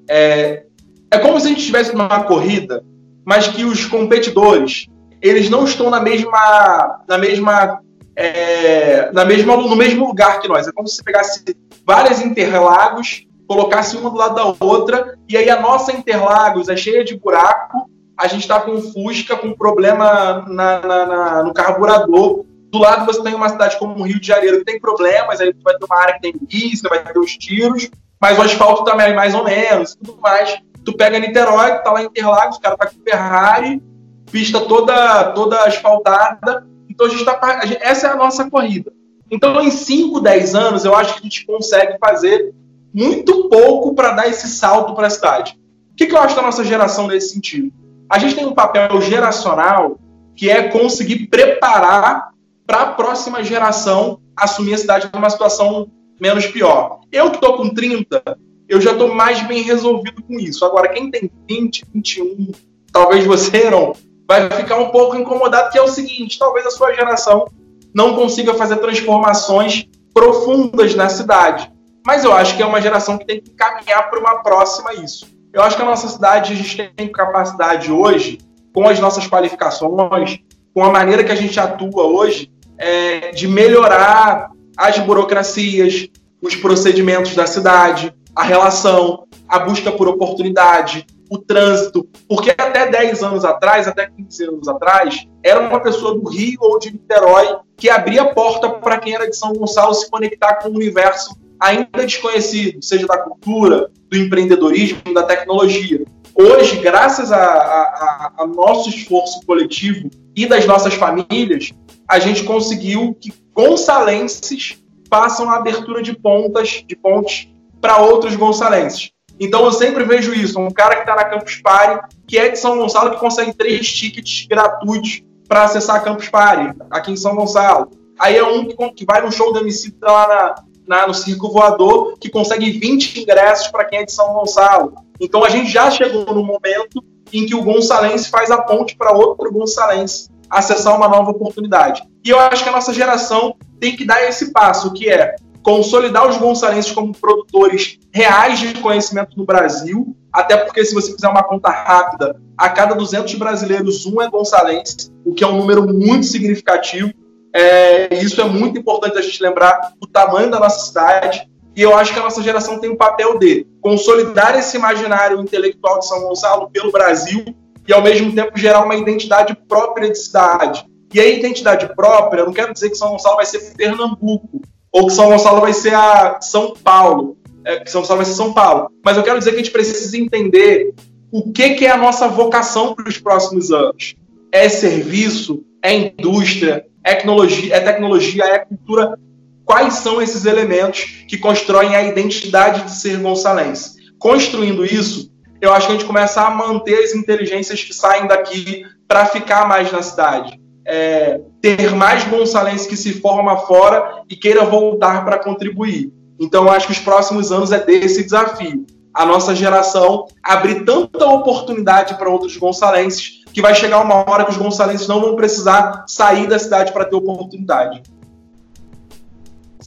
É, 0.08 0.64
é 1.10 1.18
como 1.18 1.40
se 1.40 1.46
a 1.46 1.48
gente 1.48 1.60
estivesse 1.60 1.92
numa 1.92 2.22
corrida, 2.22 2.84
mas 3.24 3.48
que 3.48 3.64
os 3.64 3.84
competidores 3.86 4.86
eles 5.20 5.50
não 5.50 5.64
estão 5.64 5.90
na 5.90 6.00
mesma. 6.00 7.02
na 7.08 7.18
mesma. 7.18 7.80
É, 8.14 9.10
na 9.12 9.24
mesma 9.24 9.56
no 9.56 9.76
mesmo 9.76 10.06
lugar 10.06 10.40
que 10.40 10.48
nós. 10.48 10.68
É 10.68 10.72
como 10.72 10.86
se 10.86 10.96
você 10.96 11.02
pegasse 11.02 11.44
várias 11.84 12.20
Interlagos 12.20 13.26
colocasse 13.48 13.96
uma 13.96 14.10
do 14.10 14.16
lado 14.16 14.34
da 14.34 14.64
outra, 14.64 15.16
e 15.26 15.34
aí 15.34 15.48
a 15.48 15.58
nossa 15.58 15.90
Interlagos 15.90 16.68
é 16.68 16.76
cheia 16.76 17.02
de 17.02 17.16
buraco, 17.16 17.90
a 18.14 18.26
gente 18.26 18.42
está 18.42 18.60
com 18.60 18.78
Fusca 18.78 19.36
com 19.38 19.54
problema 19.54 20.44
na, 20.46 20.80
na, 20.80 21.06
na, 21.06 21.42
no 21.44 21.54
carburador. 21.54 22.44
Do 22.70 22.78
lado 22.78 23.06
você 23.06 23.22
tem 23.22 23.34
uma 23.34 23.48
cidade 23.48 23.78
como 23.78 23.98
o 23.98 24.02
Rio 24.02 24.20
de 24.20 24.26
Janeiro 24.26 24.58
que 24.58 24.64
tem 24.64 24.80
problemas, 24.80 25.40
aí 25.40 25.54
vai 25.62 25.76
ter 25.76 25.84
uma 25.84 25.98
área 25.98 26.14
que 26.14 26.20
tem 26.20 26.34
míssil, 26.40 26.88
vai 26.90 27.02
ter 27.02 27.18
os 27.18 27.36
tiros, 27.36 27.90
mas 28.20 28.38
o 28.38 28.42
asfalto 28.42 28.84
também 28.84 29.08
é 29.08 29.14
mais 29.14 29.34
ou 29.34 29.44
menos, 29.44 29.94
tudo 29.94 30.20
mais. 30.20 30.58
Tu 30.84 30.96
pega 30.96 31.18
Niterói, 31.18 31.78
tá 31.78 31.92
lá 31.92 32.02
em 32.02 32.06
Interlagos, 32.06 32.56
o 32.56 32.60
cara 32.60 32.76
tá 32.76 32.86
com 32.86 33.02
Ferrari, 33.02 33.82
pista 34.30 34.60
toda, 34.60 35.32
toda 35.32 35.64
asfaltada. 35.64 36.66
Então 36.88 37.06
a 37.06 37.10
gente 37.10 37.24
tá. 37.24 37.60
Essa 37.80 38.08
é 38.08 38.10
a 38.10 38.16
nossa 38.16 38.48
corrida. 38.50 38.92
Então, 39.30 39.60
em 39.60 39.70
5, 39.70 40.20
10 40.20 40.54
anos, 40.54 40.84
eu 40.84 40.94
acho 40.96 41.14
que 41.14 41.20
a 41.20 41.22
gente 41.22 41.46
consegue 41.46 41.98
fazer 41.98 42.52
muito 42.94 43.48
pouco 43.48 43.94
para 43.94 44.12
dar 44.12 44.26
esse 44.26 44.48
salto 44.48 44.94
para 44.94 45.06
a 45.06 45.10
cidade. 45.10 45.58
O 45.92 45.96
que, 45.96 46.06
que 46.06 46.14
eu 46.14 46.20
acho 46.20 46.34
da 46.34 46.42
nossa 46.42 46.64
geração 46.64 47.06
nesse 47.06 47.34
sentido? 47.34 47.70
A 48.10 48.18
gente 48.18 48.34
tem 48.34 48.46
um 48.46 48.54
papel 48.54 49.00
geracional 49.02 49.98
que 50.34 50.48
é 50.48 50.68
conseguir 50.68 51.26
preparar 51.26 52.30
para 52.68 52.82
a 52.82 52.86
próxima 52.92 53.42
geração 53.42 54.20
assumir 54.36 54.74
a 54.74 54.78
cidade 54.78 55.08
numa 55.14 55.30
situação 55.30 55.90
menos 56.20 56.46
pior. 56.46 57.00
Eu 57.10 57.30
que 57.30 57.36
estou 57.36 57.56
com 57.56 57.70
30, 57.70 58.22
eu 58.68 58.78
já 58.78 58.92
estou 58.92 59.14
mais 59.14 59.40
bem 59.46 59.62
resolvido 59.62 60.22
com 60.22 60.38
isso. 60.38 60.66
Agora, 60.66 60.88
quem 60.88 61.10
tem 61.10 61.30
20, 61.48 61.86
21, 61.94 62.52
talvez 62.92 63.24
você 63.24 63.70
não, 63.70 63.94
vai 64.28 64.50
ficar 64.50 64.76
um 64.76 64.90
pouco 64.90 65.16
incomodado, 65.16 65.70
que 65.70 65.78
é 65.78 65.82
o 65.82 65.88
seguinte: 65.88 66.38
talvez 66.38 66.66
a 66.66 66.70
sua 66.70 66.92
geração 66.92 67.46
não 67.94 68.14
consiga 68.14 68.52
fazer 68.52 68.76
transformações 68.76 69.88
profundas 70.12 70.94
na 70.94 71.08
cidade. 71.08 71.72
Mas 72.06 72.22
eu 72.22 72.34
acho 72.34 72.54
que 72.54 72.62
é 72.62 72.66
uma 72.66 72.82
geração 72.82 73.16
que 73.16 73.24
tem 73.24 73.40
que 73.40 73.50
caminhar 73.52 74.10
para 74.10 74.20
uma 74.20 74.42
próxima 74.42 74.92
isso. 74.92 75.26
Eu 75.54 75.62
acho 75.62 75.74
que 75.74 75.82
a 75.82 75.86
nossa 75.86 76.06
cidade, 76.06 76.52
a 76.52 76.56
gente 76.56 76.92
tem 76.94 77.08
capacidade 77.10 77.90
hoje, 77.90 78.38
com 78.74 78.86
as 78.86 79.00
nossas 79.00 79.26
qualificações, 79.26 80.38
com 80.74 80.84
a 80.84 80.90
maneira 80.90 81.24
que 81.24 81.32
a 81.32 81.34
gente 81.34 81.58
atua 81.58 82.04
hoje, 82.04 82.52
é, 82.78 83.32
de 83.32 83.48
melhorar 83.48 84.50
as 84.76 84.98
burocracias, 84.98 86.08
os 86.40 86.54
procedimentos 86.54 87.34
da 87.34 87.46
cidade, 87.46 88.14
a 88.34 88.42
relação. 88.42 89.24
a 89.48 89.58
busca 89.60 89.90
por 89.90 90.06
oportunidade, 90.08 91.06
o 91.30 91.38
trânsito, 91.38 92.08
porque 92.28 92.50
até 92.50 92.90
10 92.90 93.22
anos 93.22 93.44
atrás, 93.44 93.88
até 93.88 94.06
15 94.06 94.44
anos 94.44 94.68
atrás, 94.68 95.26
era 95.42 95.60
uma 95.60 95.80
pessoa 95.80 96.14
do 96.14 96.28
Rio 96.28 96.58
ou 96.60 96.78
de 96.78 96.92
Niterói 96.92 97.56
que 97.76 97.88
abria 97.88 98.22
a 98.22 98.34
porta 98.34 98.70
para 98.70 98.98
quem 98.98 99.14
era 99.14 99.28
de 99.28 99.36
São 99.36 99.52
Gonçalo 99.52 99.94
se 99.94 100.10
conectar 100.10 100.56
com 100.56 100.68
o 100.68 100.74
universo 100.74 101.36
ainda 101.60 102.04
desconhecido, 102.06 102.82
seja 102.82 103.06
da 103.06 103.18
cultura, 103.18 103.90
do 104.08 104.16
empreendedorismo, 104.16 105.12
da 105.12 105.22
tecnologia. 105.22 106.04
Hoje, 106.34 106.76
graças 106.76 107.32
ao 107.32 108.46
nosso 108.46 108.88
esforço 108.88 109.40
coletivo 109.44 110.08
e 110.36 110.46
das 110.46 110.64
nossas 110.66 110.94
famílias, 110.94 111.72
a 112.08 112.18
gente 112.18 112.44
conseguiu 112.44 113.14
que 113.20 113.32
gonçalenses 113.54 114.78
façam 115.10 115.50
a 115.50 115.56
abertura 115.56 116.02
de 116.02 116.16
pontas, 116.16 116.82
de 116.86 116.96
pontes 116.96 117.48
para 117.80 117.98
outros 117.98 118.34
gonçalenses. 118.34 119.10
Então 119.38 119.64
eu 119.64 119.72
sempre 119.72 120.04
vejo 120.04 120.32
isso, 120.32 120.58
um 120.58 120.70
cara 120.70 120.96
que 120.96 121.02
está 121.02 121.14
na 121.14 121.24
Campus 121.24 121.56
Party, 121.56 122.16
que 122.26 122.38
é 122.38 122.48
de 122.48 122.58
São 122.58 122.76
Gonçalo, 122.76 123.10
que 123.10 123.20
consegue 123.20 123.52
três 123.54 123.86
tickets 123.92 124.46
gratuitos 124.48 125.22
para 125.46 125.64
acessar 125.64 125.96
a 125.96 126.00
Campus 126.00 126.28
Party, 126.28 126.76
aqui 126.90 127.12
em 127.12 127.16
São 127.16 127.36
Gonçalo. 127.36 127.90
Aí 128.18 128.36
é 128.36 128.44
um 128.44 128.66
que, 128.90 129.04
vai 129.04 129.22
no 129.22 129.30
show 129.30 129.52
do 129.52 129.60
MC 129.60 129.94
lá 130.02 130.26
na, 130.26 130.54
na, 130.96 131.06
no 131.06 131.14
Circo 131.14 131.50
Voador, 131.50 132.16
que 132.18 132.28
consegue 132.28 132.70
20 132.70 133.20
ingressos 133.20 133.68
para 133.68 133.84
quem 133.84 134.00
é 134.00 134.04
de 134.04 134.12
São 134.12 134.32
Gonçalo. 134.32 134.94
Então 135.20 135.44
a 135.44 135.48
gente 135.48 135.70
já 135.70 135.88
chegou 135.88 136.24
no 136.34 136.42
momento 136.42 137.02
em 137.32 137.46
que 137.46 137.54
o 137.54 137.62
gonçalense 137.62 138.28
faz 138.28 138.50
a 138.50 138.60
ponte 138.60 138.96
para 138.96 139.12
outro 139.12 139.52
gonçalense 139.52 140.28
acessar 140.50 140.96
uma 140.96 141.08
nova 141.08 141.30
oportunidade. 141.30 142.02
E 142.24 142.30
eu 142.30 142.38
acho 142.38 142.62
que 142.62 142.68
a 142.68 142.72
nossa 142.72 142.92
geração 142.92 143.54
tem 143.80 143.96
que 143.96 144.04
dar 144.04 144.22
esse 144.28 144.52
passo, 144.52 144.92
que 144.92 145.08
é 145.08 145.36
consolidar 145.62 146.26
os 146.28 146.36
gonçalenses 146.36 146.92
como 146.92 147.12
produtores 147.12 147.98
reais 148.12 148.58
de 148.58 148.74
conhecimento 148.74 149.36
no 149.36 149.44
Brasil, 149.44 150.16
até 150.32 150.56
porque 150.56 150.84
se 150.84 150.94
você 150.94 151.12
fizer 151.12 151.28
uma 151.28 151.42
conta 151.42 151.68
rápida, 151.68 152.40
a 152.56 152.68
cada 152.68 152.94
200 152.94 153.34
brasileiros, 153.34 154.06
um 154.06 154.20
é 154.22 154.30
gonçalense, 154.30 155.12
o 155.24 155.34
que 155.34 155.44
é 155.44 155.46
um 155.46 155.58
número 155.58 155.86
muito 155.86 156.26
significativo. 156.26 157.12
É, 157.54 158.14
isso 158.14 158.40
é 158.40 158.44
muito 158.44 158.78
importante 158.78 159.18
a 159.18 159.22
gente 159.22 159.42
lembrar 159.42 159.92
o 160.00 160.06
tamanho 160.06 160.50
da 160.50 160.58
nossa 160.58 160.86
cidade, 160.86 161.48
e 161.76 161.82
eu 161.82 161.96
acho 161.96 162.12
que 162.12 162.18
a 162.18 162.22
nossa 162.22 162.42
geração 162.42 162.78
tem 162.80 162.90
o 162.90 162.94
um 162.94 162.96
papel 162.96 163.38
de 163.38 163.66
consolidar 163.80 164.58
esse 164.58 164.76
imaginário 164.76 165.40
intelectual 165.40 166.00
de 166.00 166.08
São 166.08 166.22
Gonçalo 166.22 166.68
pelo 166.70 166.90
Brasil 166.90 167.44
e, 167.88 167.92
ao 167.92 168.02
mesmo 168.02 168.32
tempo, 168.32 168.58
gerar 168.58 168.84
uma 168.84 168.94
identidade 168.94 169.56
própria 169.66 170.10
de 170.10 170.18
cidade. 170.18 170.84
E 171.12 171.18
a 171.18 171.26
identidade 171.26 171.88
própria, 171.96 172.44
não 172.44 172.52
quero 172.52 172.74
dizer 172.74 172.90
que 172.90 172.96
São 172.96 173.12
Gonçalo 173.12 173.36
vai 173.36 173.46
ser 173.46 173.74
Pernambuco, 173.74 174.60
ou 174.92 175.06
que 175.06 175.14
São 175.14 175.30
Gonçalo 175.30 175.62
vai 175.62 175.72
ser 175.72 175.94
a 175.94 176.38
São 176.42 176.74
Paulo, 176.74 177.38
é, 177.64 177.80
que 177.80 177.90
São 177.90 178.02
Gonçalo 178.02 178.18
vai 178.18 178.26
ser 178.26 178.34
São 178.34 178.52
Paulo. 178.52 178.90
Mas 179.02 179.16
eu 179.16 179.22
quero 179.22 179.38
dizer 179.38 179.52
que 179.52 179.56
a 179.56 179.60
gente 179.60 179.72
precisa 179.72 180.18
entender 180.18 180.94
o 181.32 181.50
que, 181.50 181.70
que 181.70 181.86
é 181.86 181.90
a 181.90 181.96
nossa 181.96 182.28
vocação 182.28 182.94
para 182.94 183.08
os 183.08 183.18
próximos 183.18 183.72
anos. 183.72 184.14
É 184.52 184.68
serviço, 184.68 185.64
é 185.82 185.94
indústria, 185.94 186.84
é 187.02 187.14
tecnologia, 187.14 187.74
é 187.74 187.80
tecnologia, 187.80 188.44
é 188.44 188.58
cultura. 188.58 189.18
Quais 189.64 189.94
são 189.94 190.20
esses 190.20 190.44
elementos 190.44 191.24
que 191.26 191.38
constroem 191.38 191.94
a 191.94 192.02
identidade 192.02 192.84
de 192.84 192.92
ser 192.92 193.18
gonçalense? 193.18 193.96
Construindo 194.18 194.84
isso, 194.84 195.30
eu 195.60 195.72
acho 195.72 195.86
que 195.86 195.92
a 195.92 195.96
gente 195.96 196.06
começa 196.06 196.40
a 196.40 196.50
manter 196.50 197.04
as 197.04 197.14
inteligências 197.14 197.82
que 197.82 197.94
saem 197.94 198.26
daqui 198.26 198.84
para 199.06 199.26
ficar 199.26 199.66
mais 199.66 199.90
na 199.90 200.02
cidade 200.02 200.58
é, 200.88 201.38
ter 201.60 201.94
mais 201.94 202.24
gonçalense 202.24 202.88
que 202.88 202.96
se 202.96 203.20
forma 203.20 203.58
fora 203.58 204.22
e 204.28 204.34
queira 204.34 204.64
voltar 204.64 205.22
para 205.22 205.38
contribuir. 205.38 206.10
Então, 206.40 206.64
eu 206.64 206.70
acho 206.70 206.86
que 206.86 206.92
os 206.92 206.98
próximos 206.98 207.52
anos 207.52 207.70
é 207.72 207.78
desse 207.78 208.24
desafio. 208.24 208.86
A 209.12 209.26
nossa 209.26 209.54
geração 209.54 210.26
abrir 210.42 210.86
tanta 210.86 211.26
oportunidade 211.26 212.14
para 212.14 212.30
outros 212.30 212.56
gonçalenses 212.56 213.42
que 213.52 213.60
vai 213.60 213.74
chegar 213.74 214.00
uma 214.00 214.30
hora 214.30 214.44
que 214.44 214.50
os 214.50 214.56
gonçalenses 214.56 215.06
não 215.06 215.20
vão 215.20 215.36
precisar 215.36 216.04
sair 216.06 216.46
da 216.46 216.58
cidade 216.58 216.92
para 216.92 217.04
ter 217.04 217.16
oportunidade. 217.16 218.02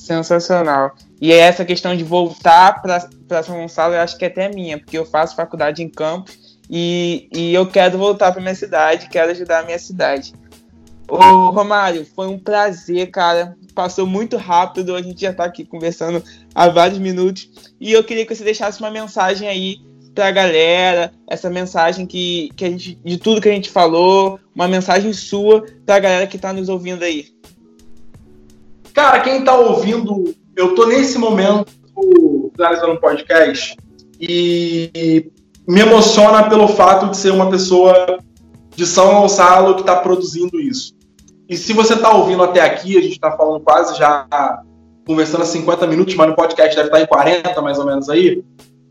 Sensacional. 0.02 0.96
E 1.22 1.32
essa 1.32 1.64
questão 1.64 1.96
de 1.96 2.04
voltar 2.04 2.82
para 2.82 3.44
São 3.44 3.56
Gonçalo, 3.56 3.94
eu 3.94 4.02
acho 4.02 4.18
que 4.18 4.26
é 4.26 4.30
até 4.30 4.50
minha, 4.50 4.80
porque 4.80 4.98
eu 4.98 5.06
faço 5.06 5.36
faculdade 5.36 5.84
em 5.84 5.90
Campos 5.90 6.60
e, 6.68 7.30
e 7.32 7.54
eu 7.54 7.68
quero 7.68 8.00
voltar 8.00 8.32
para 8.32 8.42
minha 8.42 8.56
cidade, 8.56 9.10
quero 9.10 9.30
ajudar 9.30 9.60
a 9.60 9.64
minha 9.64 9.78
cidade. 9.78 10.34
Ô, 11.08 11.52
Romário, 11.52 12.04
foi 12.16 12.28
um 12.28 12.40
prazer, 12.40 13.12
cara. 13.12 13.56
Passou 13.76 14.08
muito 14.08 14.38
rápido, 14.38 14.96
a 14.96 15.02
gente 15.04 15.22
já 15.22 15.32
tá 15.32 15.46
aqui 15.46 15.64
conversando 15.64 16.24
há 16.56 16.68
vários 16.68 16.98
minutos. 16.98 17.48
E 17.80 17.92
eu 17.92 18.04
queria 18.04 18.26
que 18.26 18.34
você 18.34 18.44
deixasse 18.44 18.80
uma 18.80 18.90
mensagem 18.90 19.48
aí 19.48 19.82
pra 20.16 20.32
galera, 20.32 21.14
essa 21.30 21.48
mensagem 21.48 22.08
que, 22.08 22.50
que 22.56 22.66
a 22.66 22.70
gente, 22.70 22.96
de 22.96 23.18
tudo 23.20 23.40
que 23.40 23.50
a 23.50 23.54
gente 23.54 23.70
falou, 23.70 24.40
uma 24.56 24.68
mensagem 24.68 25.14
sua 25.14 25.64
pra 25.86 26.00
galera 26.00 26.26
que 26.26 26.40
tá 26.40 26.52
nos 26.52 26.70
ouvindo 26.70 27.04
aí. 27.04 27.28
Cara, 28.94 29.20
quem 29.22 29.44
tá 29.44 29.56
ouvindo, 29.56 30.34
eu 30.56 30.76
tô 30.76 30.86
nesse 30.86 31.18
momento 31.18 31.72
finalizando 32.56 32.94
um 32.94 32.98
podcast 32.98 33.76
e 34.20 35.32
me 35.68 35.82
emociona 35.82 36.50
pelo 36.50 36.68
fato 36.68 37.10
de 37.10 37.18
ser 37.18 37.32
uma 37.32 37.50
pessoa 37.50 38.20
de 38.76 38.86
São 38.86 39.22
Gonçalo 39.22 39.76
que 39.76 39.82
está 39.82 39.96
produzindo 39.96 40.60
isso. 40.60 40.94
E 41.50 41.58
se 41.58 41.74
você 41.74 41.94
está 41.94 42.14
ouvindo 42.14 42.44
até 42.44 42.62
aqui, 42.62 42.98
a 42.98 43.02
gente 43.02 43.14
está 43.14 43.32
falando 43.32 43.62
quase 43.62 43.98
já 43.98 44.26
conversando 45.06 45.44
há 45.44 45.46
50 45.46 45.88
minutos, 45.88 46.16
mas 46.16 46.30
no 46.30 46.36
podcast 46.36 46.76
deve 46.76 46.88
estar 46.88 47.02
em 47.02 47.06
40 47.06 47.62
mais 47.62 47.80
ou 47.80 47.86
menos 47.86 48.10
aí. 48.10 48.44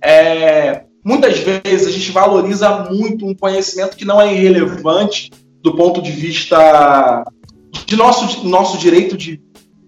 É, 0.02 0.84
muitas 1.04 1.38
vezes 1.38 1.86
a 1.86 1.90
gente 1.90 2.10
valoriza 2.10 2.90
muito 2.90 3.26
um 3.26 3.34
conhecimento 3.34 3.96
que 3.96 4.04
não 4.04 4.20
é 4.20 4.32
irrelevante 4.32 5.30
do 5.62 5.74
ponto 5.74 6.02
de 6.02 6.10
vista 6.10 7.24
de 7.86 7.96
nosso, 7.96 8.46
nosso 8.46 8.78
direito 8.78 9.16
de, 9.16 9.40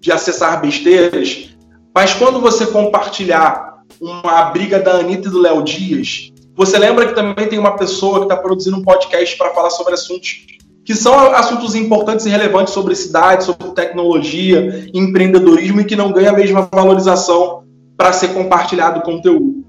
de 0.03 0.11
acessar 0.11 0.61
besteiras, 0.61 1.55
mas 1.95 2.13
quando 2.13 2.41
você 2.41 2.67
compartilhar 2.67 3.85
uma 4.01 4.47
briga 4.47 4.81
da 4.81 4.97
Anitta 4.97 5.29
e 5.29 5.31
do 5.31 5.41
Léo 5.41 5.63
Dias, 5.63 6.33
você 6.57 6.77
lembra 6.77 7.07
que 7.07 7.15
também 7.15 7.49
tem 7.49 7.59
uma 7.59 7.77
pessoa 7.77 8.19
que 8.19 8.25
está 8.25 8.37
produzindo 8.37 8.77
um 8.77 8.83
podcast 8.83 9.39
para 9.39 9.55
falar 9.55 9.71
sobre 9.71 9.95
assuntos 9.95 10.47
que 10.85 10.97
são 10.97 11.15
assuntos 11.33 11.77
importantes 11.77 12.27
e 12.27 12.29
relevantes 12.29 12.75
sobre 12.75 12.97
cidade, 12.97 13.45
sobre 13.45 13.71
tecnologia, 13.71 14.91
empreendedorismo 14.93 15.81
e 15.81 15.85
que 15.85 15.95
não 15.95 16.11
ganha 16.11 16.31
a 16.31 16.37
mesma 16.37 16.69
valorização 16.73 17.63
para 17.97 18.13
ser 18.13 18.35
compartilhado 18.35 18.99
o 18.99 19.03
conteúdo. 19.03 19.65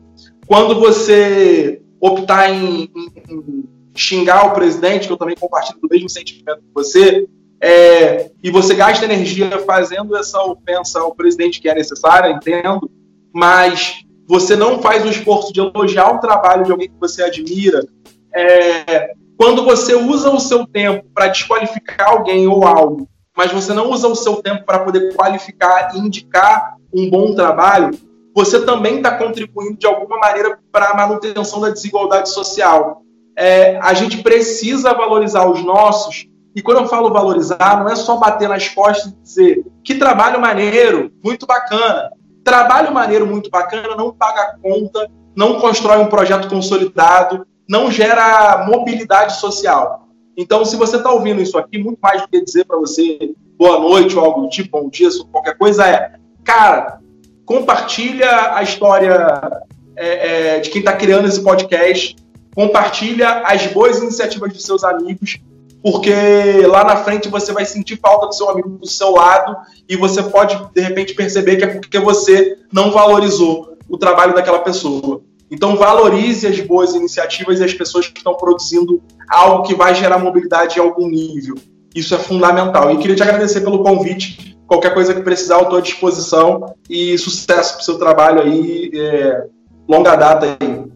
Quando 0.48 0.80
você 0.80 1.80
optar 2.02 2.50
em, 2.50 2.90
em, 3.30 3.64
xingar 3.96 4.48
o 4.48 4.54
presidente, 4.56 5.06
que 5.06 5.14
eu 5.14 5.18
também 5.18 5.36
compartilho 5.40 5.80
do 5.80 5.88
mesmo 5.88 6.10
sentimento 6.10 6.62
que 6.62 6.74
você, 6.74 7.28
é, 7.66 8.30
e 8.44 8.52
você 8.52 8.76
gasta 8.76 9.06
energia 9.06 9.58
fazendo 9.60 10.18
essa 10.18 10.44
ofensa 10.44 11.00
ao 11.00 11.16
presidente 11.16 11.62
que 11.62 11.70
é 11.70 11.74
necessária, 11.74 12.30
entendo, 12.30 12.92
mas 13.34 14.04
você 14.28 14.54
não 14.54 14.82
faz 14.82 15.06
o 15.06 15.10
esforço 15.10 15.54
de 15.54 15.62
elogiar 15.62 16.14
o 16.14 16.20
trabalho 16.20 16.66
de 16.66 16.72
alguém 16.74 16.90
que 16.90 17.00
você 17.00 17.24
admira, 17.24 17.88
é, 18.36 19.14
quando 19.38 19.64
você 19.64 19.96
usa 19.96 20.30
o 20.30 20.42
seu 20.42 20.68
tempo 20.68 21.06
para 21.14 21.30
desqualificar 21.30 22.10
alguém 22.10 22.46
ou 22.50 22.68
algo, 22.68 23.08
mas 23.36 23.54
você 23.54 23.74
não 23.74 23.90
usa 23.92 24.10
o 24.10 24.16
seu 24.16 24.42
tempo 24.42 24.66
para 24.66 24.80
poder 24.80 25.16
qualificar 25.16 25.96
e 25.96 26.00
indicar 26.00 26.76
um 26.94 27.10
bom 27.10 27.34
trabalho, 27.34 27.98
você 28.36 28.66
também 28.66 28.98
está 28.98 29.18
contribuindo 29.18 29.78
de 29.78 29.88
alguma 29.88 30.18
maneira 30.18 30.60
para 30.70 30.90
a 30.90 30.98
manutenção 30.98 31.62
da 31.62 31.70
desigualdade 31.70 32.28
social. 32.28 33.04
É, 33.38 33.78
a 33.78 33.94
gente 33.94 34.22
precisa 34.22 34.94
valorizar 34.94 35.50
os 35.50 35.64
nossos, 35.64 36.28
e 36.56 36.62
quando 36.62 36.82
eu 36.82 36.88
falo 36.88 37.12
valorizar, 37.12 37.80
não 37.80 37.90
é 37.90 37.96
só 37.96 38.18
bater 38.18 38.48
nas 38.48 38.70
costas 38.70 39.12
e 39.12 39.22
dizer 39.24 39.66
que 39.84 39.96
trabalho 39.96 40.40
maneiro, 40.40 41.12
muito 41.24 41.46
bacana. 41.48 42.12
Trabalho 42.44 42.94
maneiro, 42.94 43.26
muito 43.26 43.50
bacana, 43.50 43.96
não 43.96 44.14
paga 44.14 44.58
conta, 44.62 45.10
não 45.36 45.60
constrói 45.60 45.98
um 45.98 46.08
projeto 46.08 46.48
consolidado, 46.48 47.48
não 47.68 47.90
gera 47.90 48.66
mobilidade 48.68 49.40
social. 49.40 50.08
Então, 50.38 50.66
se 50.66 50.76
você 50.76 50.98
está 50.98 51.12
ouvindo 51.12 51.42
isso 51.42 51.58
aqui, 51.58 51.78
muito 51.78 52.00
mais 52.02 52.22
do 52.22 52.28
que 52.28 52.44
dizer 52.44 52.66
para 52.66 52.78
você 52.78 53.34
boa 53.58 53.80
noite 53.80 54.16
ou 54.16 54.24
algo 54.24 54.42
do 54.42 54.50
tipo, 54.50 54.80
bom 54.80 54.90
dia, 54.90 55.10
qualquer 55.32 55.58
coisa, 55.58 55.88
é, 55.88 56.14
cara, 56.44 57.00
compartilha 57.46 58.56
a 58.56 58.62
história 58.64 59.64
é, 59.96 60.56
é, 60.56 60.60
de 60.60 60.70
quem 60.70 60.80
está 60.80 60.94
criando 60.94 61.28
esse 61.28 61.42
podcast, 61.42 62.16
compartilha 62.56 63.42
as 63.46 63.66
boas 63.68 64.00
iniciativas 64.00 64.54
dos 64.54 64.64
seus 64.64 64.84
amigos, 64.84 65.40
porque 65.84 66.66
lá 66.66 66.86
na 66.86 66.96
frente 66.96 67.28
você 67.28 67.52
vai 67.52 67.66
sentir 67.66 68.00
falta 68.00 68.28
do 68.28 68.34
seu 68.34 68.50
amigo 68.50 68.70
do 68.70 68.88
seu 68.88 69.12
lado 69.12 69.54
e 69.88 69.98
você 69.98 70.24
pode, 70.24 70.58
de 70.74 70.82
repente, 70.82 71.14
perceber 71.14 71.58
que 71.58 71.64
é 71.66 71.68
porque 71.68 72.00
você 72.00 72.58
não 72.72 72.90
valorizou 72.90 73.78
o 73.90 73.98
trabalho 73.98 74.34
daquela 74.34 74.60
pessoa. 74.60 75.22
Então, 75.52 75.76
valorize 75.76 76.48
as 76.48 76.58
boas 76.62 76.96
iniciativas 76.96 77.60
e 77.60 77.66
as 77.66 77.74
pessoas 77.74 78.08
que 78.08 78.18
estão 78.18 78.34
produzindo 78.34 79.04
algo 79.30 79.64
que 79.64 79.76
vai 79.76 79.94
gerar 79.94 80.18
mobilidade 80.18 80.80
em 80.80 80.82
algum 80.82 81.10
nível. 81.10 81.56
Isso 81.94 82.16
é 82.16 82.18
fundamental. 82.18 82.90
E 82.92 82.98
queria 82.98 83.16
te 83.16 83.22
agradecer 83.22 83.60
pelo 83.60 83.84
convite. 83.84 84.58
Qualquer 84.66 84.94
coisa 84.94 85.14
que 85.14 85.22
precisar, 85.22 85.58
eu 85.58 85.64
estou 85.64 85.78
à 85.78 85.82
disposição. 85.82 86.74
E 86.90 87.18
sucesso 87.18 87.74
para 87.74 87.82
o 87.82 87.86
seu 87.86 88.00
trabalho 88.00 88.42
aí. 88.42 88.90
É, 88.96 89.44
longa 89.88 90.16
data 90.16 90.58
aí. 90.60 90.93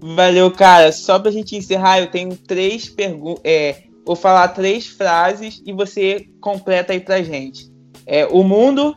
Valeu, 0.00 0.50
cara. 0.50 0.92
Só 0.92 1.18
pra 1.18 1.30
gente 1.30 1.56
encerrar, 1.56 2.00
eu 2.00 2.10
tenho 2.10 2.36
três 2.36 2.88
perguntas. 2.88 3.42
É, 3.44 3.82
vou 4.04 4.16
falar 4.16 4.48
três 4.48 4.86
frases 4.86 5.62
e 5.66 5.72
você 5.72 6.28
completa 6.40 6.92
aí 6.92 7.00
pra 7.00 7.22
gente. 7.22 7.70
É, 8.06 8.26
o 8.26 8.42
mundo. 8.42 8.96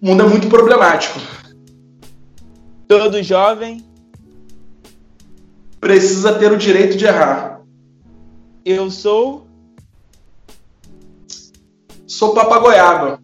O 0.00 0.06
mundo 0.06 0.24
é 0.24 0.28
muito 0.28 0.48
problemático. 0.48 1.20
Todo 2.88 3.22
jovem. 3.22 3.84
Precisa 5.80 6.34
ter 6.34 6.52
o 6.52 6.58
direito 6.58 6.96
de 6.96 7.04
errar. 7.04 7.62
Eu 8.64 8.90
sou. 8.90 9.46
Sou 12.06 12.34
papagoiaba. 12.34 13.20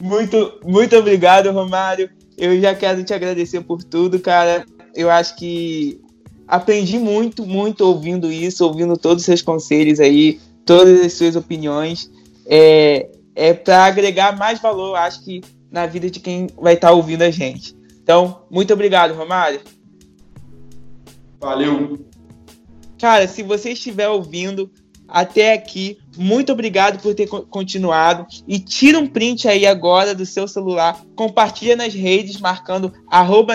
Muito, 0.00 0.60
muito 0.64 0.96
obrigado, 0.96 1.50
Romário. 1.52 2.10
Eu 2.36 2.60
já 2.60 2.74
quero 2.74 3.04
te 3.04 3.12
agradecer 3.12 3.60
por 3.62 3.82
tudo, 3.82 4.18
cara. 4.18 4.64
Eu 4.94 5.10
acho 5.10 5.36
que 5.36 6.00
aprendi 6.46 6.98
muito, 6.98 7.46
muito 7.46 7.82
ouvindo 7.82 8.30
isso, 8.30 8.64
ouvindo 8.64 8.96
todos 8.96 9.22
os 9.22 9.26
seus 9.26 9.42
conselhos 9.42 10.00
aí, 10.00 10.40
todas 10.64 11.00
as 11.00 11.12
suas 11.12 11.36
opiniões. 11.36 12.10
É, 12.46 13.08
é 13.34 13.54
para 13.54 13.84
agregar 13.84 14.36
mais 14.36 14.60
valor, 14.60 14.96
acho 14.96 15.24
que, 15.24 15.40
na 15.70 15.86
vida 15.86 16.10
de 16.10 16.20
quem 16.20 16.48
vai 16.60 16.74
estar 16.74 16.88
tá 16.88 16.94
ouvindo 16.94 17.22
a 17.22 17.30
gente. 17.30 17.76
Então, 18.02 18.42
muito 18.50 18.72
obrigado, 18.72 19.14
Romário. 19.14 19.60
Valeu. 21.40 22.04
Cara, 22.98 23.26
se 23.26 23.42
você 23.42 23.70
estiver 23.70 24.08
ouvindo, 24.08 24.70
até 25.08 25.52
aqui. 25.52 25.98
Muito 26.16 26.52
obrigado 26.52 27.00
por 27.00 27.14
ter 27.14 27.26
continuado. 27.26 28.26
E 28.46 28.58
tira 28.58 28.98
um 28.98 29.06
print 29.06 29.48
aí 29.48 29.66
agora 29.66 30.14
do 30.14 30.26
seu 30.26 30.46
celular, 30.46 31.00
compartilha 31.16 31.76
nas 31.76 31.94
redes, 31.94 32.40
marcando 32.40 32.92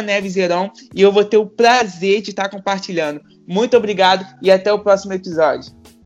Neveserão, 0.01 0.72
e 0.93 1.01
eu 1.01 1.12
vou 1.12 1.24
ter 1.24 1.38
o 1.38 1.45
prazer 1.45 2.22
de 2.22 2.32
estar 2.32 2.49
compartilhando. 2.49 3.22
Muito 3.47 3.78
obrigado 3.78 4.26
e 4.41 4.51
até 4.51 4.72
o 4.74 4.80
próximo 4.80 5.14
episódio. 5.14 5.72